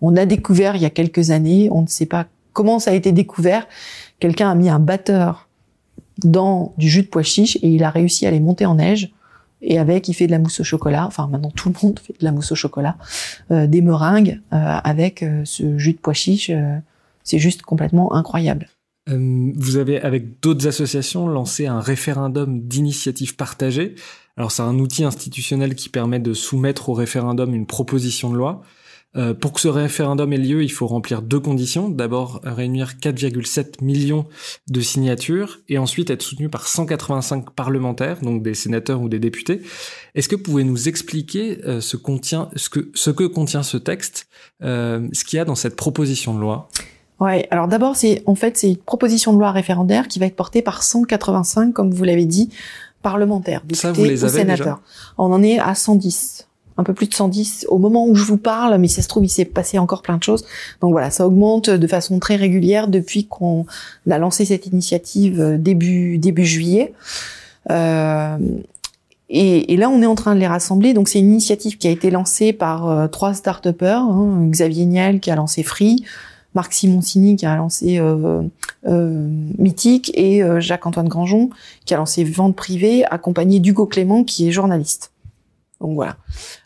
on 0.00 0.16
a 0.16 0.26
découvert 0.26 0.74
il 0.74 0.82
y 0.82 0.86
a 0.86 0.90
quelques 0.90 1.30
années. 1.30 1.68
On 1.70 1.82
ne 1.82 1.86
sait 1.86 2.06
pas 2.06 2.26
comment 2.52 2.78
ça 2.78 2.90
a 2.90 2.94
été 2.94 3.12
découvert. 3.12 3.66
Quelqu'un 4.18 4.50
a 4.50 4.54
mis 4.54 4.68
un 4.68 4.80
batteur 4.80 5.48
dans 6.24 6.72
du 6.76 6.88
jus 6.88 7.02
de 7.02 7.06
pois 7.06 7.22
chiche 7.22 7.56
et 7.62 7.68
il 7.68 7.84
a 7.84 7.90
réussi 7.90 8.26
à 8.26 8.32
les 8.32 8.40
monter 8.40 8.66
en 8.66 8.74
neige 8.74 9.12
et 9.62 9.78
avec 9.78 10.08
il 10.08 10.14
fait 10.14 10.26
de 10.26 10.32
la 10.32 10.38
mousse 10.38 10.60
au 10.60 10.64
chocolat. 10.64 11.06
Enfin 11.06 11.28
maintenant 11.28 11.50
tout 11.50 11.68
le 11.68 11.74
monde 11.82 11.98
fait 11.98 12.14
de 12.18 12.24
la 12.24 12.32
mousse 12.32 12.52
au 12.52 12.54
chocolat, 12.54 12.96
euh, 13.50 13.66
des 13.66 13.80
meringues 13.80 14.40
euh, 14.52 14.56
avec 14.56 15.22
euh, 15.22 15.42
ce 15.44 15.78
jus 15.78 15.92
de 15.92 15.98
pois 15.98 16.14
chiche. 16.14 16.50
Euh, 16.50 16.78
c'est 17.24 17.38
juste 17.38 17.62
complètement 17.62 18.14
incroyable. 18.14 18.68
Vous 19.10 19.76
avez 19.76 20.02
avec 20.02 20.40
d'autres 20.40 20.66
associations 20.66 21.28
lancé 21.28 21.66
un 21.66 21.80
référendum 21.80 22.60
d'initiative 22.60 23.36
partagée. 23.36 23.94
Alors 24.36 24.52
c'est 24.52 24.62
un 24.62 24.78
outil 24.78 25.04
institutionnel 25.04 25.74
qui 25.74 25.88
permet 25.88 26.20
de 26.20 26.34
soumettre 26.34 26.90
au 26.90 26.92
référendum 26.92 27.54
une 27.54 27.66
proposition 27.66 28.30
de 28.30 28.36
loi. 28.36 28.62
Euh, 29.16 29.32
pour 29.32 29.54
que 29.54 29.60
ce 29.60 29.68
référendum 29.68 30.32
ait 30.32 30.38
lieu, 30.38 30.62
il 30.62 30.68
faut 30.70 30.86
remplir 30.86 31.22
deux 31.22 31.40
conditions. 31.40 31.88
D'abord, 31.88 32.40
réunir 32.44 32.94
4,7 33.00 33.82
millions 33.82 34.26
de 34.68 34.80
signatures 34.80 35.60
et 35.68 35.78
ensuite 35.78 36.10
être 36.10 36.22
soutenu 36.22 36.50
par 36.50 36.68
185 36.68 37.50
parlementaires, 37.50 38.20
donc 38.20 38.42
des 38.42 38.54
sénateurs 38.54 39.00
ou 39.00 39.08
des 39.08 39.18
députés. 39.18 39.62
Est-ce 40.14 40.28
que 40.28 40.36
vous 40.36 40.42
pouvez 40.42 40.64
nous 40.64 40.88
expliquer 40.88 41.58
euh, 41.64 41.80
ce, 41.80 41.96
contient, 41.96 42.50
ce, 42.54 42.68
que, 42.68 42.90
ce 42.94 43.10
que 43.10 43.24
contient 43.24 43.62
ce 43.62 43.78
texte, 43.78 44.28
euh, 44.62 45.08
ce 45.12 45.24
qu'il 45.24 45.38
y 45.38 45.40
a 45.40 45.46
dans 45.46 45.54
cette 45.54 45.76
proposition 45.76 46.34
de 46.34 46.40
loi? 46.40 46.68
Ouais, 47.18 47.48
alors 47.50 47.66
d'abord, 47.66 47.96
c'est 47.96 48.22
en 48.26 48.36
fait 48.36 48.56
c'est 48.56 48.68
une 48.68 48.76
proposition 48.76 49.32
de 49.32 49.38
loi 49.38 49.50
référendaire 49.50 50.06
qui 50.06 50.18
va 50.18 50.26
être 50.26 50.36
portée 50.36 50.62
par 50.62 50.82
185, 50.82 51.72
comme 51.72 51.92
vous 51.92 52.04
l'avez 52.04 52.26
dit, 52.26 52.50
parlementaires, 53.02 53.62
députés 53.62 53.80
Ça, 53.80 53.92
vous 53.92 54.04
les 54.04 54.22
ou 54.24 54.28
sénateurs. 54.28 54.80
On 55.16 55.32
en 55.32 55.42
est 55.42 55.58
à 55.58 55.74
110 55.74 56.47
un 56.78 56.84
peu 56.84 56.94
plus 56.94 57.06
de 57.06 57.14
110 57.14 57.66
au 57.68 57.78
moment 57.78 58.06
où 58.06 58.14
je 58.14 58.24
vous 58.24 58.38
parle, 58.38 58.78
mais 58.78 58.88
ça 58.88 59.02
se 59.02 59.08
trouve, 59.08 59.24
il 59.24 59.28
s'est 59.28 59.44
passé 59.44 59.78
encore 59.78 60.00
plein 60.00 60.16
de 60.16 60.22
choses. 60.22 60.44
Donc 60.80 60.92
voilà, 60.92 61.10
ça 61.10 61.26
augmente 61.26 61.68
de 61.68 61.86
façon 61.86 62.18
très 62.18 62.36
régulière 62.36 62.88
depuis 62.88 63.26
qu'on 63.26 63.66
a 64.10 64.18
lancé 64.18 64.44
cette 64.44 64.66
initiative 64.66 65.40
euh, 65.40 65.58
début, 65.58 66.18
début 66.18 66.46
juillet. 66.46 66.94
Euh, 67.70 68.38
et, 69.30 69.74
et, 69.74 69.76
là, 69.76 69.90
on 69.90 70.00
est 70.00 70.06
en 70.06 70.14
train 70.14 70.34
de 70.34 70.40
les 70.40 70.46
rassembler. 70.46 70.94
Donc, 70.94 71.08
c'est 71.08 71.18
une 71.18 71.32
initiative 71.32 71.76
qui 71.76 71.86
a 71.86 71.90
été 71.90 72.10
lancée 72.10 72.52
par 72.52 72.88
euh, 72.88 73.08
trois 73.08 73.34
start-upers. 73.34 74.00
Hein, 74.00 74.48
Xavier 74.48 74.86
Niel 74.86 75.20
qui 75.20 75.30
a 75.30 75.36
lancé 75.36 75.62
Free, 75.62 76.04
Marc 76.54 76.72
Simoncini 76.72 77.36
qui 77.36 77.44
a 77.44 77.54
lancé 77.56 77.98
euh, 77.98 78.42
euh, 78.86 79.28
Mythique 79.58 80.10
et 80.14 80.42
Jacques-Antoine 80.60 81.08
Granjon 81.08 81.50
qui 81.84 81.92
a 81.92 81.98
lancé 81.98 82.24
Vente 82.24 82.56
privée, 82.56 83.04
accompagné 83.04 83.60
d'Hugo 83.60 83.86
Clément 83.86 84.24
qui 84.24 84.48
est 84.48 84.50
journaliste. 84.50 85.12
Donc 85.80 85.94
voilà. 85.94 86.16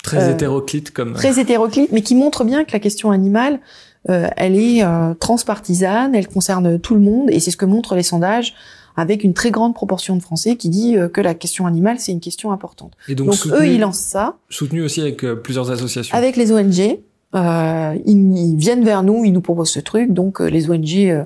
Très 0.02 0.30
hétéroclite 0.30 0.90
comme. 0.92 1.12
Très 1.12 1.38
hétéroclite, 1.38 1.92
mais 1.92 2.02
qui 2.02 2.14
montre 2.14 2.44
bien 2.44 2.64
que 2.64 2.72
la 2.72 2.80
question 2.80 3.10
animale, 3.10 3.60
elle 4.08 4.56
est 4.56 4.82
transpartisane, 5.20 6.14
elle 6.14 6.28
concerne 6.28 6.78
tout 6.78 6.94
le 6.94 7.00
monde 7.00 7.30
et 7.30 7.38
c'est 7.38 7.50
ce 7.50 7.56
que 7.56 7.66
montrent 7.66 7.94
les 7.94 8.02
sondages 8.02 8.54
avec 8.96 9.22
une 9.22 9.32
très 9.32 9.50
grande 9.50 9.74
proportion 9.74 10.16
de 10.16 10.22
Français 10.22 10.56
qui 10.56 10.68
dit 10.68 10.96
que 11.12 11.20
la 11.20 11.34
question 11.34 11.66
animale 11.66 11.98
c'est 12.00 12.12
une 12.12 12.20
question 12.20 12.52
importante. 12.52 12.94
Et 13.06 13.14
donc, 13.14 13.34
eux 13.46 13.66
ils 13.66 13.80
lancent 13.80 13.98
ça. 13.98 14.38
Soutenu 14.48 14.82
aussi 14.82 15.02
avec 15.02 15.24
plusieurs 15.42 15.70
associations. 15.70 16.16
Avec 16.16 16.36
les 16.36 16.50
ONG, 16.50 16.98
euh, 17.34 17.98
ils, 18.04 18.56
viennent 18.56 18.84
vers 18.84 19.02
nous, 19.02 19.24
ils 19.24 19.32
nous 19.32 19.40
proposent 19.40 19.70
ce 19.70 19.80
truc. 19.80 20.12
Donc 20.12 20.40
euh, 20.40 20.46
les 20.46 20.70
ONG, 20.70 20.96
euh, 20.96 21.24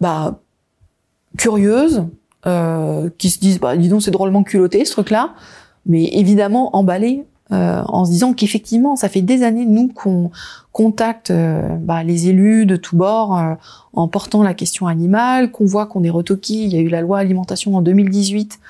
bah, 0.00 0.40
curieuses, 1.36 2.04
euh, 2.46 3.10
qui 3.18 3.30
se 3.30 3.38
disent, 3.38 3.60
bah, 3.60 3.76
dis 3.76 3.88
donc, 3.88 4.02
c'est 4.02 4.10
drôlement 4.10 4.42
culotté 4.42 4.84
ce 4.84 4.92
truc-là, 4.92 5.34
mais 5.86 6.04
évidemment 6.12 6.74
emballées 6.76 7.24
en 7.52 8.04
se 8.04 8.12
disant 8.12 8.32
qu'effectivement, 8.32 8.94
ça 8.94 9.08
fait 9.08 9.22
des 9.22 9.42
années 9.42 9.66
nous 9.66 9.88
qu'on 9.88 10.30
contacte 10.70 11.32
bah, 11.80 12.04
les 12.04 12.28
élus 12.28 12.64
de 12.64 12.76
tous 12.76 12.94
bords 12.94 13.36
en 13.92 14.06
portant 14.06 14.44
la 14.44 14.54
question 14.54 14.86
animale, 14.86 15.50
qu'on 15.50 15.64
voit 15.64 15.86
qu'on 15.86 16.04
est 16.04 16.10
retoqué. 16.10 16.54
Il 16.54 16.72
y 16.72 16.76
a 16.76 16.80
eu 16.80 16.88
la 16.88 17.00
loi 17.00 17.18
alimentation 17.18 17.74
en 17.74 17.82
2018 17.82 18.60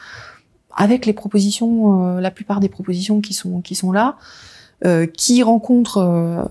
avec 0.75 1.05
les 1.05 1.13
propositions, 1.13 2.17
la 2.17 2.31
plupart 2.31 2.59
des 2.59 2.71
propositions 2.71 3.21
qui 3.21 3.35
sont 3.35 3.61
qui 3.61 3.75
sont 3.75 3.93
là. 3.93 4.17
Euh, 4.87 5.07
qui 5.07 5.43
rencontre 5.43 5.99
euh, 5.99 6.43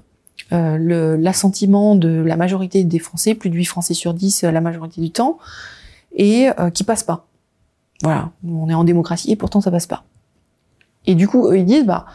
euh, 0.52 1.18
l'assentiment 1.18 1.96
de 1.96 2.10
la 2.10 2.38
majorité 2.38 2.84
des 2.84 3.00
Français, 3.00 3.34
plus 3.34 3.50
de 3.50 3.56
8 3.56 3.66
Français 3.66 3.96
sur 3.96 4.14
10 4.14 4.44
la 4.44 4.62
majorité 4.62 5.02
du 5.02 5.10
temps, 5.10 5.40
et 6.16 6.50
qui 6.74 6.84
passe 6.84 7.04
pas. 7.04 7.26
Voilà, 8.04 8.32
on 8.48 8.70
est 8.70 8.74
en 8.74 8.84
démocratie 8.84 9.32
et 9.32 9.36
pourtant 9.36 9.62
ça 9.62 9.72
passe 9.72 9.88
pas. 9.88 10.04
Et 11.10 11.16
du 11.16 11.28
coup, 11.28 11.48
eux, 11.48 11.58
ils 11.58 11.66
disent, 11.66 11.86
bah, 11.86 12.06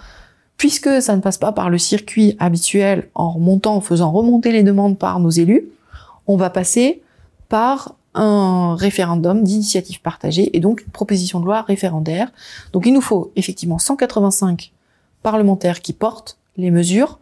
puisque 0.56 1.02
ça 1.02 1.16
ne 1.16 1.20
passe 1.20 1.36
pas 1.36 1.50
par 1.50 1.68
le 1.68 1.78
circuit 1.78 2.36
habituel 2.38 3.08
en 3.16 3.32
remontant, 3.32 3.74
en 3.74 3.80
faisant 3.80 4.12
remonter 4.12 4.52
les 4.52 4.62
demandes 4.62 4.96
par 4.96 5.18
nos 5.18 5.30
élus, 5.30 5.68
on 6.28 6.36
va 6.36 6.48
passer 6.48 7.02
par 7.48 7.96
un 8.14 8.76
référendum 8.76 9.42
d'initiative 9.42 10.00
partagée 10.00 10.56
et 10.56 10.60
donc 10.60 10.82
une 10.82 10.92
proposition 10.92 11.40
de 11.40 11.44
loi 11.44 11.62
référendaire. 11.62 12.30
Donc 12.72 12.86
il 12.86 12.92
nous 12.92 13.00
faut 13.00 13.32
effectivement 13.34 13.80
185 13.80 14.70
parlementaires 15.24 15.82
qui 15.82 15.92
portent 15.92 16.38
les 16.56 16.70
mesures, 16.70 17.18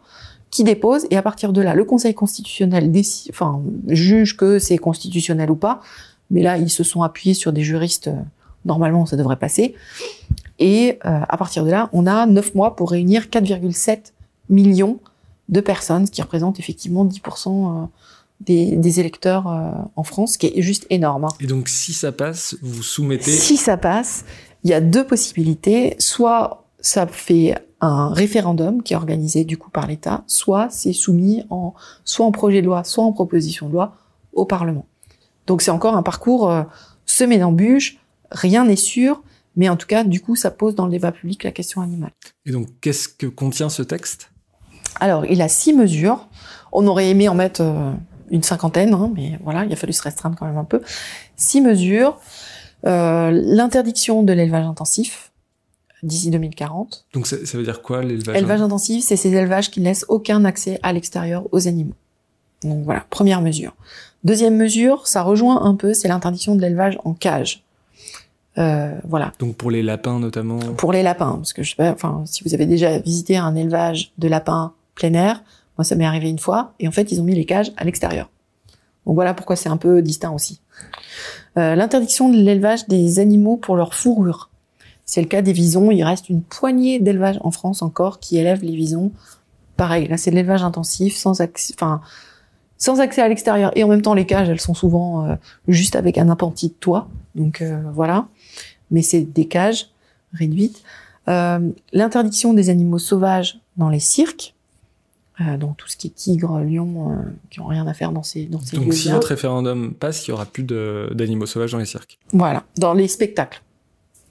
qui 0.51 0.63
déposent, 0.63 1.07
et 1.09 1.17
à 1.17 1.23
partir 1.23 1.53
de 1.53 1.61
là, 1.61 1.73
le 1.73 1.85
Conseil 1.85 2.13
constitutionnel 2.13 2.91
décide, 2.91 3.31
enfin, 3.33 3.63
juge 3.87 4.37
que 4.37 4.59
c'est 4.59 4.77
constitutionnel 4.77 5.49
ou 5.49 5.55
pas, 5.55 5.81
mais 6.29 6.43
là, 6.43 6.59
ils 6.59 6.69
se 6.69 6.83
sont 6.83 7.01
appuyés 7.01 7.33
sur 7.33 7.51
des 7.51 7.63
juristes, 7.63 8.09
euh, 8.09 8.21
normalement, 8.63 9.07
ça 9.07 9.17
devrait 9.17 9.37
passer, 9.37 9.73
et 10.63 10.99
euh, 11.05 11.19
à 11.27 11.37
partir 11.37 11.65
de 11.65 11.71
là, 11.71 11.89
on 11.93 12.07
a 12.07 12.25
neuf 12.25 12.55
mois 12.55 12.75
pour 12.75 12.91
réunir 12.91 13.25
4,7 13.25 14.13
millions 14.49 14.99
de 15.49 15.59
personnes, 15.59 16.05
ce 16.05 16.11
qui 16.11 16.21
représente 16.21 16.59
effectivement 16.59 17.05
10% 17.05 17.83
euh, 17.83 17.85
des, 18.39 18.75
des, 18.75 18.99
électeurs 18.99 19.45
en 19.95 20.03
France, 20.03 20.33
ce 20.33 20.37
qui 20.37 20.47
est 20.47 20.61
juste 20.61 20.85
énorme. 20.89 21.25
Hein. 21.25 21.29
Et 21.39 21.47
donc, 21.47 21.69
si 21.69 21.93
ça 21.93 22.11
passe, 22.11 22.55
vous 22.61 22.83
soumettez... 22.83 23.31
Si 23.31 23.57
ça 23.57 23.77
passe, 23.77 24.25
il 24.63 24.69
y 24.69 24.73
a 24.73 24.81
deux 24.81 25.05
possibilités. 25.05 25.95
Soit 25.99 26.65
ça 26.79 27.07
fait 27.07 27.55
un 27.83 28.13
référendum 28.13 28.81
qui 28.81 28.93
est 28.93 28.95
organisé 28.95 29.43
du 29.43 29.57
coup 29.57 29.69
par 29.69 29.87
l'État, 29.87 30.23
soit 30.27 30.67
c'est 30.69 30.93
soumis 30.93 31.43
en 31.49 31.73
soit 32.05 32.25
en 32.25 32.31
projet 32.31 32.61
de 32.61 32.67
loi, 32.67 32.83
soit 32.83 33.03
en 33.03 33.11
proposition 33.11 33.67
de 33.67 33.73
loi 33.73 33.95
au 34.31 34.45
Parlement. 34.45 34.85
Donc 35.47 35.61
c'est 35.61 35.71
encore 35.71 35.95
un 35.95 36.03
parcours 36.03 36.49
euh, 36.49 36.63
semé 37.05 37.37
d'embûches, 37.37 37.99
rien 38.31 38.65
n'est 38.65 38.77
sûr, 38.77 39.21
mais 39.55 39.69
en 39.69 39.75
tout 39.75 39.87
cas, 39.87 40.03
du 40.03 40.21
coup, 40.21 40.35
ça 40.35 40.51
pose 40.51 40.75
dans 40.75 40.85
le 40.85 40.91
débat 40.91 41.11
public 41.11 41.43
la 41.43 41.51
question 41.51 41.81
animale. 41.81 42.11
Et 42.45 42.51
donc, 42.51 42.67
qu'est-ce 42.81 43.07
que 43.07 43.27
contient 43.27 43.69
ce 43.69 43.83
texte? 43.83 44.31
Alors, 44.99 45.25
il 45.25 45.41
a 45.41 45.47
six 45.47 45.73
mesures. 45.73 46.27
On 46.71 46.87
aurait 46.87 47.09
aimé 47.09 47.27
en 47.29 47.35
mettre 47.35 47.61
euh, 47.61 47.91
une 48.31 48.43
cinquantaine, 48.43 48.93
hein, 48.93 49.11
mais 49.15 49.39
voilà, 49.43 49.65
il 49.65 49.73
a 49.73 49.75
fallu 49.75 49.93
se 49.93 50.01
restreindre 50.01 50.35
quand 50.37 50.45
même 50.45 50.57
un 50.57 50.63
peu. 50.63 50.81
Six 51.35 51.61
mesures. 51.61 52.19
Euh, 52.85 53.31
l'interdiction 53.31 54.23
de 54.23 54.33
l'élevage 54.33 54.65
intensif, 54.65 55.31
d'ici 56.01 56.29
2040. 56.31 57.05
Donc 57.13 57.27
ça, 57.27 57.37
veut 57.53 57.63
dire 57.63 57.81
quoi 57.81 58.03
l'élevage 58.03 58.35
Élevage 58.35 58.61
intensif, 58.61 59.05
c'est 59.05 59.15
ces 59.15 59.33
élevages 59.33 59.71
qui 59.71 59.79
ne 59.79 59.85
laissent 59.85 60.05
aucun 60.09 60.43
accès 60.45 60.79
à 60.83 60.91
l'extérieur 60.91 61.47
aux 61.51 61.67
animaux. 61.67 61.95
Donc 62.63 62.83
voilà, 62.83 63.05
première 63.09 63.41
mesure. 63.41 63.73
Deuxième 64.23 64.55
mesure, 64.55 65.07
ça 65.07 65.21
rejoint 65.21 65.63
un 65.63 65.75
peu, 65.75 65.93
c'est 65.93 66.07
l'interdiction 66.07 66.55
de 66.55 66.61
l'élevage 66.61 66.97
en 67.03 67.13
cage. 67.13 67.63
Euh, 68.57 68.93
voilà. 69.03 69.31
Donc 69.39 69.55
pour 69.55 69.71
les 69.71 69.81
lapins 69.81 70.19
notamment. 70.19 70.59
Pour 70.59 70.93
les 70.93 71.03
lapins, 71.03 71.35
parce 71.35 71.53
que 71.53 71.63
je 71.63 71.71
sais 71.71 71.75
pas, 71.75 71.91
enfin, 71.91 72.23
si 72.25 72.43
vous 72.43 72.53
avez 72.53 72.65
déjà 72.65 72.99
visité 72.99 73.37
un 73.37 73.55
élevage 73.55 74.13
de 74.17 74.27
lapins 74.27 74.73
plein 74.95 75.13
air, 75.13 75.43
moi 75.77 75.83
ça 75.83 75.95
m'est 75.95 76.05
arrivé 76.05 76.29
une 76.29 76.39
fois, 76.39 76.73
et 76.79 76.87
en 76.87 76.91
fait 76.91 77.11
ils 77.11 77.19
ont 77.19 77.23
mis 77.23 77.35
les 77.35 77.45
cages 77.45 77.71
à 77.77 77.83
l'extérieur. 77.83 78.29
Donc 79.05 79.15
voilà 79.15 79.33
pourquoi 79.33 79.55
c'est 79.55 79.69
un 79.69 79.77
peu 79.77 80.01
distinct 80.01 80.31
aussi. 80.31 80.61
Euh, 81.57 81.75
l'interdiction 81.75 82.29
de 82.29 82.35
l'élevage 82.35 82.87
des 82.87 83.19
animaux 83.19 83.57
pour 83.57 83.75
leur 83.75 83.93
fourrure. 83.93 84.49
C'est 85.05 85.21
le 85.21 85.27
cas 85.27 85.41
des 85.41 85.51
visons. 85.51 85.91
Il 85.91 86.03
reste 86.03 86.29
une 86.29 86.41
poignée 86.41 86.99
d'élevages 86.99 87.39
en 87.41 87.51
France 87.51 87.81
encore 87.81 88.19
qui 88.19 88.37
élèvent 88.37 88.63
les 88.63 88.75
visons. 88.75 89.11
Pareil, 89.77 90.07
là 90.07 90.17
c'est 90.17 90.31
de 90.31 90.35
l'élevage 90.35 90.63
intensif, 90.63 91.15
sans 91.15 91.41
accès, 91.41 91.73
enfin, 91.75 92.01
sans 92.77 92.99
accès 92.99 93.21
à 93.21 93.27
l'extérieur. 93.27 93.71
Et 93.75 93.83
en 93.83 93.87
même 93.87 94.01
temps, 94.01 94.13
les 94.13 94.25
cages, 94.25 94.49
elles 94.49 94.59
sont 94.59 94.73
souvent 94.73 95.25
euh, 95.25 95.35
juste 95.67 95.95
avec 95.95 96.17
un 96.17 96.29
appentis 96.29 96.69
de 96.69 96.73
toit. 96.73 97.07
Donc 97.35 97.61
euh, 97.61 97.81
voilà. 97.93 98.27
Mais 98.91 99.01
c'est 99.01 99.21
des 99.21 99.47
cages 99.47 99.89
réduites. 100.33 100.83
Euh, 101.27 101.71
l'interdiction 101.93 102.53
des 102.53 102.69
animaux 102.69 102.99
sauvages 102.99 103.59
dans 103.77 103.89
les 103.89 103.99
cirques. 103.99 104.53
donc 105.59 105.77
tout 105.77 105.87
ce 105.87 105.97
qui 105.97 106.07
est 106.07 106.15
tigre, 106.15 106.59
lion, 106.59 107.17
qui 107.49 107.59
ont 107.59 107.65
rien 107.65 107.87
à 107.87 107.93
faire 107.93 108.11
dans 108.11 108.23
ces 108.23 108.45
dans 108.45 108.61
ces 108.61 108.77
Donc 108.77 108.93
si 108.93 109.09
votre 109.09 109.29
référendum 109.29 109.93
passe, 109.93 110.27
il 110.27 110.31
y 110.31 110.33
aura 110.33 110.45
plus 110.45 110.63
d'animaux 110.63 111.47
sauvages 111.47 111.71
dans 111.71 111.79
les 111.79 111.85
cirques. 111.85 112.19
Voilà, 112.33 112.63
dans 112.77 112.93
les 112.93 113.07
spectacles 113.07 113.63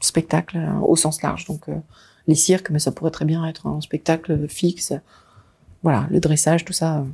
spectacle 0.05 0.57
euh, 0.59 0.80
au 0.80 0.96
sens 0.96 1.22
large. 1.22 1.46
Donc 1.46 1.68
euh, 1.68 1.76
les 2.26 2.34
cirques, 2.34 2.70
mais 2.70 2.78
ça 2.78 2.92
pourrait 2.92 3.11
très 3.11 3.24
bien 3.24 3.46
être 3.46 3.66
un 3.66 3.80
spectacle 3.80 4.46
fixe. 4.48 4.92
Voilà, 5.82 6.07
le 6.11 6.20
dressage, 6.20 6.64
tout 6.64 6.72
ça, 6.72 7.05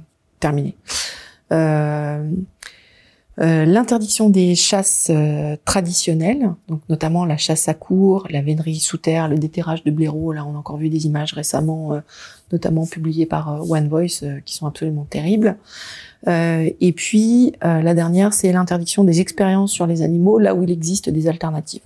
euh, 3.41 3.65
l'interdiction 3.65 4.31
des 4.31 4.55
chasses 4.55 5.11
traditionnelles, 5.65 6.51
donc 6.69 6.81
notamment 6.89 7.25
la 7.25 7.37
chasse 7.37 7.69
à 7.69 7.75
cour, 7.75 8.27
la 8.31 8.43
vénerie 8.43 8.81
sous 8.81 8.99
terre, 8.99 9.29
le 9.29 9.39
déterrage 9.39 9.85
de 9.85 9.91
blaireaux. 9.91 10.33
Là, 10.33 10.45
on 10.45 10.55
a 10.55 10.59
encore 10.59 10.77
vu 10.77 10.89
des 10.89 11.07
images 11.07 11.33
récemment, 11.33 12.01
notamment 12.53 12.87
publiées 12.87 13.27
par 13.27 13.71
One 13.71 13.89
Voice, 13.89 14.25
qui 14.45 14.55
sont 14.55 14.67
absolument 14.67 15.07
terribles. 15.09 15.57
et 16.27 16.95
puis 16.97 17.53
la 17.63 17.95
dernière, 17.95 18.33
c'est 18.33 18.51
l'interdiction 18.51 19.05
des 19.05 19.21
expériences 19.21 19.71
sur 19.71 19.87
les 19.87 20.03
animaux, 20.03 20.39
là 20.39 20.55
où 20.55 20.65
il 20.65 20.71
existe 20.71 21.09
des 21.09 21.29
alternatives. 21.29 21.83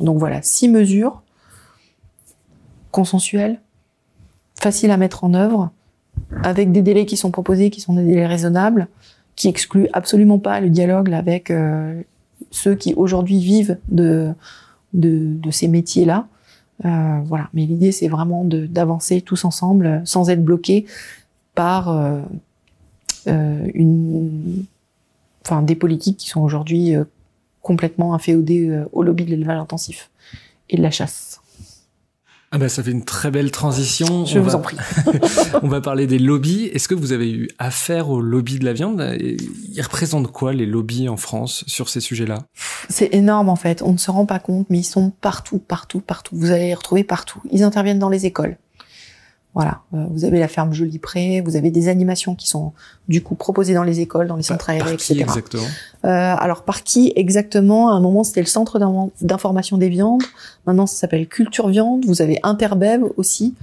Donc 0.00 0.18
voilà, 0.18 0.40
six 0.42 0.68
mesures 0.68 1.22
consensuelles, 2.90 3.60
faciles 4.60 4.90
à 4.90 4.96
mettre 4.96 5.24
en 5.24 5.34
œuvre, 5.34 5.70
avec 6.42 6.72
des 6.72 6.82
délais 6.82 7.06
qui 7.06 7.16
sont 7.16 7.30
proposés, 7.30 7.70
qui 7.70 7.80
sont 7.80 7.94
des 7.94 8.04
délais 8.04 8.26
raisonnables, 8.26 8.88
qui 9.38 9.46
excluent 9.46 9.86
absolument 9.92 10.40
pas 10.40 10.58
le 10.58 10.68
dialogue 10.68 11.14
avec 11.14 11.52
euh, 11.52 12.02
ceux 12.50 12.74
qui 12.74 12.92
aujourd'hui 12.94 13.38
vivent 13.38 13.78
de, 13.88 14.32
de, 14.94 15.50
ces 15.52 15.68
métiers-là. 15.68 16.26
Euh, 16.84 17.20
voilà. 17.24 17.48
Mais 17.54 17.64
l'idée, 17.64 17.92
c'est 17.92 18.08
vraiment 18.08 18.44
d'avancer 18.44 19.20
tous 19.20 19.44
ensemble, 19.44 20.02
sans 20.04 20.28
être 20.28 20.44
bloqués 20.44 20.86
par 21.54 21.88
euh, 21.88 23.66
une, 23.74 24.64
enfin, 25.44 25.62
des 25.62 25.76
politiques 25.76 26.16
qui 26.16 26.28
sont 26.28 26.40
aujourd'hui 26.40 26.96
complètement 27.62 28.14
inféodé 28.14 28.68
euh, 28.68 28.88
au 28.92 29.04
lobby 29.04 29.24
de 29.24 29.30
l'élevage 29.30 29.60
intensif 29.60 30.10
et 30.68 30.76
de 30.76 30.82
la 30.82 30.90
chasse. 30.90 31.40
Ah 32.50 32.56
bah 32.56 32.70
ça 32.70 32.82
fait 32.82 32.92
une 32.92 33.04
très 33.04 33.30
belle 33.30 33.50
transition. 33.50 34.24
Je 34.24 34.38
vous 34.38 34.54
en 34.54 34.60
prie. 34.60 34.78
on 35.62 35.68
va 35.68 35.82
parler 35.82 36.06
des 36.06 36.18
lobbies. 36.18 36.64
Est-ce 36.72 36.88
que 36.88 36.94
vous 36.94 37.12
avez 37.12 37.30
eu 37.30 37.48
affaire 37.58 38.08
au 38.08 38.22
lobby 38.22 38.58
de 38.58 38.64
la 38.64 38.72
viande? 38.72 39.00
Ils 39.20 39.82
représentent 39.82 40.32
quoi 40.32 40.54
les 40.54 40.64
lobbies 40.64 41.10
en 41.10 41.18
France 41.18 41.64
sur 41.66 41.90
ces 41.90 42.00
sujets-là? 42.00 42.38
C'est 42.88 43.12
énorme 43.12 43.50
en 43.50 43.56
fait. 43.56 43.82
On 43.82 43.92
ne 43.92 43.98
se 43.98 44.10
rend 44.10 44.24
pas 44.24 44.38
compte, 44.38 44.66
mais 44.70 44.78
ils 44.78 44.84
sont 44.84 45.10
partout, 45.20 45.58
partout, 45.58 46.00
partout. 46.00 46.36
Vous 46.36 46.50
allez 46.50 46.68
les 46.68 46.74
retrouver 46.74 47.04
partout. 47.04 47.42
Ils 47.50 47.64
interviennent 47.64 47.98
dans 47.98 48.08
les 48.08 48.24
écoles. 48.24 48.56
Voilà, 49.54 49.80
euh, 49.94 50.04
vous 50.10 50.24
avez 50.24 50.38
la 50.38 50.46
ferme 50.46 50.72
Jolie 50.72 50.98
Pré, 50.98 51.40
vous 51.40 51.56
avez 51.56 51.70
des 51.70 51.88
animations 51.88 52.34
qui 52.34 52.46
sont 52.48 52.72
du 53.08 53.22
coup 53.22 53.34
proposées 53.34 53.74
dans 53.74 53.82
les 53.82 54.00
écoles, 54.00 54.28
dans 54.28 54.36
les 54.36 54.42
centres 54.42 54.68
aérés, 54.70 54.92
etc. 54.92 55.20
Exactement? 55.20 55.64
Euh, 56.04 56.08
alors 56.38 56.62
par 56.62 56.84
qui 56.84 57.12
exactement? 57.16 57.90
À 57.90 57.94
un 57.94 58.00
moment 58.00 58.24
c'était 58.24 58.42
le 58.42 58.46
centre 58.46 58.78
d'information 59.20 59.78
des 59.78 59.88
viandes, 59.88 60.22
maintenant 60.66 60.86
ça 60.86 60.96
s'appelle 60.96 61.26
Culture 61.26 61.68
Viande. 61.68 62.04
Vous 62.06 62.22
avez 62.22 62.38
Interbev 62.42 63.02
aussi. 63.16 63.54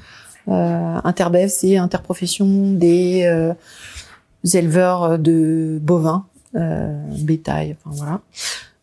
Euh, 0.47 0.99
Interbev 1.03 1.49
c'est 1.49 1.77
interprofession 1.77 2.73
des 2.73 3.23
euh, 3.25 3.53
éleveurs 4.53 5.19
de 5.19 5.79
bovins, 5.81 6.25
bétail, 6.53 7.77
enfin 7.85 8.19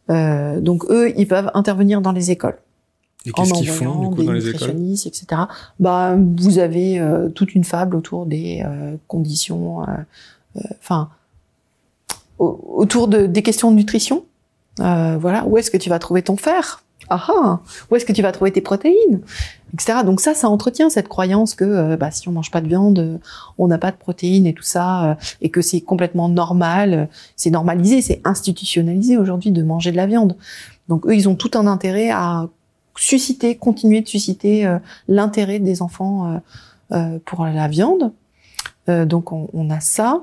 voilà. 0.09 0.61
donc 0.61 0.85
eux, 0.89 1.13
ils 1.17 1.27
peuvent 1.27 1.51
intervenir 1.53 2.01
dans 2.01 2.13
les 2.13 2.31
écoles. 2.31 2.59
Et 3.25 3.33
qu'est-ce 3.33 3.53
qu'ils 3.53 3.69
font 3.69 4.09
du 4.09 4.17
coup, 4.17 4.23
dans 4.25 4.33
les 4.33 4.49
écoles 4.49 4.71
etc. 4.71 5.43
Bah, 5.79 6.17
vous 6.17 6.59
avez 6.59 7.01
toute 7.35 7.55
une 7.55 7.65
fable 7.65 7.97
autour 7.97 8.27
des 8.27 8.65
conditions, 9.07 9.87
enfin, 10.81 11.09
autour 12.39 13.09
de, 13.09 13.27
des 13.27 13.43
questions 13.43 13.71
de 13.71 13.77
nutrition. 13.77 14.25
voilà, 14.79 15.45
où 15.47 15.57
est-ce 15.57 15.71
que 15.71 15.77
tu 15.77 15.89
vas 15.89 15.99
trouver 15.99 16.23
ton 16.23 16.37
fer? 16.37 16.83
Ah, 17.09 17.27
ah 17.29 17.61
où 17.91 17.97
est-ce 17.97 18.05
que 18.05 18.13
tu 18.13 18.23
vas 18.23 18.33
trouver 18.33 18.53
tes 18.53 18.61
protéines, 18.61 19.21
etc. 19.75 19.99
Donc 20.05 20.21
ça, 20.21 20.35
ça 20.35 20.49
entretient 20.49 20.91
cette 20.91 21.09
croyance 21.09 21.55
que 21.55 21.65
euh, 21.65 21.97
bah, 21.97 22.11
si 22.11 22.29
on 22.29 22.33
mange 22.33 22.51
pas 22.51 22.61
de 22.61 22.69
viande, 22.69 23.21
on 23.59 23.69
n'a 23.69 23.79
pas 23.79 23.91
de 23.91 23.97
protéines 23.97 24.47
et 24.47 24.55
tout 24.55 24.63
ça, 24.63 25.11
euh, 25.11 25.15
et 25.41 25.51
que 25.51 25.61
c'est 25.61 25.81
complètement 25.81 26.29
normal, 26.29 27.09
c'est 27.37 27.51
normalisé, 27.51 28.01
c'est 28.03 28.21
institutionnalisé 28.25 29.17
aujourd'hui 29.17 29.51
de 29.51 29.63
manger 29.63 29.93
de 29.93 29.97
la 29.97 30.07
viande. 30.07 30.37
Donc 30.89 31.07
eux, 31.07 31.15
ils 31.15 31.29
ont 31.29 31.35
tout 31.35 31.51
un 31.55 31.67
intérêt 31.67 32.11
à 32.11 32.49
susciter, 32.97 33.57
continuer 33.57 34.01
de 34.01 34.09
susciter 34.09 34.67
euh, 34.67 34.79
l'intérêt 35.09 35.59
des 35.59 35.83
enfants 35.83 36.41
pour 37.25 37.47
la 37.47 37.69
viande. 37.69 38.13
donc 38.87 39.33
on, 39.33 39.49
on, 39.55 39.71
a 39.71 39.81
ça. 39.81 40.23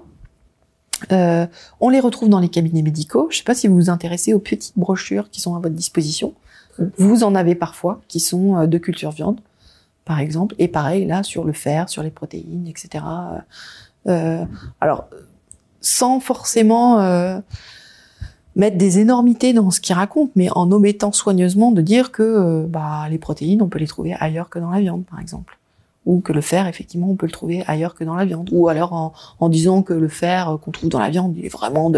on 1.09 1.89
les 1.89 1.99
retrouve 1.99 2.29
dans 2.29 2.39
les 2.39 2.49
cabinets 2.49 2.83
médicaux. 2.83 3.27
Je 3.31 3.35
ne 3.35 3.37
sais 3.39 3.43
pas 3.43 3.55
si 3.55 3.67
vous 3.67 3.75
vous 3.75 3.89
intéressez 3.89 4.35
aux 4.35 4.39
petites 4.39 4.77
brochures 4.77 5.31
qui 5.31 5.41
sont 5.41 5.55
à 5.55 5.59
votre 5.59 5.73
disposition. 5.73 6.35
Vous 6.97 7.23
en 7.23 7.35
avez 7.35 7.55
parfois 7.55 8.01
qui 8.07 8.19
sont 8.19 8.57
euh, 8.57 8.67
de 8.67 8.77
culture 8.77 9.11
viande, 9.11 9.39
par 10.05 10.19
exemple, 10.19 10.55
et 10.59 10.67
pareil 10.67 11.05
là 11.05 11.23
sur 11.23 11.43
le 11.43 11.53
fer, 11.53 11.89
sur 11.89 12.03
les 12.03 12.11
protéines, 12.11 12.67
etc. 12.67 13.03
Euh, 14.07 14.45
alors, 14.79 15.09
sans 15.81 16.19
forcément 16.19 16.99
euh, 17.01 17.39
mettre 18.59 18.77
des 18.77 18.99
énormités 18.99 19.53
dans 19.53 19.71
ce 19.71 19.79
qu'ils 19.79 19.95
racontent, 19.95 20.31
mais 20.35 20.49
en 20.51 20.71
omettant 20.71 21.11
soigneusement 21.11 21.71
de 21.71 21.81
dire 21.81 22.11
que 22.11 22.65
bah, 22.65 23.07
les 23.09 23.17
protéines, 23.17 23.61
on 23.61 23.67
peut 23.67 23.79
les 23.79 23.87
trouver 23.87 24.15
ailleurs 24.19 24.49
que 24.49 24.59
dans 24.59 24.69
la 24.69 24.81
viande, 24.81 25.05
par 25.09 25.19
exemple. 25.19 25.57
Ou 26.05 26.19
que 26.19 26.33
le 26.33 26.41
fer, 26.41 26.67
effectivement, 26.67 27.09
on 27.09 27.15
peut 27.15 27.25
le 27.25 27.31
trouver 27.31 27.63
ailleurs 27.67 27.95
que 27.95 28.03
dans 28.03 28.15
la 28.15 28.25
viande. 28.25 28.49
Ou 28.51 28.67
alors 28.67 28.93
en, 28.93 29.13
en 29.39 29.49
disant 29.49 29.81
que 29.81 29.93
le 29.93 30.09
fer 30.09 30.57
qu'on 30.61 30.71
trouve 30.71 30.89
dans 30.89 30.99
la 30.99 31.09
viande, 31.09 31.35
il 31.37 31.45
est 31.45 31.53
vraiment 31.53 31.91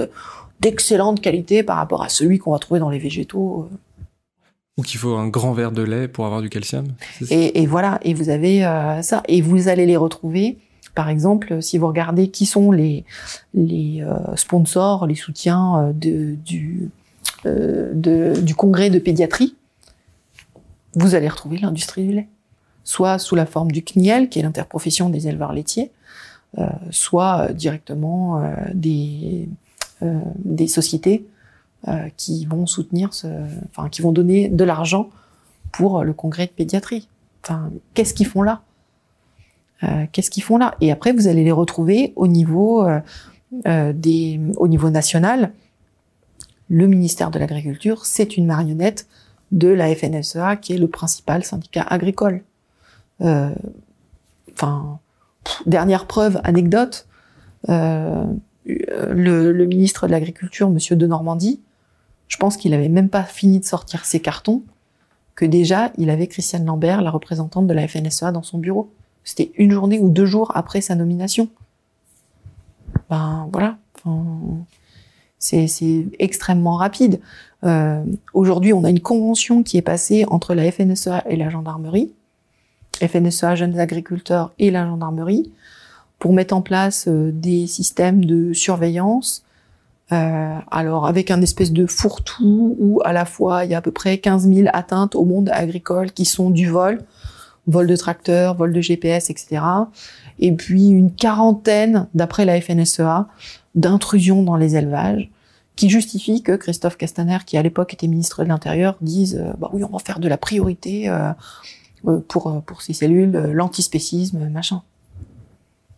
d'excellente 0.60 1.20
qualité 1.20 1.64
par 1.64 1.78
rapport 1.78 2.04
à 2.04 2.10
celui 2.10 2.38
qu'on 2.38 2.52
va 2.52 2.60
trouver 2.60 2.80
dans 2.80 2.90
les 2.90 3.00
végétaux. 3.00 3.68
Ou 4.78 4.84
qu'il 4.84 5.00
faut 5.00 5.16
un 5.16 5.28
grand 5.28 5.54
verre 5.54 5.72
de 5.72 5.82
lait 5.82 6.08
pour 6.08 6.26
avoir 6.26 6.42
du 6.42 6.50
calcium. 6.50 6.88
Et, 7.30 7.62
et, 7.62 7.66
voilà, 7.66 8.00
et 8.04 8.14
vous 8.14 8.30
avez 8.30 8.66
euh, 8.66 9.02
ça, 9.02 9.24
et 9.28 9.42
vous 9.42 9.68
allez 9.68 9.86
les 9.86 9.98
retrouver. 9.98 10.58
Par 10.96 11.10
exemple, 11.10 11.62
si 11.62 11.78
vous 11.78 11.88
regardez 11.88 12.30
qui 12.30 12.46
sont 12.46 12.72
les 12.72 13.06
euh, 13.56 14.36
sponsors, 14.36 15.08
les 15.08 15.16
soutiens 15.16 15.94
euh, 15.94 16.36
de, 17.94 18.40
du 18.42 18.56
congrès 18.56 18.90
de 18.90 19.00
pédiatrie, 19.00 19.56
vous 20.96 21.16
allez 21.16 21.30
retrouver 21.30 21.58
l'industrie 21.58 22.06
du 22.06 22.14
lait, 22.14 22.28
soit 22.84 23.18
sous 23.18 23.36
la 23.36 23.46
forme 23.46 23.72
du 23.72 23.84
CNIEL, 23.84 24.30
qui 24.30 24.40
est 24.40 24.44
l'interprofession 24.44 25.10
des 25.10 25.28
éleveurs 25.28 25.54
laitiers, 25.54 25.92
soit 26.90 27.54
directement 27.54 28.44
des 28.74 29.48
des 30.02 30.68
sociétés 30.68 31.26
euh, 31.88 32.10
qui 32.16 32.46
vont 32.46 32.68
soutenir 32.68 33.12
ce, 33.12 33.26
enfin, 33.72 33.90
qui 33.90 34.04
vont 34.04 34.12
donner 34.12 34.50
de 34.50 34.64
l'argent 34.64 35.10
pour 35.72 36.04
le 36.04 36.14
congrès 36.14 36.46
de 36.46 36.52
pédiatrie. 36.52 37.08
Enfin, 37.44 37.72
qu'est-ce 37.96 38.14
qu'ils 38.14 38.28
font 38.28 38.44
là? 38.44 38.62
Euh, 39.84 40.06
Qu'est-ce 40.12 40.30
qu'ils 40.30 40.44
font 40.44 40.58
là? 40.58 40.76
Et 40.82 40.92
après, 40.92 41.12
vous 41.14 41.28
allez 41.28 41.44
les 41.44 41.52
retrouver 41.52 42.14
au 42.16 42.28
niveau 42.28 42.86
euh, 42.86 43.00
euh 43.68 43.94
au 44.58 44.68
niveau 44.68 44.90
national. 44.90 45.52
Le 46.70 46.88
ministère 46.88 47.32
de 47.32 47.40
l'Agriculture, 47.40 48.06
c'est 48.06 48.38
une 48.38 48.46
marionnette 48.46 49.08
de 49.52 49.68
la 49.68 49.94
FNSEA, 49.94 50.56
qui 50.56 50.74
est 50.74 50.78
le 50.78 50.88
principal 50.88 51.44
syndicat 51.44 51.82
agricole. 51.82 52.44
Enfin, 53.20 55.00
dernière 55.66 56.08
preuve, 56.08 56.40
anecdote. 56.46 57.08
Le, 57.68 58.32
le, 59.52 59.66
ministre 59.66 60.08
de 60.08 60.12
l'Agriculture, 60.12 60.70
Monsieur 60.70 60.96
de 60.96 61.06
Normandie, 61.06 61.60
je 62.30 62.38
pense 62.38 62.56
qu'il 62.56 62.74
avait 62.74 62.88
même 62.88 63.10
pas 63.10 63.24
fini 63.24 63.60
de 63.60 63.66
sortir 63.66 64.06
ses 64.06 64.22
cartons 64.22 64.64
que 65.36 65.46
déjà 65.46 65.92
il 65.98 66.10
avait 66.10 66.28
Christiane 66.28 66.66
Lambert, 66.66 67.02
la 67.02 67.12
représentante 67.12 67.68
de 67.68 67.74
la 67.74 67.88
FNSEA, 67.88 68.32
dans 68.32 68.44
son 68.44 68.58
bureau. 68.58 68.94
C'était 69.24 69.52
une 69.58 69.72
journée 69.72 70.00
ou 70.00 70.10
deux 70.10 70.26
jours 70.26 70.52
après 70.56 70.82
sa 70.82 70.96
nomination. 70.96 71.48
Ben 73.10 73.48
voilà, 73.52 73.78
c'est 75.38 76.06
extrêmement 76.20 76.76
rapide. 76.76 77.20
Euh, 77.64 78.04
Aujourd'hui, 78.34 78.74
on 78.74 78.84
a 78.84 78.90
une 78.90 79.02
convention 79.02 79.64
qui 79.64 79.78
est 79.78 79.82
passée 79.82 80.26
entre 80.28 80.54
la 80.54 80.72
FNSEA 80.72 81.24
et 81.30 81.36
la 81.36 81.50
gendarmerie, 81.50 82.12
FNSEA 83.02 83.56
Jeunes 83.56 83.80
Agriculteurs 83.80 84.54
et 84.60 84.72
la 84.72 84.86
gendarmerie, 84.86 85.52
pour 86.20 86.34
mettre 86.34 86.56
en 86.56 86.62
place 86.62 87.08
euh, 87.08 87.32
des 87.34 87.68
systèmes 87.68 88.26
de 88.26 88.54
surveillance, 88.54 89.44
euh, 90.12 90.58
alors 90.70 91.08
avec 91.08 91.32
un 91.32 91.42
espèce 91.42 91.72
de 91.72 91.86
fourre-tout 91.86 92.76
où 92.80 93.02
à 93.06 93.14
la 93.14 93.26
fois 93.26 93.64
il 93.64 93.72
y 93.72 93.74
a 93.74 93.78
à 93.78 93.82
peu 93.82 93.92
près 93.92 94.18
15 94.18 94.48
000 94.48 94.70
atteintes 94.74 95.16
au 95.16 95.24
monde 95.24 95.50
agricole 95.54 96.12
qui 96.12 96.26
sont 96.26 96.50
du 96.50 96.70
vol, 96.70 97.00
vol 97.68 97.88
de 97.88 97.96
tracteurs, 97.96 98.56
vol 98.56 98.74
de 98.74 98.82
GPS, 98.82 99.30
etc. 99.30 99.62
Et 100.40 100.52
puis 100.52 100.90
une 100.90 101.14
quarantaine, 101.14 102.08
d'après 102.14 102.46
la 102.46 102.60
FNSEA, 102.60 103.28
d'intrusions 103.76 104.44
dans 104.44 104.56
les 104.56 104.76
élevages 104.76 105.30
qui 105.76 105.90
justifient 105.90 106.44
que 106.44 106.56
Christophe 106.56 106.98
Castaner, 106.98 107.40
qui 107.46 107.58
à 107.58 107.64
l'époque 107.64 107.94
était 107.94 108.08
ministre 108.08 108.44
de 108.44 108.50
l'Intérieur, 108.50 108.98
dise 109.02 109.40
euh, 109.42 109.54
bah 109.58 109.70
oui 109.74 109.84
on 109.84 109.92
va 109.92 110.00
faire 110.00 110.20
de 110.20 110.28
la 110.28 110.38
priorité 110.38 111.10
euh, 111.10 111.32
pour 112.28 112.62
pour 112.64 112.82
ces 112.82 112.94
cellules, 112.94 113.32
l'antispécisme, 113.32 114.50
machin. 114.50 114.82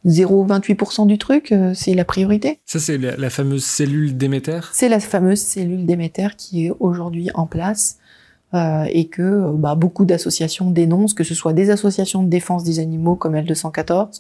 0,28% 0.06 1.08
du 1.08 1.18
truc, 1.18 1.52
euh, 1.52 1.74
c'est 1.74 1.94
la 1.94 2.04
priorité. 2.04 2.60
Ça, 2.66 2.80
c'est 2.80 2.98
la, 2.98 3.30
fameuse 3.30 3.64
cellule 3.64 4.18
Déméter? 4.18 4.60
C'est 4.74 4.90
la 4.90 5.00
fameuse 5.00 5.40
cellule 5.40 5.86
Déméter 5.86 6.28
qui 6.38 6.66
est 6.66 6.72
aujourd'hui 6.80 7.30
en 7.34 7.48
place 7.48 7.98
euh, 8.54 8.86
et 8.90 9.08
que 9.08 9.22
euh, 9.22 9.52
bah, 9.54 9.76
beaucoup 9.76 10.06
d'associations 10.06 10.72
dénoncent, 10.72 11.14
que 11.14 11.24
ce 11.24 11.34
soit 11.34 11.54
des 11.54 11.70
associations 11.70 12.24
de 12.24 12.30
défense 12.30 12.64
des 12.64 12.80
animaux 12.80 13.16
comme 13.16 13.36
L214, 13.36 14.20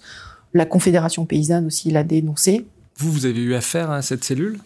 la 0.54 0.66
Confédération 0.66 1.26
paysanne 1.26 1.66
aussi 1.68 1.92
l'a 1.92 2.04
dénoncé. 2.04 2.66
Vous, 2.98 3.12
vous 3.12 3.26
avez 3.26 3.42
eu 3.42 3.56
affaire 3.56 3.92
à 3.92 4.02
cette 4.02 4.24
cellule? 4.24 4.60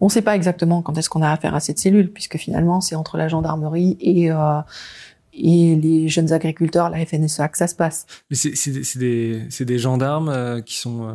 On 0.00 0.06
ne 0.06 0.10
sait 0.10 0.22
pas 0.22 0.36
exactement 0.36 0.82
quand 0.82 0.96
est-ce 0.98 1.08
qu'on 1.08 1.22
a 1.22 1.30
affaire 1.30 1.54
à 1.54 1.60
cette 1.60 1.78
cellule, 1.78 2.12
puisque 2.12 2.36
finalement, 2.36 2.80
c'est 2.80 2.94
entre 2.94 3.16
la 3.16 3.28
gendarmerie 3.28 3.96
et... 4.00 4.30
Euh, 4.30 4.60
et 5.36 5.76
les 5.76 6.08
jeunes 6.08 6.32
agriculteurs, 6.32 6.90
la 6.90 7.04
FNSEA, 7.04 7.48
que 7.48 7.58
ça 7.58 7.66
se 7.66 7.74
passe. 7.74 8.06
Mais 8.30 8.36
c'est 8.36 8.98
des, 8.98 9.42
des, 9.60 9.78
gendarmes 9.78 10.28
euh, 10.28 10.60
qui 10.60 10.76
sont 10.76 11.04
euh, 11.04 11.12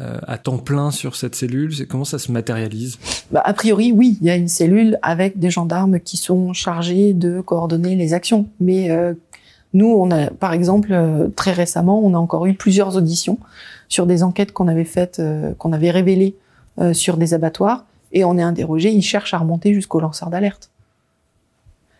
euh, 0.00 0.18
à 0.26 0.38
temps 0.38 0.58
plein 0.58 0.90
sur 0.90 1.16
cette 1.16 1.34
cellule. 1.34 1.72
Comment 1.88 2.04
ça 2.04 2.18
se 2.18 2.30
matérialise? 2.30 2.98
Bah, 3.30 3.42
A 3.44 3.52
priori, 3.52 3.92
oui, 3.92 4.18
il 4.20 4.26
y 4.26 4.30
a 4.30 4.36
une 4.36 4.48
cellule 4.48 4.98
avec 5.02 5.38
des 5.38 5.50
gendarmes 5.50 6.00
qui 6.00 6.16
sont 6.16 6.52
chargés 6.52 7.12
de 7.12 7.40
coordonner 7.40 7.96
les 7.96 8.14
actions. 8.14 8.46
Mais 8.60 8.88
nous, 9.74 9.88
on 9.88 10.10
a, 10.10 10.30
par 10.30 10.52
exemple, 10.52 10.96
très 11.34 11.52
récemment, 11.52 12.00
on 12.04 12.14
a 12.14 12.18
encore 12.18 12.46
eu 12.46 12.54
plusieurs 12.54 12.96
auditions 12.96 13.38
sur 13.88 14.06
des 14.06 14.22
enquêtes 14.22 14.52
qu'on 14.52 14.68
avait 14.68 14.84
faites, 14.84 15.20
qu'on 15.58 15.72
avait 15.72 15.90
révélées 15.90 16.36
sur 16.92 17.16
des 17.16 17.34
abattoirs, 17.34 17.86
et 18.12 18.24
on 18.24 18.38
est 18.38 18.42
interrogé. 18.42 18.92
Ils 18.92 19.02
cherchent 19.02 19.34
à 19.34 19.38
remonter 19.38 19.74
jusqu'au 19.74 20.00
lanceur 20.00 20.30
d'alerte 20.30 20.70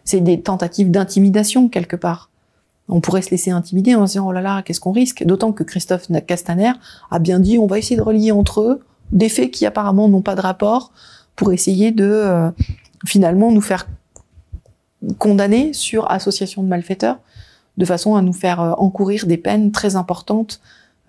c'est 0.06 0.20
des 0.20 0.40
tentatives 0.40 0.90
d'intimidation 0.90 1.68
quelque 1.68 1.96
part. 1.96 2.30
On 2.88 3.00
pourrait 3.00 3.22
se 3.22 3.30
laisser 3.30 3.50
intimider 3.50 3.94
en 3.94 4.06
se 4.06 4.12
disant 4.12 4.28
oh 4.28 4.32
là 4.32 4.40
là, 4.40 4.62
qu'est-ce 4.62 4.80
qu'on 4.80 4.92
risque? 4.92 5.24
D'autant 5.24 5.52
que 5.52 5.64
Christophe 5.64 6.06
Castaner 6.26 6.72
a 7.10 7.18
bien 7.18 7.40
dit 7.40 7.58
on 7.58 7.66
va 7.66 7.78
essayer 7.78 7.96
de 7.96 8.02
relier 8.02 8.32
entre 8.32 8.62
eux 8.62 8.80
des 9.12 9.28
faits 9.28 9.50
qui 9.50 9.66
apparemment 9.66 10.08
n'ont 10.08 10.22
pas 10.22 10.34
de 10.34 10.40
rapport 10.40 10.92
pour 11.34 11.52
essayer 11.52 11.90
de 11.90 12.04
euh, 12.04 12.50
finalement 13.04 13.52
nous 13.52 13.60
faire 13.60 13.86
condamner 15.18 15.72
sur 15.72 16.10
association 16.10 16.62
de 16.62 16.68
malfaiteurs, 16.68 17.18
de 17.76 17.84
façon 17.84 18.16
à 18.16 18.22
nous 18.22 18.32
faire 18.32 18.60
euh, 18.60 18.72
encourir 18.78 19.26
des 19.26 19.36
peines 19.36 19.70
très 19.70 19.96
importantes 19.96 20.60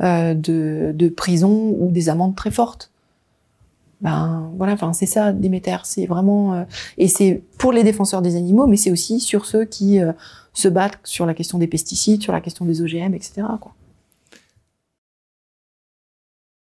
euh, 0.02 0.34
de, 0.34 0.92
de 0.94 1.10
prison 1.10 1.76
ou 1.80 1.92
des 1.92 2.10
amendes 2.10 2.36
très 2.36 2.52
fortes 2.52 2.92
ben 4.02 4.52
voilà, 4.58 4.74
enfin 4.74 4.94
c'est 4.94 5.08
ça 5.08 5.34
Déméter, 5.34 5.78
c'est 5.84 6.06
vraiment 6.06 6.54
euh, 6.54 6.64
et 6.98 7.08
c'est 7.08 7.42
pour 7.58 7.72
les 7.72 7.84
défenseurs 7.84 8.22
des 8.22 8.36
animaux, 8.36 8.68
mais 8.68 8.78
c'est 8.78 8.92
aussi 8.92 9.20
sur 9.20 9.46
ceux 9.46 9.66
qui 9.66 10.00
euh, 10.00 10.12
se 10.54 10.68
battent 10.68 11.00
sur 11.04 11.26
la 11.26 11.34
question 11.34 11.58
des 11.58 11.68
pesticides, 11.68 12.22
sur 12.22 12.34
la 12.34 12.42
question 12.42 12.66
des 12.66 12.82
OGM, 12.82 13.14
etc. 13.16 13.48
Quoi. 13.60 13.74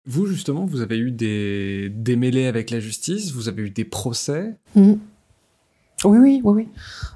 Vous 0.05 0.27
justement, 0.27 0.65
vous 0.65 0.81
avez 0.81 0.97
eu 0.97 1.11
des 1.11 1.89
démêlés 1.89 2.47
avec 2.47 2.71
la 2.71 2.79
justice, 2.79 3.31
vous 3.33 3.49
avez 3.49 3.63
eu 3.63 3.69
des 3.69 3.85
procès. 3.85 4.55
Mmh. 4.75 4.93
Oui, 6.05 6.17
oui, 6.17 6.41
oui, 6.43 6.53
oui. 6.55 6.67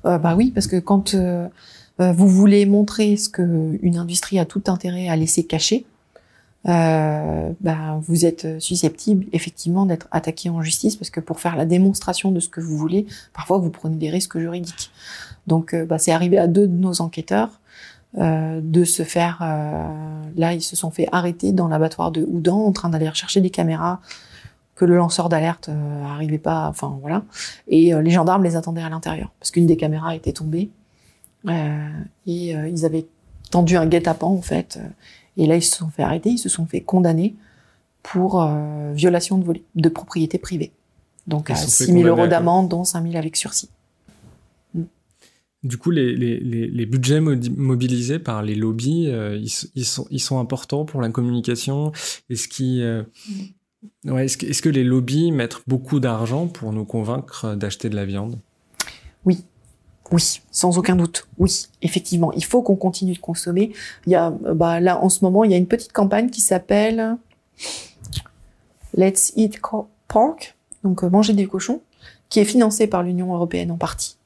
Euh, 0.06 0.18
bah 0.18 0.36
oui, 0.36 0.51
parce 0.51 0.68
que 0.68 0.78
quand 0.78 1.16
vous 1.16 2.28
voulez 2.28 2.66
montrer 2.66 3.16
ce 3.16 3.30
que 3.30 3.78
une 3.82 3.97
industrie 3.97 4.38
a 4.38 4.45
tout 4.45 4.64
intérêt 4.68 5.08
à 5.08 5.16
laisser 5.16 5.45
cacher, 5.45 5.86
euh, 6.68 7.51
ben, 7.59 7.99
vous 8.01 8.26
êtes 8.26 8.59
susceptible 8.61 9.26
effectivement 9.34 9.86
d'être 9.86 10.07
attaqué 10.11 10.49
en 10.49 10.61
justice 10.61 10.95
parce 10.95 11.09
que 11.09 11.20
pour 11.20 11.39
faire 11.39 11.55
la 11.55 11.66
démonstration 11.66 12.32
de 12.32 12.39
ce 12.39 12.49
que 12.49 12.61
vous 12.61 12.78
voulez, 12.78 13.05
parfois 13.34 13.57
vous 13.57 13.70
prenez 13.70 13.97
des 13.97 14.09
risques 14.09 14.38
juridiques. 14.38 14.91
Donc 15.47 15.74
euh, 15.74 15.86
bah, 15.86 15.97
c'est 15.97 16.11
arrivé 16.11 16.38
à 16.38 16.47
deux 16.47 16.68
de 16.68 16.76
nos 16.76 17.01
enquêteurs 17.01 17.59
euh, 18.20 18.61
de 18.61 18.84
se 18.84 19.01
faire, 19.01 19.39
euh, 19.41 20.22
là 20.36 20.53
ils 20.53 20.61
se 20.61 20.76
sont 20.76 20.91
fait 20.91 21.07
arrêter 21.11 21.51
dans 21.51 21.68
l'abattoir 21.68 22.11
de 22.11 22.24
Houdan 22.24 22.64
en 22.64 22.72
train 22.72 22.89
d'aller 22.89 23.09
rechercher 23.09 23.41
des 23.41 23.49
caméras 23.49 24.01
que 24.76 24.86
le 24.86 24.97
lanceur 24.97 25.30
d'alerte 25.30 25.70
euh, 25.70 26.05
arrivait 26.05 26.38
pas, 26.38 26.68
enfin 26.68 26.95
voilà, 27.01 27.24
et 27.68 27.91
les 27.91 28.11
gendarmes 28.11 28.43
les 28.43 28.55
attendaient 28.55 28.84
à 28.84 28.89
l'intérieur 28.89 29.32
parce 29.39 29.49
qu'une 29.49 29.66
des 29.66 29.78
caméras 29.78 30.16
était 30.16 30.32
tombée 30.32 30.70
et 31.47 32.55
ils 32.55 32.86
avaient 32.86 33.07
tendu 33.49 33.78
un 33.78 33.88
guet-apens 33.88 34.28
en 34.28 34.43
fait 34.43 34.80
et 35.38 35.48
là, 35.48 35.56
ils 35.56 35.64
se 35.64 35.78
sont 35.78 35.90
fait 35.90 36.04
arrêter, 36.04 36.30
ils 36.32 36.38
se 36.38 36.50
sont 36.50 36.66
fait 36.66 36.82
condamner 36.82 37.36
pour 38.04 38.42
euh, 38.42 38.92
violation 38.94 39.38
de, 39.38 39.62
de, 39.76 39.90
propriété 39.90 40.38
privée. 40.38 40.72
Donc 41.26 41.50
à 41.50 41.56
6 41.56 41.86
000 41.86 42.02
euros 42.04 42.28
d'amende, 42.28 42.70
dont 42.70 42.84
5 42.84 43.04
000 43.04 43.16
avec 43.16 43.36
sursis. 43.38 43.70
Du 45.64 45.78
coup, 45.78 45.92
les, 45.92 46.14
les, 46.14 46.40
les, 46.42 46.86
budgets 46.86 47.22
mobilisés 47.22 48.20
par 48.20 48.44
les 48.44 48.54
lobbies, 48.54 49.08
euh, 49.08 49.38
ils, 49.38 49.50
ils, 49.76 49.86
sont, 49.86 50.06
ils 50.12 50.20
sont 50.20 50.38
importants 50.38 50.84
pour 50.84 51.02
la 51.02 51.08
communication. 51.10 51.94
Est-ce. 52.30 52.50
Euh, 52.82 53.04
ouais, 54.04 54.26
est-ce 54.26 54.38
que, 54.38 54.46
est 54.46 54.62
que 54.62 54.68
les 54.68 54.84
lobbies 54.84 55.32
mettent 55.32 55.62
beaucoup 55.66 56.02
d'argent 56.02 56.48
pour 56.48 56.74
nous 56.74 56.84
convaincre 56.84 57.56
d'acheter 57.56 57.90
de 57.90 57.96
la 57.96 58.04
viande? 58.04 58.40
Oui, 59.24 59.46
oui, 60.12 60.41
sans 60.51 60.78
aucun 60.78 60.95
doute. 60.95 61.28
Oui, 61.39 61.68
effectivement, 61.82 62.32
il 62.34 62.43
faut 62.43 62.62
qu'on 62.62 62.76
continue 62.76 63.14
de 63.14 63.20
consommer. 63.20 63.72
Il 64.06 64.12
y 64.12 64.16
a, 64.16 64.32
bah, 64.32 64.80
là, 64.80 65.01
en 65.01 65.10
ce 65.10 65.24
moment, 65.24 65.43
il 65.43 65.51
y 65.51 65.54
a 65.54 65.58
une 65.58 65.68
petite 65.68 65.93
campagne 65.93 66.30
qui 66.30 66.41
s'appelle 66.41 67.18
Let's 68.95 69.34
Eat 69.36 69.60
Pork, 70.08 70.56
donc 70.84 71.04
euh, 71.04 71.10
manger 71.10 71.34
des 71.34 71.47
cochons, 71.47 71.82
qui 72.30 72.39
est 72.39 72.45
financée 72.45 72.88
par 72.88 73.04
l'Union 73.04 73.34
européenne 73.34 73.72
en 73.72 73.78
partie. 73.78 74.18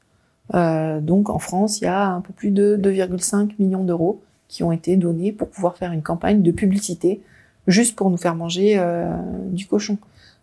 Euh, 0.56 1.00
donc, 1.00 1.30
en 1.30 1.40
France, 1.40 1.80
il 1.80 1.86
y 1.86 1.88
a 1.88 2.08
un 2.08 2.22
peu 2.22 2.34
plus 2.34 2.52
de 2.52 2.78
2,5 2.82 3.52
millions 3.60 3.84
d'euros 3.84 4.22
qui 4.48 4.64
ont 4.64 4.72
été 4.72 4.96
donnés 4.98 5.32
pour 5.32 5.50
pouvoir 5.50 5.78
faire 5.78 5.92
une 5.92 6.02
campagne 6.02 6.42
de 6.42 6.52
publicité 6.52 7.22
juste 7.68 7.96
pour 7.96 8.10
nous 8.10 8.18
faire 8.18 8.34
manger 8.34 8.78
euh, 8.78 9.14
du 9.52 9.68
cochon. 9.68 9.98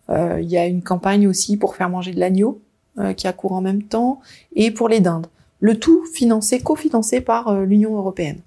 Il 0.07 0.45
y 0.47 0.55
a 0.55 0.67
une 0.67 0.83
campagne 0.83 1.27
aussi 1.27 1.57
pour 1.57 1.75
faire 1.75 1.89
manger 1.89 2.13
de 2.13 2.19
l'agneau 2.19 2.61
euh, 2.97 3.11
qui 3.11 3.27
a 3.27 3.33
cours 3.33 3.51
en 3.51 3.59
même 3.59 3.83
temps, 3.83 4.21
et 4.55 4.71
pour 4.71 4.87
les 4.87 5.01
dindes. 5.01 5.27
Le 5.59 5.77
tout 5.77 6.05
financé, 6.13 6.61
cofinancé 6.61 7.19
par 7.19 7.49
euh, 7.49 7.65
l'Union 7.65 7.97
européenne. 7.97 8.39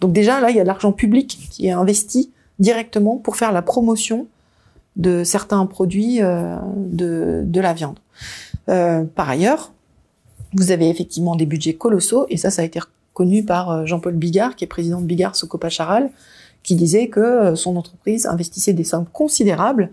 Donc 0.00 0.12
déjà, 0.12 0.40
là, 0.40 0.50
il 0.50 0.56
y 0.56 0.58
a 0.58 0.64
de 0.64 0.66
l'argent 0.66 0.90
public 0.90 1.48
qui 1.52 1.68
est 1.68 1.70
investi 1.70 2.32
directement 2.58 3.18
pour 3.18 3.36
faire 3.36 3.52
la 3.52 3.62
promotion 3.62 4.26
de 4.96 5.22
certains 5.22 5.64
produits 5.66 6.20
euh, 6.20 6.56
de, 6.74 7.42
de, 7.44 7.60
la 7.60 7.72
viande. 7.72 8.00
par 8.66 9.30
ailleurs, 9.30 9.72
vous 10.54 10.72
avez 10.72 10.88
effectivement 10.90 11.36
des 11.36 11.46
budgets 11.46 11.74
colossaux, 11.74 12.26
et 12.30 12.36
ça, 12.36 12.50
ça 12.50 12.62
a 12.62 12.64
été 12.64 12.80
reconnu 12.80 13.44
par 13.44 13.86
Jean-Paul 13.86 14.14
Bigard, 14.14 14.56
qui 14.56 14.64
est 14.64 14.66
président 14.66 15.00
de 15.00 15.06
Bigard 15.06 15.36
Socopa 15.36 15.68
Charal, 15.68 16.10
qui 16.64 16.74
disait 16.74 17.06
que 17.06 17.54
son 17.54 17.76
entreprise 17.76 18.26
investissait 18.26 18.72
des 18.72 18.82
sommes 18.82 19.06
considérables, 19.06 19.90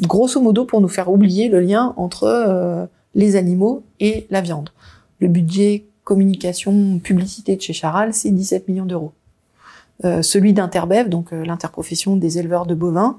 grosso 0.00 0.40
modo 0.40 0.64
pour 0.64 0.80
nous 0.80 0.88
faire 0.88 1.10
oublier 1.10 1.50
le 1.50 1.60
lien 1.60 1.92
entre 1.98 2.88
les 3.14 3.36
animaux 3.36 3.82
et 4.00 4.26
la 4.30 4.40
viande. 4.40 4.70
Le 5.20 5.28
budget 5.28 5.84
communication, 6.04 6.98
publicité 6.98 7.56
de 7.56 7.60
chez 7.60 7.72
Charal, 7.72 8.12
c'est 8.12 8.30
17 8.30 8.68
millions 8.68 8.86
d'euros. 8.86 9.12
Euh, 10.04 10.22
celui 10.22 10.52
d'Interbev, 10.52 11.08
donc 11.08 11.32
euh, 11.32 11.44
l'interprofession 11.44 12.16
des 12.16 12.38
éleveurs 12.38 12.66
de 12.66 12.74
bovins, 12.74 13.18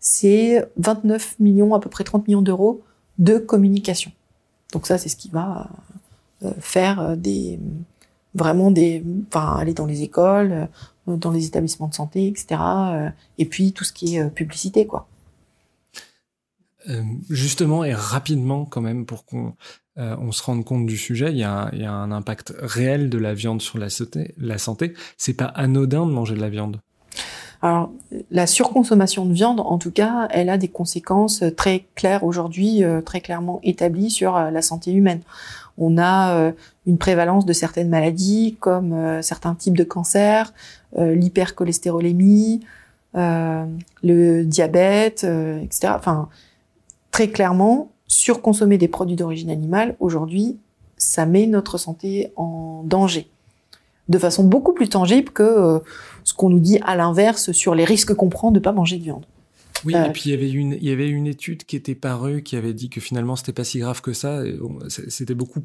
c'est 0.00 0.66
29 0.78 1.38
millions, 1.38 1.74
à 1.74 1.80
peu 1.80 1.90
près 1.90 2.02
30 2.02 2.26
millions 2.26 2.42
d'euros 2.42 2.82
de 3.18 3.38
communication. 3.38 4.10
Donc 4.72 4.86
ça, 4.86 4.98
c'est 4.98 5.08
ce 5.08 5.16
qui 5.16 5.28
va 5.28 5.68
euh, 6.42 6.50
faire 6.58 7.16
des 7.16 7.60
vraiment 8.34 8.72
des, 8.72 9.04
enfin 9.28 9.56
aller 9.56 9.74
dans 9.74 9.86
les 9.86 10.02
écoles, 10.02 10.68
dans 11.06 11.30
les 11.30 11.46
établissements 11.46 11.86
de 11.86 11.94
santé, 11.94 12.26
etc. 12.26 12.60
et 13.38 13.44
puis 13.44 13.72
tout 13.72 13.84
ce 13.84 13.92
qui 13.92 14.16
est 14.16 14.28
publicité, 14.28 14.88
quoi. 14.88 15.06
Euh, 16.90 17.02
justement 17.30 17.82
et 17.82 17.94
rapidement 17.94 18.66
quand 18.66 18.82
même 18.82 19.06
pour 19.06 19.24
qu'on 19.24 19.54
euh, 19.96 20.16
on 20.18 20.32
se 20.32 20.42
rende 20.42 20.64
compte 20.64 20.84
du 20.84 20.98
sujet, 20.98 21.30
il 21.30 21.38
y, 21.38 21.44
a, 21.44 21.70
il 21.72 21.80
y, 21.80 21.84
a, 21.84 21.92
un 21.92 22.12
impact 22.12 22.52
réel 22.58 23.08
de 23.08 23.16
la 23.16 23.32
viande 23.32 23.62
sur 23.62 23.78
la 23.78 23.88
santé. 23.88 24.34
La 24.36 24.58
santé, 24.58 24.92
c'est 25.16 25.34
pas 25.34 25.46
anodin 25.46 26.04
de 26.04 26.10
manger 26.10 26.34
de 26.34 26.40
la 26.40 26.50
viande. 26.50 26.80
Alors, 27.62 27.90
la 28.30 28.46
surconsommation 28.46 29.24
de 29.24 29.32
viande, 29.32 29.60
en 29.60 29.78
tout 29.78 29.92
cas, 29.92 30.28
elle 30.30 30.50
a 30.50 30.58
des 30.58 30.68
conséquences 30.68 31.42
très 31.56 31.86
claires 31.94 32.24
aujourd'hui, 32.24 32.84
euh, 32.84 33.00
très 33.00 33.20
clairement 33.20 33.60
établies 33.62 34.10
sur 34.10 34.34
la 34.34 34.62
santé 34.62 34.92
humaine. 34.92 35.20
On 35.78 35.96
a 35.96 36.52
une 36.86 36.98
prévalence 36.98 37.46
de 37.46 37.52
certaines 37.52 37.88
maladies, 37.88 38.56
comme 38.60 39.22
certains 39.22 39.56
types 39.56 39.76
de 39.76 39.82
cancers, 39.82 40.52
l'hypercholestérolémie, 40.96 42.60
le 43.14 44.42
diabète, 44.44 45.24
etc. 45.24 45.94
Enfin, 45.96 46.28
très 47.14 47.28
clairement, 47.28 47.92
surconsommer 48.08 48.76
des 48.76 48.88
produits 48.88 49.14
d'origine 49.14 49.48
animale, 49.48 49.94
aujourd'hui, 50.00 50.56
ça 50.96 51.26
met 51.26 51.46
notre 51.46 51.78
santé 51.78 52.32
en 52.34 52.82
danger. 52.84 53.28
De 54.08 54.18
façon 54.18 54.42
beaucoup 54.42 54.72
plus 54.72 54.88
tangible 54.88 55.30
que 55.30 55.44
euh, 55.44 55.78
ce 56.24 56.34
qu'on 56.34 56.50
nous 56.50 56.58
dit 56.58 56.80
à 56.84 56.96
l'inverse 56.96 57.52
sur 57.52 57.76
les 57.76 57.84
risques 57.84 58.14
qu'on 58.14 58.30
prend 58.30 58.50
de 58.50 58.58
pas 58.58 58.72
manger 58.72 58.96
de 58.96 59.04
viande. 59.04 59.26
Oui, 59.84 59.94
euh, 59.94 60.06
et 60.06 60.10
puis 60.10 60.22
il 60.26 60.30
y 60.32 60.34
avait 60.34 60.50
une, 60.50 60.72
il 60.72 60.82
y 60.82 60.90
avait 60.90 61.08
une 61.08 61.28
étude 61.28 61.62
qui 61.62 61.76
était 61.76 61.94
parue 61.94 62.42
qui 62.42 62.56
avait 62.56 62.72
dit 62.72 62.88
que 62.88 63.00
finalement 63.00 63.36
c'était 63.36 63.52
pas 63.52 63.62
si 63.62 63.78
grave 63.78 64.00
que 64.00 64.12
ça. 64.12 64.42
C'était 64.88 65.34
beaucoup, 65.34 65.62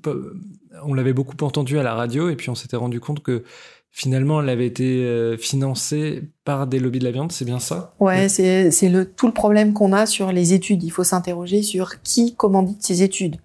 on 0.84 0.94
l'avait 0.94 1.14
beaucoup 1.14 1.44
entendu 1.44 1.80
à 1.80 1.84
la 1.84 1.96
radio 1.96 2.30
et 2.30 2.36
puis 2.36 2.52
on 2.52 2.56
s'était 2.56 2.78
rendu 2.78 3.00
compte 3.00 3.24
que 3.24 3.44
finalement, 3.92 4.42
elle 4.42 4.50
avait 4.50 4.66
été 4.66 5.04
euh, 5.04 5.38
financée 5.38 6.24
par 6.46 6.68
des 6.68 6.80
lobbies 6.80 7.00
de 7.00 7.04
la 7.04 7.12
viande, 7.12 7.32
c'est 7.32 7.46
bien 7.46 7.60
ça? 7.60 7.94
Ouais, 8.00 8.30
c'est 8.30 8.72
c'est 8.72 8.90
le 8.90 9.06
tout 9.06 9.28
le 9.28 9.34
problème 9.34 9.74
qu'on 9.74 9.94
a 9.94 10.06
sur 10.06 10.32
les 10.32 10.54
études. 10.54 10.84
Il 10.84 10.92
faut 10.92 11.04
s'interroger 11.04 11.62
sur 11.62 12.02
qui 12.02 12.36
commandite 12.36 12.84
ces 12.84 13.04
études. 13.04 13.38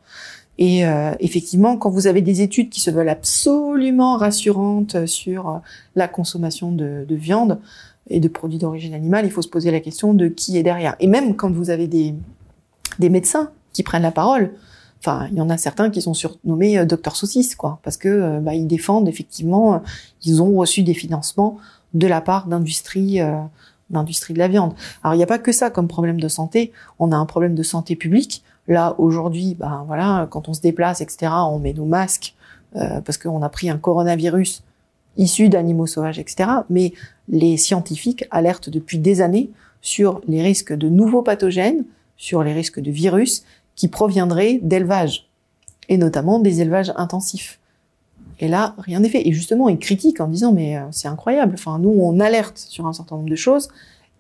Et 0.57 0.87
euh, 0.87 1.13
effectivement, 1.19 1.77
quand 1.77 1.91
vous 1.91 2.07
avez 2.07 2.23
des 2.23 2.41
études 2.41 2.71
qui 2.71 2.81
se 2.81 2.91
veulent 2.91 3.09
absolument 3.09 4.17
rassurantes 4.17 5.07
sur 5.07 5.61
la 5.97 6.07
consommation 6.07 6.71
de, 6.71 7.05
de 7.09 7.15
viande 7.17 7.59
et 8.09 8.21
de 8.21 8.29
produits 8.29 8.59
d'origine 8.59 8.95
animale, 8.95 9.25
il 9.25 9.33
faut 9.33 9.43
se 9.43 9.49
poser 9.49 9.73
la 9.73 9.81
question 9.81 10.15
de 10.15 10.29
qui 10.29 10.57
est 10.57 10.63
derrière. 10.63 10.95
Et 11.01 11.09
même 11.09 11.35
quand 11.35 11.51
vous 11.51 11.71
avez 11.71 11.89
des 11.89 12.15
des 13.01 13.09
médecins 13.09 13.51
qui 13.73 13.83
prennent 13.83 14.03
la 14.03 14.13
parole, 14.13 14.53
Enfin, 15.07 15.29
il 15.31 15.37
y 15.37 15.41
en 15.43 15.51
a 15.51 15.59
certains 15.59 15.91
qui 15.91 16.01
sont 16.01 16.15
surnommés 16.15 16.79
euh, 16.79 16.87
docteur 16.87 17.15
saucisse, 17.15 17.55
quoi, 17.55 17.79
parce 17.83 17.99
que 17.99 18.09
euh, 18.09 18.41
bah, 18.41 18.55
ils 18.55 18.67
défendent 18.67 19.07
effectivement, 19.07 19.75
euh, 19.75 19.79
ils 20.23 20.41
ont 20.41 20.57
reçu 20.57 20.83
des 20.83 20.95
financements 20.95 21.59
de 21.93 22.07
la 22.07 22.23
part 22.23 22.47
d'industries, 22.47 23.21
d'industrie 23.91 24.35
de 24.35 24.39
la 24.39 24.49
viande. 24.49 24.73
Alors 25.05 25.15
il 25.15 25.19
n'y 25.19 25.23
a 25.23 25.29
pas 25.29 25.39
que 25.39 25.53
ça 25.53 25.71
comme 25.71 25.87
problème 25.87 26.19
de 26.19 26.27
santé. 26.27 26.73
On 26.99 27.13
a 27.13 27.17
un 27.17 27.27
problème 27.27 27.55
de 27.55 27.63
santé 27.63 27.95
publique. 27.95 28.43
Là 28.67 28.97
aujourd'hui, 28.99 29.55
bah 29.55 29.85
voilà, 29.87 30.27
quand 30.31 30.49
on 30.49 30.55
se 30.55 30.61
déplace, 30.61 31.01
etc., 31.01 31.31
on 31.51 31.61
met 31.61 31.73
nos 31.73 31.85
masques 31.85 32.35
parce 32.73 33.17
qu'on 33.17 33.43
a 33.43 33.49
pris 33.49 33.71
un 33.71 33.79
coronavirus 33.79 34.65
issu 35.17 35.49
d'animaux 35.49 35.87
sauvages, 35.87 36.19
etc. 36.19 36.51
Mais 36.69 36.95
les 37.29 37.57
scientifiques 37.59 38.25
alertent 38.33 38.71
depuis 38.71 38.99
des 38.99 39.21
années 39.21 39.51
sur 39.83 40.21
les 40.27 40.43
risques 40.43 40.73
de 40.73 40.89
nouveaux 40.89 41.23
pathogènes, 41.23 41.85
sur 42.17 42.43
les 42.43 42.53
risques 42.53 42.81
de 42.81 42.91
virus 42.91 43.45
qui 43.77 43.89
proviendraient 43.89 44.61
d'élevage, 44.63 45.29
et 45.89 45.99
notamment 45.99 46.39
des 46.39 46.61
élevages 46.61 46.93
intensifs. 46.97 47.59
Et 48.41 48.49
là, 48.49 48.75
rien 48.79 49.01
n'est 49.01 49.09
fait. 49.09 49.27
Et 49.27 49.33
justement, 49.33 49.69
ils 49.69 49.79
critiquent 49.79 50.21
en 50.21 50.29
disant, 50.29 50.53
mais 50.53 50.77
euh, 50.77 50.83
c'est 50.91 51.09
incroyable. 51.09 51.55
Enfin, 51.55 51.79
nous, 51.79 51.91
on 51.91 52.21
alerte 52.21 52.59
sur 52.59 52.87
un 52.87 52.93
certain 52.93 53.17
nombre 53.17 53.31
de 53.31 53.37
choses 53.37 53.69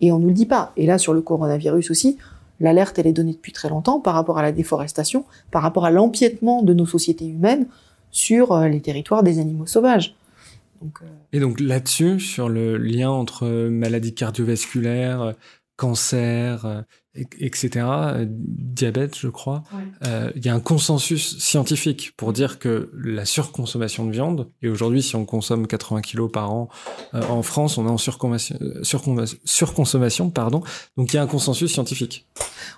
et 0.00 0.12
on 0.12 0.18
nous 0.18 0.28
le 0.28 0.34
dit 0.34 0.46
pas. 0.46 0.72
Et 0.76 0.86
là, 0.86 0.98
sur 0.98 1.14
le 1.14 1.20
coronavirus 1.20 1.90
aussi, 1.90 2.16
l'alerte, 2.61 2.98
elle 2.98 3.07
est 3.07 3.12
donnée 3.12 3.32
depuis 3.32 3.52
très 3.52 3.68
longtemps 3.68 4.00
par 4.00 4.14
rapport 4.14 4.38
à 4.38 4.42
la 4.42 4.52
déforestation, 4.52 5.24
par 5.50 5.62
rapport 5.62 5.84
à 5.84 5.90
l'empiètement 5.90 6.62
de 6.62 6.74
nos 6.74 6.86
sociétés 6.86 7.26
humaines 7.26 7.66
sur 8.11 8.52
euh, 8.52 8.68
les 8.68 8.80
territoires 8.80 9.22
des 9.22 9.40
animaux 9.40 9.66
sauvages. 9.66 10.14
Donc, 10.80 10.98
euh, 11.02 11.07
Et 11.32 11.40
donc 11.40 11.61
là-dessus, 11.61 12.20
sur 12.20 12.48
le 12.48 12.76
lien 12.76 13.11
entre 13.11 13.48
maladies 13.68 14.14
cardiovasculaires, 14.14 15.34
cancer, 15.76 16.84
etc., 17.15 17.87
diabète, 18.27 19.17
je 19.17 19.29
crois, 19.29 19.62
euh, 20.05 20.31
il 20.35 20.45
y 20.45 20.49
a 20.49 20.55
un 20.55 20.61
consensus 20.61 21.39
scientifique 21.39 22.12
pour 22.17 22.33
dire 22.33 22.59
que 22.59 22.91
la 22.95 23.25
surconsommation 23.25 24.05
de 24.05 24.11
viande, 24.11 24.49
et 24.62 24.69
aujourd'hui, 24.69 25.03
si 25.03 25.15
on 25.15 25.25
consomme 25.25 25.67
80 25.67 26.01
kilos 26.03 26.31
par 26.31 26.53
an 26.53 26.69
euh, 27.15 27.23
en 27.29 27.43
France, 27.43 27.79
on 27.79 27.87
est 27.87 27.91
en 27.91 27.99
surconsommation, 27.99 28.57
surconsommation, 29.45 30.31
pardon. 30.31 30.62
Donc 30.97 31.12
il 31.12 31.17
y 31.17 31.19
a 31.19 31.23
un 31.23 31.29
consensus 31.29 31.73
scientifique. 31.73 32.27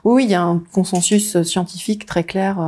Oui, 0.04 0.24
il 0.24 0.30
y 0.30 0.34
a 0.34 0.42
un 0.42 0.58
consensus 0.72 1.42
scientifique 1.42 2.04
très 2.04 2.24
clair 2.24 2.58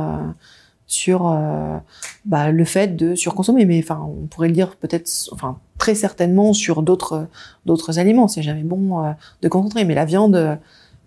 sur 0.87 1.29
euh, 1.29 1.77
bah, 2.25 2.51
le 2.51 2.65
fait 2.65 2.95
de 2.95 3.15
surconsommer. 3.15 3.65
Mais 3.65 3.79
enfin, 3.79 4.01
on 4.01 4.25
pourrait 4.25 4.47
le 4.47 4.53
dire 4.53 4.75
peut-être, 4.75 5.09
enfin 5.31 5.59
très 5.77 5.95
certainement 5.95 6.53
sur 6.53 6.81
d'autres 6.81 7.27
d'autres 7.65 7.99
aliments. 7.99 8.27
C'est 8.27 8.41
jamais 8.41 8.63
bon 8.63 9.13
de 9.41 9.47
concentrer, 9.47 9.85
mais 9.85 9.93
la 9.93 10.05
viande, 10.05 10.59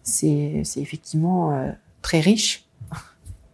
c'est 0.02 0.62
effectivement 0.76 1.52
euh, 1.52 1.70
très 2.02 2.20
riche. 2.20 2.64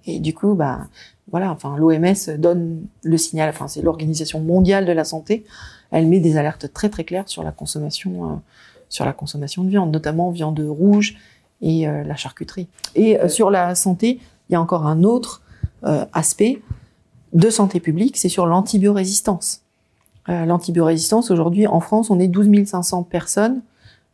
Et 0.07 0.21
du 0.21 0.35
coup, 0.35 0.55
bah 0.55 0.87
voilà, 1.31 1.51
enfin 1.51 1.77
l'OMS 1.77 2.39
donne 2.39 2.87
le 3.03 3.19
signal. 3.19 3.51
Enfin, 3.51 3.69
c'est 3.69 3.83
l'Organisation 3.83 4.41
mondiale 4.41 4.87
de 4.87 4.93
la 4.93 5.05
santé. 5.05 5.45
Elle 5.91 6.07
met 6.07 6.21
des 6.21 6.37
alertes 6.37 6.73
très 6.73 6.89
très 6.89 7.05
claires 7.05 7.29
sur 7.29 7.43
la 7.43 7.53
consommation 7.53 8.41
sur 8.89 9.05
la 9.05 9.13
consommation 9.13 9.65
de 9.65 9.69
viande, 9.69 9.93
notamment 9.93 10.31
viande 10.31 10.59
rouge 10.61 11.19
et 11.61 11.87
la 11.87 12.17
charcuterie. 12.17 12.69
Et 12.95 13.19
sur 13.29 13.51
la 13.51 13.75
santé, 13.75 14.19
il 14.49 14.55
y 14.55 14.57
a 14.57 14.61
encore 14.61 14.87
un 14.87 15.05
autre 15.05 15.43
euh, 15.85 16.05
aspect 16.13 16.61
de 17.33 17.51
santé 17.51 17.79
publique, 17.79 18.17
c'est 18.17 18.29
sur 18.29 18.47
l'antibiorésistance. 18.47 19.63
Euh, 20.29 20.45
l'antibiorésistance, 20.45 21.31
aujourd'hui, 21.31 21.67
en 21.67 21.81
France, 21.81 22.11
on 22.11 22.19
est 22.19 22.29
12 22.29 22.67
500 22.67 23.05
personnes, 23.05 23.61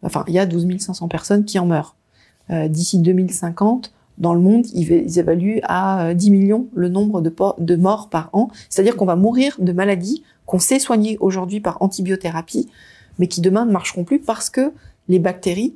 enfin, 0.02 0.24
il 0.26 0.34
y 0.34 0.38
a 0.38 0.46
12 0.46 0.78
500 0.78 1.08
personnes 1.08 1.44
qui 1.44 1.58
en 1.58 1.66
meurent. 1.66 1.94
Euh, 2.50 2.68
D'ici 2.68 2.98
2050, 2.98 3.92
dans 4.18 4.34
le 4.34 4.40
monde, 4.40 4.66
ils, 4.74 5.18
évaluent 5.18 5.60
à 5.64 6.14
10 6.14 6.28
euh, 6.28 6.30
millions 6.30 6.66
le 6.74 6.88
nombre 6.88 7.20
de, 7.20 7.34
de 7.58 7.76
morts 7.76 8.08
par 8.08 8.30
an. 8.32 8.48
C'est-à-dire 8.68 8.96
qu'on 8.96 9.06
va 9.06 9.16
mourir 9.16 9.56
de 9.58 9.72
maladies 9.72 10.22
qu'on 10.46 10.58
sait 10.58 10.78
soigner 10.78 11.16
aujourd'hui 11.20 11.60
par 11.60 11.80
antibiothérapie, 11.80 12.68
mais 13.18 13.28
qui 13.28 13.40
demain 13.40 13.64
ne 13.64 13.72
marcheront 13.72 14.04
plus 14.04 14.18
parce 14.18 14.50
que 14.50 14.72
les 15.08 15.18
bactéries, 15.18 15.74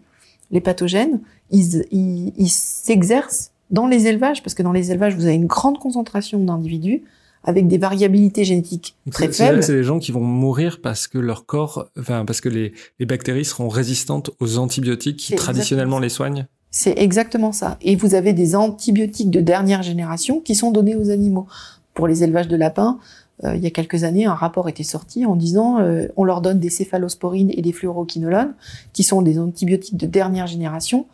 les 0.50 0.60
pathogènes, 0.60 1.20
ils, 1.50 2.48
s'exercent 2.48 3.52
dans 3.70 3.86
les 3.86 4.06
élevages, 4.06 4.42
parce 4.42 4.54
que 4.54 4.62
dans 4.62 4.72
les 4.72 4.90
élevages, 4.90 5.14
vous 5.14 5.26
avez 5.26 5.34
une 5.34 5.46
grande 5.46 5.78
concentration 5.78 6.42
d'individus 6.42 7.02
avec 7.44 7.68
des 7.68 7.78
variabilités 7.78 8.44
génétiques 8.44 8.96
très 9.10 9.30
faibles. 9.30 9.62
C'est 9.62 9.74
des 9.74 9.84
gens 9.84 9.98
qui 9.98 10.12
vont 10.12 10.20
mourir 10.20 10.80
parce 10.82 11.06
que 11.06 11.18
leur 11.18 11.46
corps, 11.46 11.88
enfin 11.98 12.24
parce 12.24 12.40
que 12.40 12.48
les, 12.48 12.72
les 12.98 13.06
bactéries 13.06 13.44
seront 13.44 13.68
résistantes 13.68 14.30
aux 14.40 14.58
antibiotiques 14.58 15.18
qui 15.18 15.34
traditionnellement 15.36 15.98
les 15.98 16.08
soignent. 16.08 16.46
C'est 16.70 16.98
exactement 16.98 17.52
ça. 17.52 17.78
Et 17.80 17.96
vous 17.96 18.14
avez 18.14 18.32
des 18.32 18.54
antibiotiques 18.54 19.30
de 19.30 19.40
dernière 19.40 19.82
génération 19.82 20.40
qui 20.40 20.54
sont 20.54 20.70
donnés 20.70 20.96
aux 20.96 21.10
animaux. 21.10 21.46
Pour 21.94 22.06
les 22.06 22.22
élevages 22.22 22.48
de 22.48 22.56
lapins, 22.56 22.98
euh, 23.44 23.54
il 23.56 23.62
y 23.62 23.66
a 23.66 23.70
quelques 23.70 24.04
années, 24.04 24.26
un 24.26 24.34
rapport 24.34 24.68
était 24.68 24.82
sorti 24.82 25.24
en 25.24 25.36
disant 25.36 25.78
euh, 25.78 26.08
on 26.16 26.24
leur 26.24 26.40
donne 26.40 26.58
des 26.58 26.70
céphalosporines 26.70 27.50
et 27.50 27.62
des 27.62 27.72
fluoroquinolones, 27.72 28.54
qui 28.92 29.02
sont 29.02 29.22
des 29.22 29.38
antibiotiques 29.38 29.96
de 29.96 30.06
dernière 30.06 30.46
génération, 30.46 31.06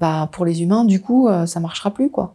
bah 0.00 0.28
pour 0.32 0.44
les 0.44 0.62
humains, 0.62 0.84
du 0.84 1.00
coup, 1.00 1.28
euh, 1.28 1.46
ça 1.46 1.60
marchera 1.60 1.92
plus 1.92 2.10
quoi. 2.10 2.34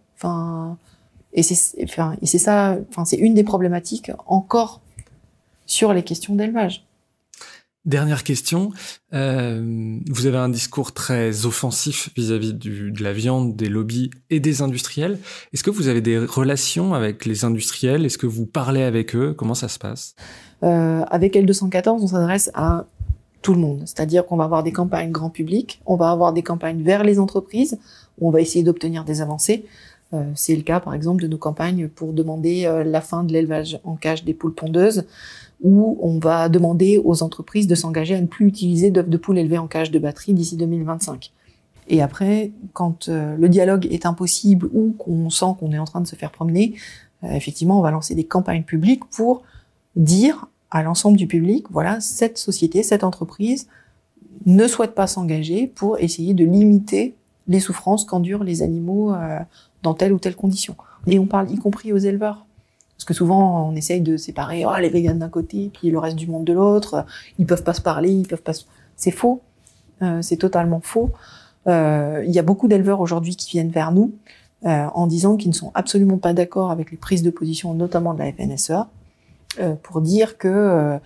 Et 1.34 1.44
c'est 1.44 1.84
enfin, 1.84 2.16
ça, 2.24 2.78
enfin 2.90 3.06
c'est 3.06 3.18
une 3.18 3.34
des 3.34 3.44
problématiques 3.44 4.12
encore 4.28 4.82
sur 5.66 5.92
les 5.94 6.04
questions 6.04 6.36
d'élevage. 6.36 6.85
Dernière 7.86 8.24
question, 8.24 8.72
euh, 9.14 10.00
vous 10.10 10.26
avez 10.26 10.38
un 10.38 10.50
discours 10.50 10.92
très 10.92 11.46
offensif 11.46 12.10
vis-à-vis 12.16 12.56
de 12.56 13.04
la 13.04 13.14
viande, 13.14 13.56
des 13.56 13.70
lobbies 13.70 14.10
et 14.32 14.40
des 14.40 14.64
industriels. 14.64 15.20
Est-ce 15.54 15.64
que 15.64 15.70
vous 15.70 15.88
avez 15.88 16.02
des 16.02 16.18
relations 16.18 16.96
avec 16.96 17.26
les 17.26 17.46
industriels? 17.46 18.04
Est-ce 18.04 18.18
que 18.18 18.26
vous 18.26 18.48
parlez 18.48 18.82
avec 18.82 19.16
eux? 19.16 19.36
Comment 19.38 19.54
ça 19.54 19.68
se 19.68 19.78
passe? 19.78 20.16
Euh, 20.64 21.04
Avec 21.12 21.36
L214, 21.36 22.00
on 22.02 22.08
s'adresse 22.08 22.50
à 22.56 22.86
tout 23.44 23.54
le 23.54 23.60
monde. 23.60 23.82
C'est-à-dire 23.86 24.26
qu'on 24.26 24.38
va 24.38 24.46
avoir 24.46 24.64
des 24.64 24.72
campagnes 24.72 25.12
grand 25.12 25.30
public, 25.30 25.80
on 25.86 25.96
va 25.96 26.10
avoir 26.10 26.34
des 26.34 26.42
campagnes 26.42 26.82
vers 26.82 27.04
les 27.04 27.20
entreprises, 27.20 27.78
où 28.18 28.28
on 28.28 28.32
va 28.32 28.42
essayer 28.42 28.64
d'obtenir 28.64 29.06
des 29.06 29.22
avancées. 29.22 29.66
Euh, 30.14 30.24
c'est 30.36 30.56
le 30.56 30.62
cas, 30.62 30.80
par 30.80 30.94
exemple, 30.94 31.22
de 31.22 31.28
nos 31.28 31.38
campagnes 31.38 31.88
pour 31.88 32.14
demander 32.14 32.66
euh, 32.66 32.84
la 32.84 33.02
fin 33.02 33.24
de 33.24 33.34
l'élevage 33.34 33.80
en 33.84 33.96
cage 33.96 34.24
des 34.24 34.34
poules 34.34 34.54
pondeuses, 34.54 35.06
où 35.62 35.98
on 36.02 36.20
va 36.20 36.50
demander 36.50 37.02
aux 37.04 37.24
entreprises 37.24 37.68
de 37.68 37.76
s'engager 37.76 38.16
à 38.16 38.22
ne 38.22 38.28
plus 38.28 38.48
utiliser 38.48 38.92
d'œufs 38.92 39.08
de 39.08 39.18
poules 39.18 39.38
élevées 39.38 39.58
en 39.58 39.68
cage 39.68 39.92
de 39.92 40.00
batterie 40.00 40.34
d'ici 40.34 40.58
2025. 40.58 41.32
Et 41.88 42.02
après, 42.02 42.52
quand 42.74 43.10
euh, 43.10 43.36
le 43.38 43.50
dialogue 43.50 43.88
est 43.92 44.06
impossible 44.06 44.70
ou 44.74 44.94
qu'on 44.98 45.30
sent 45.30 45.54
qu'on 45.60 45.72
est 45.72 45.80
en 45.80 45.86
train 45.86 46.02
de 46.02 46.08
se 46.08 46.16
faire 46.16 46.32
promener, 46.32 46.76
effectivement, 47.24 47.80
on 47.80 47.82
va 47.82 47.90
lancer 47.90 48.14
des 48.14 48.26
campagnes 48.26 48.62
publiques 48.62 49.06
pour 49.06 49.42
dire 49.96 50.46
à 50.70 50.84
l'ensemble 50.84 51.18
du 51.18 51.26
public, 51.26 51.66
voilà, 51.72 52.00
cette 52.00 52.38
société, 52.38 52.84
cette 52.84 53.04
entreprise 53.04 53.68
ne 54.46 54.68
souhaite 54.68 54.94
pas 54.94 55.08
s'engager 55.08 55.66
pour 55.66 55.98
essayer 55.98 56.36
de 56.36 56.46
limiter 56.46 57.16
les 57.48 57.60
souffrances 57.60 58.06
qu'endurent 58.06 58.44
les 58.44 58.62
animaux 58.62 59.14
dans 59.86 59.94
telle 59.94 60.14
ou 60.14 60.20
telle 60.20 60.36
condition. 60.36 60.76
Et 61.08 61.18
on 61.20 61.26
parle 61.26 61.50
y 61.52 61.58
compris 61.58 61.94
aux 61.94 61.98
éleveurs. 61.98 62.46
Parce 62.98 63.06
que 63.06 63.14
souvent, 63.14 63.70
on 63.70 63.76
essaye 63.76 64.02
de 64.02 64.18
séparer 64.18 64.66
oh, 64.66 64.76
les 64.80 64.90
véganes 64.90 65.20
d'un 65.20 65.30
côté, 65.30 65.72
puis 65.74 65.90
le 65.90 66.00
reste 66.00 66.16
du 66.16 66.28
monde 66.28 66.46
de 66.46 66.54
l'autre. 66.54 67.06
Ils 67.40 67.46
peuvent 67.46 67.64
pas 67.64 67.74
se 67.74 67.82
parler, 67.82 68.12
ils 68.12 68.28
peuvent 68.28 68.42
pas. 68.42 68.54
C'est 68.96 69.12
faux. 69.12 69.42
Euh, 70.02 70.22
c'est 70.22 70.38
totalement 70.38 70.82
faux. 70.82 71.12
Euh, 71.68 72.24
il 72.26 72.34
y 72.34 72.40
a 72.40 72.44
beaucoup 72.44 72.68
d'éleveurs 72.68 73.02
aujourd'hui 73.02 73.36
qui 73.36 73.52
viennent 73.52 73.72
vers 73.72 73.92
nous 73.92 74.14
en 74.64 75.06
disant 75.06 75.38
qu'ils 75.38 75.50
ne 75.50 75.54
sont 75.54 75.72
absolument 75.76 76.18
pas 76.18 76.34
d'accord 76.34 76.72
avec 76.72 76.90
les 76.90 76.98
prises 76.98 77.22
de 77.22 77.30
position, 77.30 77.76
notamment 77.76 78.16
de 78.16 78.20
la 78.20 78.34
FNSEA, 78.34 78.90
euh, 79.60 79.76
pour 79.82 80.02
dire 80.02 80.38
que 80.38 80.48
euh, 80.48 80.98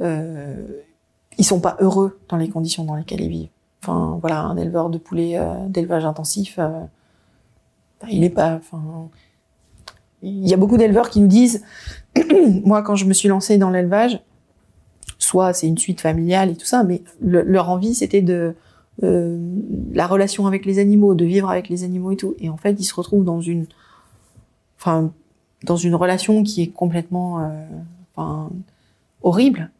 euh, 0.00 0.66
ils 1.38 1.44
sont 1.44 1.60
pas 1.60 1.76
heureux 1.80 2.18
dans 2.28 2.36
les 2.36 2.48
conditions 2.48 2.84
dans 2.84 2.96
lesquelles 2.96 3.20
ils 3.20 3.28
vivent. 3.28 3.48
Enfin, 3.82 4.18
voilà, 4.20 4.40
un 4.40 4.56
éleveur 4.56 4.90
de 4.90 4.98
poulets 4.98 5.38
euh, 5.38 5.54
d'élevage 5.68 6.04
intensif, 6.04 6.58
il 8.10 8.24
est 8.24 8.30
pas. 8.30 8.54
Enfin, 8.56 9.08
il 10.22 10.48
y 10.48 10.54
a 10.54 10.56
beaucoup 10.56 10.78
d'éleveurs 10.78 11.10
qui 11.10 11.20
nous 11.20 11.26
disent, 11.26 11.62
moi, 12.64 12.82
quand 12.82 12.96
je 12.96 13.04
me 13.04 13.12
suis 13.12 13.28
lancée 13.28 13.58
dans 13.58 13.70
l'élevage, 13.70 14.20
soit 15.18 15.52
c'est 15.52 15.66
une 15.66 15.78
suite 15.78 16.00
familiale 16.00 16.50
et 16.50 16.56
tout 16.56 16.66
ça, 16.66 16.82
mais 16.82 17.02
leur 17.20 17.70
envie 17.70 17.94
c'était 17.94 18.22
de 18.22 18.54
euh, 19.02 19.38
la 19.92 20.06
relation 20.06 20.46
avec 20.46 20.64
les 20.66 20.78
animaux, 20.78 21.14
de 21.14 21.24
vivre 21.24 21.50
avec 21.50 21.68
les 21.68 21.84
animaux 21.84 22.12
et 22.12 22.16
tout. 22.16 22.34
Et 22.38 22.48
en 22.48 22.56
fait, 22.56 22.72
ils 22.78 22.84
se 22.84 22.94
retrouvent 22.94 23.24
dans 23.24 23.40
une, 23.40 23.66
enfin, 24.78 25.12
dans 25.64 25.76
une 25.76 25.94
relation 25.94 26.42
qui 26.42 26.62
est 26.62 26.68
complètement 26.68 27.50
euh, 28.18 28.46
horrible. 29.22 29.70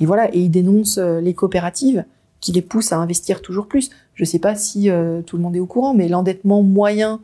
Et 0.00 0.06
voilà, 0.06 0.34
et 0.34 0.40
ils 0.40 0.50
dénoncent 0.50 0.98
euh, 0.98 1.20
les 1.20 1.34
coopératives 1.34 2.04
qui 2.40 2.52
les 2.52 2.62
poussent 2.62 2.92
à 2.92 2.98
investir 2.98 3.42
toujours 3.42 3.66
plus. 3.66 3.90
Je 4.14 4.22
ne 4.22 4.26
sais 4.26 4.38
pas 4.38 4.54
si 4.54 4.90
tout 5.26 5.36
le 5.36 5.42
monde 5.42 5.56
est 5.56 5.60
au 5.60 5.66
courant, 5.66 5.94
mais 5.94 6.08
l'endettement 6.08 6.62
moyen 6.62 7.20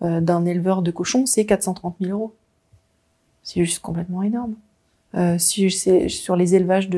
d'un 0.00 0.44
éleveur 0.44 0.82
de 0.82 0.90
cochons, 0.90 1.24
c'est 1.26 1.46
430 1.46 1.96
000 2.00 2.12
euros. 2.12 2.34
C'est 3.42 3.64
juste 3.64 3.80
complètement 3.80 4.22
énorme. 4.22 4.54
si 5.38 5.70
c'est 5.70 6.08
sur 6.08 6.36
les 6.36 6.54
élevages 6.54 6.90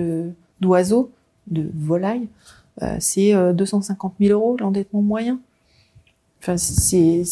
d'oiseaux, 0.61 1.11
de 1.47 1.70
volailles, 1.74 2.28
c'est 2.99 3.32
250 3.55 4.14
000 4.20 4.32
euros 4.32 4.57
l'endettement 4.59 5.03
moyen. 5.03 5.38
Enfin, 6.40 6.57
c'est 6.57 7.24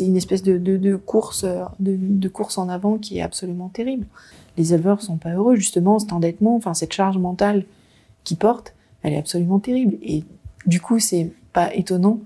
une 0.00 0.16
espèce 0.16 0.42
de, 0.42 0.58
de, 0.58 0.96
course 0.96 1.46
de, 1.80 2.28
course 2.28 2.58
en 2.58 2.68
avant 2.68 2.98
qui 2.98 3.18
est 3.18 3.22
absolument 3.22 3.68
terrible. 3.68 4.06
Les 4.56 4.74
éleveurs 4.74 5.02
sont 5.02 5.16
pas 5.16 5.32
heureux 5.32 5.56
justement 5.56 5.98
cet 5.98 6.12
endettement, 6.12 6.56
enfin 6.56 6.74
cette 6.74 6.92
charge 6.92 7.18
mentale 7.18 7.64
qu'ils 8.22 8.36
portent, 8.36 8.74
elle 9.02 9.14
est 9.14 9.18
absolument 9.18 9.58
terrible. 9.58 9.96
Et 10.02 10.24
du 10.66 10.80
coup, 10.80 10.98
c'est 10.98 11.30
pas 11.52 11.74
étonnant 11.74 12.20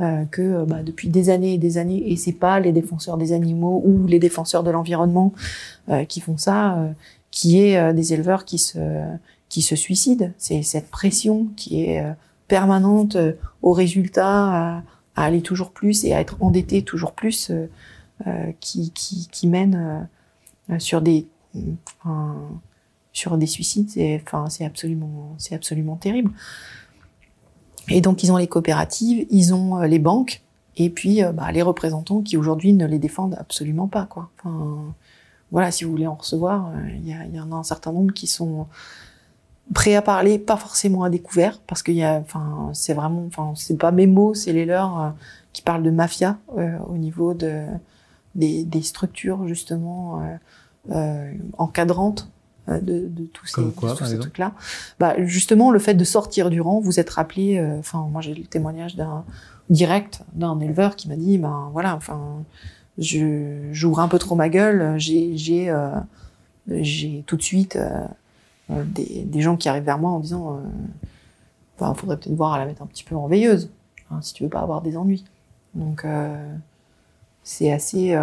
euh, 0.00 0.24
que 0.24 0.64
bah, 0.64 0.82
depuis 0.82 1.08
des 1.08 1.30
années 1.30 1.54
et 1.54 1.58
des 1.58 1.78
années, 1.78 2.10
et 2.10 2.16
c'est 2.16 2.32
pas 2.32 2.60
les 2.60 2.72
défenseurs 2.72 3.16
des 3.16 3.32
animaux 3.32 3.82
ou 3.84 4.06
les 4.06 4.18
défenseurs 4.18 4.62
de 4.62 4.70
l'environnement 4.70 5.32
euh, 5.88 6.04
qui 6.04 6.20
font 6.20 6.36
ça, 6.36 6.78
euh, 6.78 6.90
qui 7.30 7.60
est 7.60 7.78
euh, 7.78 7.92
des 7.92 8.12
éleveurs 8.12 8.44
qui 8.44 8.58
se 8.58 8.78
qui 9.48 9.62
se 9.62 9.76
suicident. 9.76 10.30
C'est 10.38 10.62
cette 10.62 10.90
pression 10.90 11.46
qui 11.56 11.84
est 11.84 12.04
euh, 12.04 12.12
permanente 12.48 13.16
au 13.62 13.72
résultat 13.72 14.82
à 15.16 15.24
aller 15.24 15.42
toujours 15.42 15.70
plus 15.70 16.04
et 16.04 16.14
à 16.14 16.20
être 16.20 16.36
endetté 16.40 16.82
toujours 16.82 17.12
plus, 17.12 17.50
euh, 17.50 17.70
euh, 18.26 18.52
qui, 18.60 18.90
qui, 18.92 19.28
qui, 19.30 19.46
mène 19.46 20.08
euh, 20.70 20.78
sur 20.78 21.02
des 21.02 21.26
sur 23.12 23.38
des 23.38 23.46
suicides. 23.46 23.90
Enfin 24.22 24.48
c'est 24.50 24.64
absolument 24.64 25.34
c'est 25.38 25.54
absolument 25.54 25.96
terrible. 25.96 26.32
Et 27.88 28.00
donc 28.00 28.22
ils 28.22 28.32
ont 28.32 28.36
les 28.36 28.46
coopératives, 28.46 29.26
ils 29.30 29.54
ont 29.54 29.80
les 29.80 29.98
banques 29.98 30.42
et 30.76 30.90
puis 30.90 31.22
bah, 31.34 31.52
les 31.52 31.62
représentants 31.62 32.22
qui 32.22 32.36
aujourd'hui 32.36 32.72
ne 32.72 32.86
les 32.86 32.98
défendent 32.98 33.36
absolument 33.38 33.88
pas 33.88 34.06
quoi. 34.06 34.30
Enfin, 34.38 34.94
voilà, 35.52 35.70
si 35.70 35.84
vous 35.84 35.90
voulez 35.90 36.06
en 36.06 36.14
recevoir, 36.14 36.72
il 36.88 37.08
y, 37.08 37.40
en 37.40 37.52
a 37.52 37.54
un 37.54 37.62
certain 37.62 37.92
nombre 37.92 38.12
qui 38.12 38.26
sont 38.26 38.66
prêt 39.72 39.94
à 39.94 40.02
parler, 40.02 40.38
pas 40.38 40.56
forcément 40.56 41.04
à 41.04 41.10
découvert, 41.10 41.60
parce 41.66 41.82
qu'il 41.82 41.94
y 41.94 42.04
a, 42.04 42.18
enfin, 42.18 42.70
c'est 42.74 42.92
vraiment, 42.92 43.24
enfin, 43.26 43.52
c'est 43.56 43.78
pas 43.78 43.92
mes 43.92 44.06
mots, 44.06 44.34
c'est 44.34 44.52
les 44.52 44.66
leurs 44.66 45.00
euh, 45.00 45.10
qui 45.52 45.62
parlent 45.62 45.82
de 45.82 45.90
mafia 45.90 46.38
euh, 46.58 46.76
au 46.88 46.98
niveau 46.98 47.32
de 47.34 47.64
des, 48.34 48.64
des 48.64 48.82
structures 48.82 49.46
justement 49.46 50.20
euh, 50.20 50.36
euh 50.90 51.32
encadrantes 51.56 52.28
de, 52.68 53.08
de 53.08 53.24
tous 53.32 53.46
ces, 53.46 53.62
quoi, 53.76 53.94
ces 53.96 54.18
trucs-là. 54.18 54.52
Bah, 54.98 55.14
justement, 55.24 55.70
le 55.70 55.78
fait 55.78 55.94
de 55.94 56.04
sortir 56.04 56.50
du 56.50 56.60
rang, 56.60 56.80
vous 56.80 56.98
êtes 57.00 57.10
rappelé. 57.10 57.62
Enfin, 57.78 58.06
moi, 58.10 58.20
j'ai 58.20 58.34
le 58.34 58.44
témoignage 58.44 58.96
d'un 58.96 59.24
direct 59.70 60.22
d'un 60.34 60.60
éleveur 60.60 60.94
qui 60.96 61.08
m'a 61.08 61.16
dit, 61.16 61.38
ben 61.38 61.70
voilà, 61.72 61.96
enfin, 61.96 62.42
je 62.98 63.68
j'ouvre 63.72 64.00
un 64.00 64.08
peu 64.08 64.18
trop 64.18 64.34
ma 64.34 64.48
gueule, 64.48 64.98
j'ai 64.98 65.36
j'ai 65.36 65.70
euh, 65.70 65.90
j'ai 66.68 67.24
tout 67.26 67.36
de 67.36 67.42
suite 67.42 67.78
des, 68.68 69.24
des 69.24 69.40
gens 69.40 69.56
qui 69.56 69.68
arrivent 69.68 69.84
vers 69.84 69.98
moi 69.98 70.10
en 70.10 70.20
disant 70.20 70.60
enfin 71.76 71.94
faudrait 71.94 72.16
peut-être 72.18 72.36
voir 72.36 72.52
à 72.52 72.58
la 72.58 72.66
mettre 72.66 72.82
un 72.82 72.86
petit 72.86 73.04
peu 73.04 73.16
en 73.16 73.26
veilleuse 73.26 73.70
hein, 74.10 74.20
si 74.22 74.32
tu 74.34 74.42
veux 74.42 74.48
pas 74.48 74.60
avoir 74.60 74.80
des 74.80 74.96
ennuis. 74.96 75.24
Donc 75.74 76.06
c'est 77.42 77.72
assez 77.72 78.16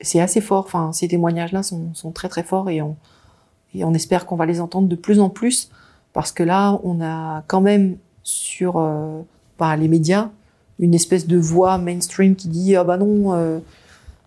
c'est 0.00 0.20
assez 0.20 0.40
fort. 0.40 0.64
Enfin, 0.66 0.92
ces 0.92 1.08
témoignages-là 1.08 1.62
sont, 1.62 2.10
très 2.12 2.28
très 2.28 2.42
forts 2.42 2.70
et 2.70 2.80
on, 2.82 3.94
espère 3.94 4.26
qu'on 4.26 4.36
va 4.36 4.46
les 4.46 4.60
entendre 4.60 4.88
de 4.88 4.96
plus 4.96 5.20
en 5.20 5.30
plus 5.30 5.70
parce 6.12 6.32
que 6.32 6.42
là, 6.42 6.78
on 6.84 7.00
a 7.00 7.42
quand 7.46 7.60
même 7.60 7.96
sur 8.22 8.78
euh, 8.78 9.20
bah, 9.58 9.76
les 9.76 9.88
médias 9.88 10.30
une 10.78 10.94
espèce 10.94 11.26
de 11.26 11.36
voix 11.36 11.76
mainstream 11.76 12.36
qui 12.36 12.48
dit 12.48 12.76
ah 12.76 12.84
bah 12.84 12.96
non, 12.96 13.34
euh, 13.34 13.58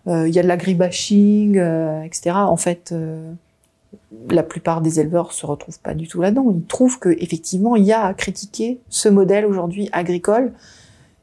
euh, 0.06 0.28
il 0.28 0.34
y 0.34 0.38
a 0.38 0.42
de 0.42 0.48
l'agribashing, 0.48 1.56
etc. 2.04 2.32
En 2.34 2.58
fait, 2.58 2.94
la 4.28 4.42
plupart 4.42 4.82
des 4.82 5.00
éleveurs 5.00 5.32
se 5.32 5.46
retrouvent 5.46 5.80
pas 5.80 5.94
du 5.94 6.08
tout 6.08 6.20
là-dedans. 6.20 6.52
Ils 6.54 6.64
trouvent 6.66 6.98
que 6.98 7.08
effectivement, 7.18 7.74
il 7.76 7.84
y 7.84 7.92
a 7.92 8.04
à 8.04 8.12
critiquer 8.12 8.80
ce 8.90 9.08
modèle 9.08 9.46
aujourd'hui 9.46 9.88
agricole 9.92 10.52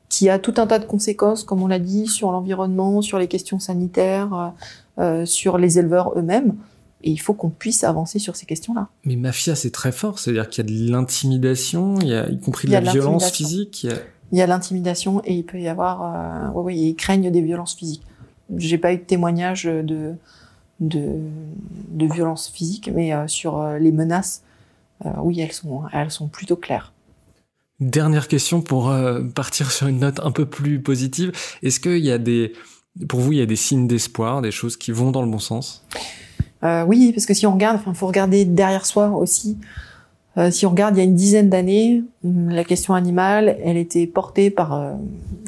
qui 0.09 0.29
a 0.29 0.39
tout 0.39 0.55
un 0.57 0.67
tas 0.67 0.79
de 0.79 0.85
conséquences, 0.85 1.43
comme 1.43 1.61
on 1.61 1.67
l'a 1.67 1.79
dit, 1.79 2.07
sur 2.07 2.31
l'environnement, 2.31 3.01
sur 3.01 3.19
les 3.19 3.27
questions 3.27 3.59
sanitaires, 3.59 4.53
euh, 4.97 5.25
sur 5.25 5.57
les 5.57 5.79
éleveurs 5.79 6.17
eux-mêmes. 6.17 6.55
Et 7.03 7.11
il 7.11 7.17
faut 7.17 7.33
qu'on 7.33 7.49
puisse 7.49 7.83
avancer 7.83 8.19
sur 8.19 8.35
ces 8.35 8.45
questions-là. 8.45 8.89
Mais 9.05 9.15
mafia, 9.15 9.55
c'est 9.55 9.69
très 9.69 9.91
fort. 9.91 10.19
C'est-à-dire 10.19 10.49
qu'il 10.49 10.65
y 10.65 10.67
a 10.67 10.77
de 10.77 10.91
l'intimidation, 10.91 11.97
il 12.01 12.07
y 12.07 12.13
a 12.13 12.27
y 12.29 12.39
compris 12.39 12.67
de 12.67 12.73
la 12.73 12.81
violence 12.81 13.31
physique. 13.31 13.87
Il 14.31 14.37
y 14.37 14.41
a, 14.41 14.47
l'intimidation 14.47 15.21
et 15.23 15.33
il 15.33 15.43
peut 15.45 15.59
y 15.59 15.67
avoir, 15.67 16.03
euh, 16.03 16.51
oui, 16.55 16.63
oui, 16.65 16.89
ils 16.89 16.95
craignent 16.95 17.31
des 17.31 17.41
violences 17.41 17.75
physiques. 17.75 18.03
J'ai 18.57 18.77
pas 18.77 18.91
eu 18.93 18.97
de 18.97 19.03
témoignage 19.03 19.63
de 19.63 20.15
de, 20.79 21.19
de 21.89 22.05
violences 22.05 22.49
physiques, 22.49 22.89
mais 22.93 23.13
euh, 23.13 23.27
sur 23.27 23.59
euh, 23.59 23.77
les 23.77 23.91
menaces, 23.91 24.43
euh, 25.05 25.09
oui, 25.21 25.39
elles 25.39 25.51
sont 25.51 25.83
elles 25.91 26.11
sont 26.11 26.27
plutôt 26.27 26.55
claires. 26.55 26.93
Dernière 27.79 28.27
question 28.27 28.61
pour 28.61 28.89
euh, 28.89 29.21
partir 29.21 29.71
sur 29.71 29.87
une 29.87 29.99
note 29.99 30.19
un 30.21 30.31
peu 30.31 30.45
plus 30.45 30.81
positive. 30.81 31.31
Est-ce 31.63 31.79
qu'il 31.79 32.03
y 32.05 32.11
a 32.11 32.17
des, 32.17 32.53
pour 33.07 33.19
vous, 33.19 33.31
il 33.31 33.39
y 33.39 33.41
a 33.41 33.45
des 33.45 33.55
signes 33.55 33.87
d'espoir, 33.87 34.41
des 34.41 34.51
choses 34.51 34.75
qui 34.75 34.91
vont 34.91 35.11
dans 35.11 35.21
le 35.21 35.29
bon 35.29 35.39
sens? 35.39 35.85
Euh, 36.63 36.83
Oui, 36.83 37.13
parce 37.13 37.25
que 37.25 37.33
si 37.33 37.47
on 37.47 37.53
regarde, 37.53 37.77
enfin, 37.77 37.93
faut 37.93 38.07
regarder 38.07 38.43
derrière 38.43 38.85
soi 38.85 39.09
aussi. 39.09 39.57
Euh, 40.37 40.51
si 40.51 40.65
on 40.65 40.69
regarde, 40.69 40.95
il 40.95 40.99
y 40.99 41.01
a 41.01 41.05
une 41.05 41.15
dizaine 41.15 41.49
d'années, 41.49 42.03
hum, 42.23 42.49
la 42.49 42.63
question 42.63 42.93
animale, 42.93 43.57
elle 43.63 43.77
était 43.77 44.07
portée 44.07 44.49
par 44.49 44.73
euh, 44.73 44.93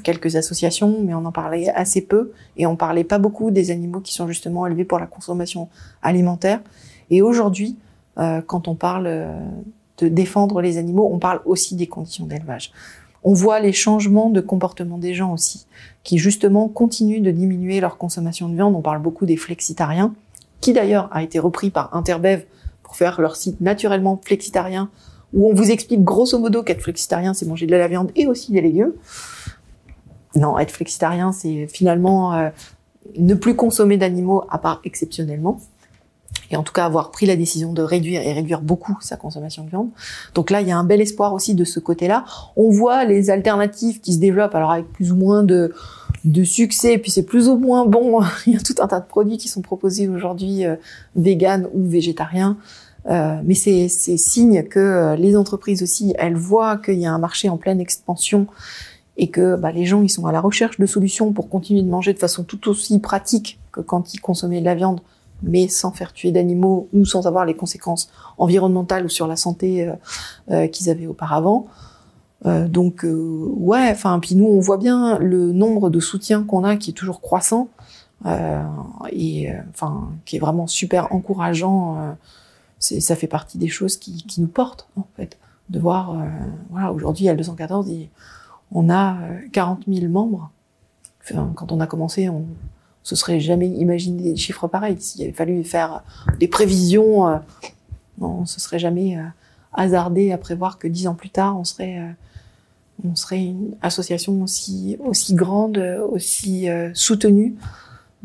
quelques 0.04 0.36
associations, 0.36 1.00
mais 1.04 1.14
on 1.14 1.26
en 1.26 1.32
parlait 1.32 1.70
assez 1.70 2.02
peu, 2.02 2.32
et 2.58 2.66
on 2.66 2.76
parlait 2.76 3.04
pas 3.04 3.20
beaucoup 3.20 3.52
des 3.52 3.72
animaux 3.72 4.00
qui 4.00 4.14
sont 4.14 4.28
justement 4.28 4.66
élevés 4.66 4.86
pour 4.86 5.00
la 5.00 5.06
consommation 5.06 5.70
alimentaire. 6.02 6.62
Et 7.10 7.22
aujourd'hui, 7.22 7.78
euh, 8.18 8.42
quand 8.42 8.68
on 8.68 8.76
parle 8.76 9.28
de 10.02 10.08
défendre 10.08 10.62
les 10.62 10.78
animaux, 10.78 11.10
on 11.12 11.20
parle 11.20 11.42
aussi 11.46 11.76
des 11.76 11.88
conditions 11.88 12.26
d'élevage. 12.26 12.72
On 13.24 13.34
voit 13.34 13.60
les 13.60 13.72
changements 13.72 14.30
de 14.30 14.42
comportement 14.42 14.98
des 14.98 15.14
gens 15.14 15.32
aussi, 15.32 15.68
qui 16.04 16.18
justement 16.18 16.68
continuent 16.68 17.22
de 17.22 17.32
diminuer 17.32 17.80
leur 17.80 17.98
consommation 17.98 18.50
de 18.50 18.56
viande. 18.56 18.76
On 18.76 18.82
parle 18.82 19.02
beaucoup 19.02 19.26
des 19.26 19.38
flexitariens, 19.38 20.14
qui 20.60 20.74
d'ailleurs 20.74 21.08
a 21.12 21.22
été 21.24 21.38
repris 21.40 21.70
par 21.70 21.96
Interbev 21.96 22.46
pour 22.84 22.96
faire 22.96 23.22
leur 23.22 23.36
site 23.36 23.62
naturellement 23.62 24.20
flexitarien, 24.24 24.90
où 25.34 25.50
on 25.50 25.54
vous 25.54 25.72
explique 25.72 26.04
grosso 26.04 26.38
modo 26.40 26.64
qu'être 26.64 26.82
flexitarien, 26.82 27.34
c'est 27.34 27.46
manger 27.46 27.68
de 27.68 27.76
la 27.76 27.88
viande 27.88 28.12
et 28.16 28.28
aussi 28.28 28.52
des 28.52 28.62
légumes. 28.62 28.94
Non, 30.36 30.58
être 30.58 30.72
flexitarien, 30.72 31.32
c'est 31.32 31.68
finalement 31.68 32.34
euh, 32.34 32.50
ne 33.18 33.34
plus 33.34 33.56
consommer 33.56 33.98
d'animaux 33.98 34.44
à 34.50 34.58
part 34.58 34.82
exceptionnellement 34.84 35.60
et 36.52 36.58
en 36.58 36.64
tout 36.64 36.74
cas 36.74 36.86
avoir 36.86 37.12
pris 37.12 37.26
la 37.26 37.36
décision 37.36 37.74
de 37.74 37.82
réduire 37.82 38.22
et 38.22 38.34
réduire 38.34 38.62
beaucoup 38.62 38.98
sa 39.02 39.16
consommation 39.16 39.64
de 39.64 39.70
viande. 39.70 39.90
Donc 40.36 40.50
là, 40.50 40.62
il 40.62 40.68
y 40.68 40.72
a 40.72 40.78
un 40.78 40.84
bel 40.84 41.02
espoir 41.02 41.34
aussi 41.34 41.56
de 41.56 41.64
ce 41.64 41.80
côté-là. 41.80 42.26
On 42.56 42.70
voit 42.70 43.06
les 43.06 43.30
alternatives 43.30 44.02
qui 44.02 44.14
se 44.14 44.20
développent, 44.20 44.56
alors 44.56 44.72
avec 44.72 44.92
plus 44.92 45.12
ou 45.12 45.16
moins 45.16 45.44
de, 45.44 45.74
de 46.26 46.44
succès, 46.44 46.98
puis 46.98 47.10
c'est 47.10 47.24
plus 47.24 47.48
ou 47.48 47.58
moins 47.58 47.86
bon. 47.86 48.22
il 48.48 48.54
y 48.54 48.56
a 48.58 48.60
tout 48.60 48.76
un 48.80 48.88
tas 48.88 49.00
de 49.00 49.08
produits 49.08 49.38
qui 49.38 49.48
sont 49.48 49.62
proposés 49.62 50.08
aujourd'hui 50.08 50.66
euh, 50.66 50.76
vegan 51.16 51.68
ou 51.74 51.88
végétariens. 51.88 52.58
Euh, 53.10 53.42
mais 53.44 53.56
c'est 53.56 53.88
signe 53.90 54.64
que 54.64 54.80
euh, 54.80 55.16
les 55.16 55.36
entreprises 55.36 55.82
aussi, 55.82 56.14
elles 56.20 56.36
voient 56.36 56.78
qu'il 56.78 57.00
y 57.00 57.06
a 57.06 57.12
un 57.12 57.18
marché 57.18 57.50
en 57.50 57.58
pleine 57.58 57.80
expansion 57.80 58.46
et 59.18 59.30
que 59.30 59.56
bah, 59.56 59.72
les 59.72 59.86
gens 59.86 60.04
ils 60.04 60.10
sont 60.10 60.28
à 60.28 60.32
la 60.32 60.40
recherche 60.40 60.80
de 60.80 60.86
solutions 60.86 61.34
pour 61.34 61.50
continuer 61.50 61.82
de 61.82 61.90
manger 61.90 62.14
de 62.14 62.20
façon 62.20 62.44
tout 62.44 62.70
aussi 62.70 63.00
pratique 63.00 63.60
que 63.72 63.82
quand 63.82 64.14
ils 64.14 64.20
consommaient 64.20 64.60
de 64.60 64.66
la 64.66 64.76
viande 64.76 65.02
mais 65.44 65.68
sans 65.68 65.92
faire 65.92 66.14
tuer 66.14 66.32
d'animaux 66.32 66.88
ou 66.94 67.06
sans 67.06 67.28
avoir 67.28 67.46
les 67.46 67.56
conséquences 67.56 68.10
environnementales 68.38 69.06
ou 69.06 69.10
sur 69.10 69.28
la 69.28 69.36
santé 69.36 69.88
euh, 69.88 69.94
euh, 70.52 70.68
qu'ils 70.68 70.90
avaient 70.90 71.08
auparavant. 71.08 71.68
Euh, 72.46 72.68
donc 72.68 73.06
ouais, 73.06 73.90
enfin 73.92 74.20
puis 74.20 74.36
nous 74.36 74.48
on 74.48 74.60
voit 74.60 74.78
bien 74.78 75.20
le 75.20 75.52
nombre 75.52 75.90
de 75.90 76.00
soutiens 76.00 76.44
qu'on 76.44 76.64
a 76.64 76.76
qui 76.76 76.90
est 76.90 76.94
toujours 76.94 77.22
croissant 77.22 77.70
et 79.12 79.50
enfin 79.72 80.10
qui 80.26 80.36
est 80.36 80.40
vraiment 80.40 80.68
super 80.68 81.12
encourageant. 81.12 82.16
ça 82.78 83.16
fait 83.16 83.28
partie 83.28 83.58
des 83.58 83.68
choses 83.68 83.98
qui, 83.98 84.24
nous 84.38 84.48
portent 84.48 84.88
en 84.96 85.08
fait 85.16 85.40
de 85.70 85.80
voir 85.80 86.16
voilà 86.70 86.92
aujourd'hui 86.92 87.30
à 87.30 87.36
214 87.36 87.92
on 88.72 88.90
a 88.92 89.18
40 89.52 89.86
000 89.88 90.08
membres. 90.08 90.52
Quand 91.56 91.72
on 91.72 91.80
a 91.80 91.88
commencé, 91.88 92.30
on, 92.30 92.46
se 93.04 93.16
serait 93.16 93.40
jamais 93.40 93.68
imaginé 93.68 94.24
des 94.24 94.36
chiffres 94.36 94.68
pareils. 94.68 95.00
S'il 95.00 95.24
avait 95.24 95.32
fallu 95.32 95.64
faire 95.64 96.04
des 96.40 96.48
prévisions, 96.48 97.28
euh, 97.28 97.38
on 98.20 98.46
se 98.46 98.60
serait 98.60 98.80
jamais 98.80 99.18
euh, 99.18 99.24
hasardé 99.74 100.32
à 100.32 100.38
prévoir 100.38 100.78
que 100.78 100.88
dix 100.88 101.08
ans 101.08 101.16
plus 101.16 101.30
tard, 101.30 101.58
on 101.58 101.64
serait, 101.64 102.00
euh, 102.00 102.12
on 103.04 103.16
serait 103.16 103.44
une 103.44 103.76
association 103.82 104.42
aussi, 104.44 104.98
aussi 105.00 105.34
grande, 105.34 105.78
aussi 106.12 106.68
soutenue 106.94 107.56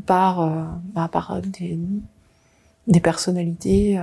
par, 0.05 0.69
bah, 0.95 1.09
par 1.11 1.41
des, 1.41 1.79
des 2.87 3.01
personnalités 3.01 3.99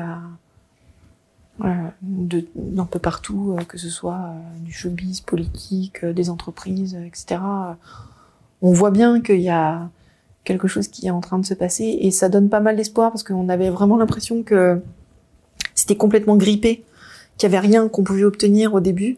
d'un 1.59 2.85
peu 2.89 2.97
partout, 2.97 3.55
que 3.67 3.77
ce 3.77 3.89
soit 3.89 4.33
du 4.61 4.71
showbiz, 4.71 5.21
politique, 5.21 6.03
des 6.03 6.31
entreprises, 6.31 6.95
etc. 6.95 7.39
On 8.63 8.73
voit 8.73 8.89
bien 8.89 9.21
qu'il 9.21 9.41
y 9.41 9.49
a 9.49 9.91
quelque 10.43 10.67
chose 10.67 10.87
qui 10.87 11.07
est 11.07 11.11
en 11.11 11.21
train 11.21 11.39
de 11.39 11.45
se 11.45 11.53
passer 11.53 11.97
et 12.01 12.11
ça 12.11 12.29
donne 12.29 12.49
pas 12.49 12.59
mal 12.59 12.75
d'espoir 12.75 13.11
parce 13.11 13.23
qu'on 13.23 13.49
avait 13.49 13.69
vraiment 13.69 13.97
l'impression 13.97 14.43
que 14.43 14.81
c'était 15.75 15.95
complètement 15.95 16.35
grippé, 16.35 16.83
qu'il 17.37 17.49
y 17.49 17.53
avait 17.53 17.65
rien 17.65 17.87
qu'on 17.87 18.03
pouvait 18.03 18.25
obtenir 18.25 18.73
au 18.73 18.79
début. 18.79 19.17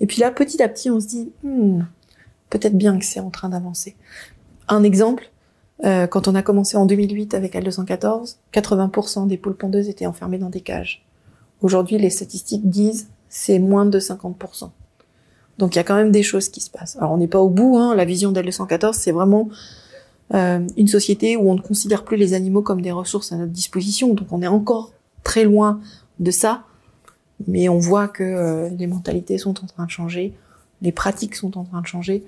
Et 0.00 0.06
puis 0.06 0.20
là, 0.20 0.30
petit 0.30 0.62
à 0.62 0.68
petit, 0.68 0.90
on 0.90 1.00
se 1.00 1.06
dit 1.06 1.32
hmm, 1.42 1.82
peut-être 2.50 2.76
bien 2.76 2.98
que 2.98 3.04
c'est 3.04 3.20
en 3.20 3.30
train 3.30 3.48
d'avancer. 3.48 3.96
Un 4.68 4.82
exemple, 4.82 5.30
euh, 5.84 6.06
quand 6.06 6.28
on 6.28 6.34
a 6.34 6.42
commencé 6.42 6.76
en 6.76 6.86
2008 6.86 7.34
avec 7.34 7.54
L214, 7.54 8.36
80% 8.52 9.26
des 9.26 9.36
poules 9.36 9.56
pondeuses 9.56 9.88
étaient 9.88 10.06
enfermées 10.06 10.38
dans 10.38 10.50
des 10.50 10.60
cages. 10.60 11.04
Aujourd'hui, 11.60 11.98
les 11.98 12.10
statistiques 12.10 12.68
disent 12.68 13.08
c'est 13.28 13.58
moins 13.58 13.86
de 13.86 13.98
50%. 13.98 14.70
Donc 15.58 15.74
il 15.74 15.78
y 15.78 15.80
a 15.80 15.84
quand 15.84 15.94
même 15.94 16.10
des 16.10 16.22
choses 16.22 16.48
qui 16.48 16.60
se 16.60 16.70
passent. 16.70 16.96
Alors 16.96 17.12
on 17.12 17.16
n'est 17.16 17.28
pas 17.28 17.40
au 17.40 17.48
bout, 17.48 17.76
hein. 17.76 17.94
la 17.94 18.04
vision 18.04 18.32
d'L214, 18.32 18.94
c'est 18.94 19.12
vraiment 19.12 19.48
euh, 20.32 20.66
une 20.78 20.88
société 20.88 21.36
où 21.36 21.50
on 21.50 21.54
ne 21.54 21.60
considère 21.60 22.02
plus 22.02 22.16
les 22.16 22.32
animaux 22.32 22.62
comme 22.62 22.80
des 22.80 22.92
ressources 22.92 23.32
à 23.32 23.36
notre 23.36 23.52
disposition. 23.52 24.14
Donc 24.14 24.28
on 24.30 24.40
est 24.40 24.46
encore 24.46 24.92
très 25.22 25.44
loin 25.44 25.80
de 26.18 26.30
ça, 26.30 26.64
mais 27.46 27.68
on 27.68 27.78
voit 27.78 28.08
que 28.08 28.22
euh, 28.22 28.70
les 28.70 28.86
mentalités 28.86 29.36
sont 29.36 29.62
en 29.62 29.66
train 29.66 29.84
de 29.84 29.90
changer, 29.90 30.32
les 30.80 30.92
pratiques 30.92 31.34
sont 31.34 31.58
en 31.58 31.64
train 31.64 31.82
de 31.82 31.86
changer. 31.86 32.24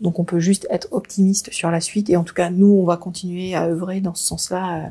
Donc 0.00 0.18
on 0.18 0.24
peut 0.24 0.38
juste 0.38 0.66
être 0.70 0.88
optimiste 0.92 1.52
sur 1.52 1.70
la 1.70 1.80
suite 1.80 2.08
et 2.08 2.16
en 2.16 2.24
tout 2.24 2.34
cas 2.34 2.50
nous 2.50 2.66
on 2.66 2.84
va 2.84 2.96
continuer 2.96 3.54
à 3.54 3.64
œuvrer 3.64 4.00
dans 4.00 4.14
ce 4.14 4.24
sens-là 4.24 4.76
euh, 4.76 4.88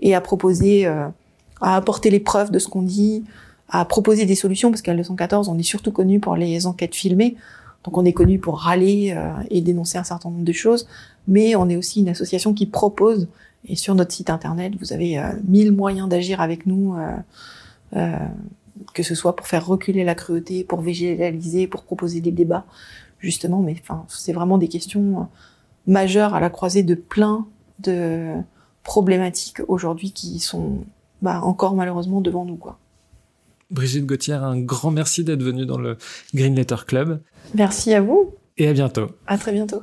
et 0.00 0.14
à 0.14 0.20
proposer, 0.20 0.86
à 0.86 1.12
apporter 1.60 2.10
les 2.10 2.20
preuves 2.20 2.50
de 2.50 2.58
ce 2.58 2.68
qu'on 2.68 2.82
dit, 2.82 3.24
à 3.68 3.84
proposer 3.84 4.26
des 4.26 4.34
solutions 4.34 4.70
parce 4.70 4.82
qu'à 4.82 4.94
214 4.94 5.48
on 5.48 5.56
est 5.58 5.62
surtout 5.62 5.92
connu 5.92 6.18
pour 6.18 6.34
les 6.34 6.66
enquêtes 6.66 6.94
filmées. 6.94 7.36
Donc 7.84 7.96
on 7.96 8.04
est 8.04 8.12
connu 8.12 8.38
pour 8.38 8.58
râler 8.58 9.16
et 9.50 9.60
dénoncer 9.60 9.98
un 9.98 10.04
certain 10.04 10.30
nombre 10.30 10.44
de 10.44 10.52
choses, 10.52 10.86
mais 11.26 11.56
on 11.56 11.68
est 11.68 11.76
aussi 11.76 12.00
une 12.00 12.08
association 12.08 12.54
qui 12.54 12.66
propose, 12.66 13.28
et 13.66 13.76
sur 13.76 13.94
notre 13.94 14.12
site 14.12 14.30
internet, 14.30 14.74
vous 14.78 14.92
avez 14.92 15.18
euh, 15.18 15.32
mille 15.46 15.72
moyens 15.72 16.08
d'agir 16.08 16.40
avec 16.40 16.66
nous, 16.66 16.94
euh, 16.96 17.16
euh, 17.96 18.16
que 18.92 19.02
ce 19.02 19.14
soit 19.14 19.36
pour 19.36 19.46
faire 19.46 19.66
reculer 19.66 20.04
la 20.04 20.14
cruauté, 20.14 20.64
pour 20.64 20.80
végétaliser, 20.80 21.66
pour 21.66 21.84
proposer 21.84 22.20
des 22.20 22.32
débats, 22.32 22.66
justement, 23.20 23.60
mais 23.60 23.76
enfin, 23.80 24.04
c'est 24.08 24.32
vraiment 24.32 24.58
des 24.58 24.68
questions 24.68 25.28
majeures 25.86 26.34
à 26.34 26.40
la 26.40 26.50
croisée 26.50 26.82
de 26.82 26.94
plein 26.94 27.46
de 27.80 28.32
problématiques 28.82 29.60
aujourd'hui 29.68 30.12
qui 30.12 30.38
sont 30.38 30.84
bah, 31.22 31.40
encore 31.42 31.74
malheureusement 31.74 32.20
devant 32.20 32.44
nous. 32.44 32.56
Quoi. 32.56 32.78
Brigitte 33.70 34.06
Gauthier, 34.06 34.34
un 34.34 34.60
grand 34.60 34.90
merci 34.90 35.24
d'être 35.24 35.42
venue 35.42 35.66
dans 35.66 35.78
le 35.78 35.96
Green 36.34 36.54
Letter 36.54 36.76
Club. 36.86 37.20
Merci 37.54 37.94
à 37.94 38.00
vous. 38.00 38.34
Et 38.56 38.68
à 38.68 38.72
bientôt. 38.72 39.08
À 39.26 39.38
très 39.38 39.52
bientôt. 39.52 39.82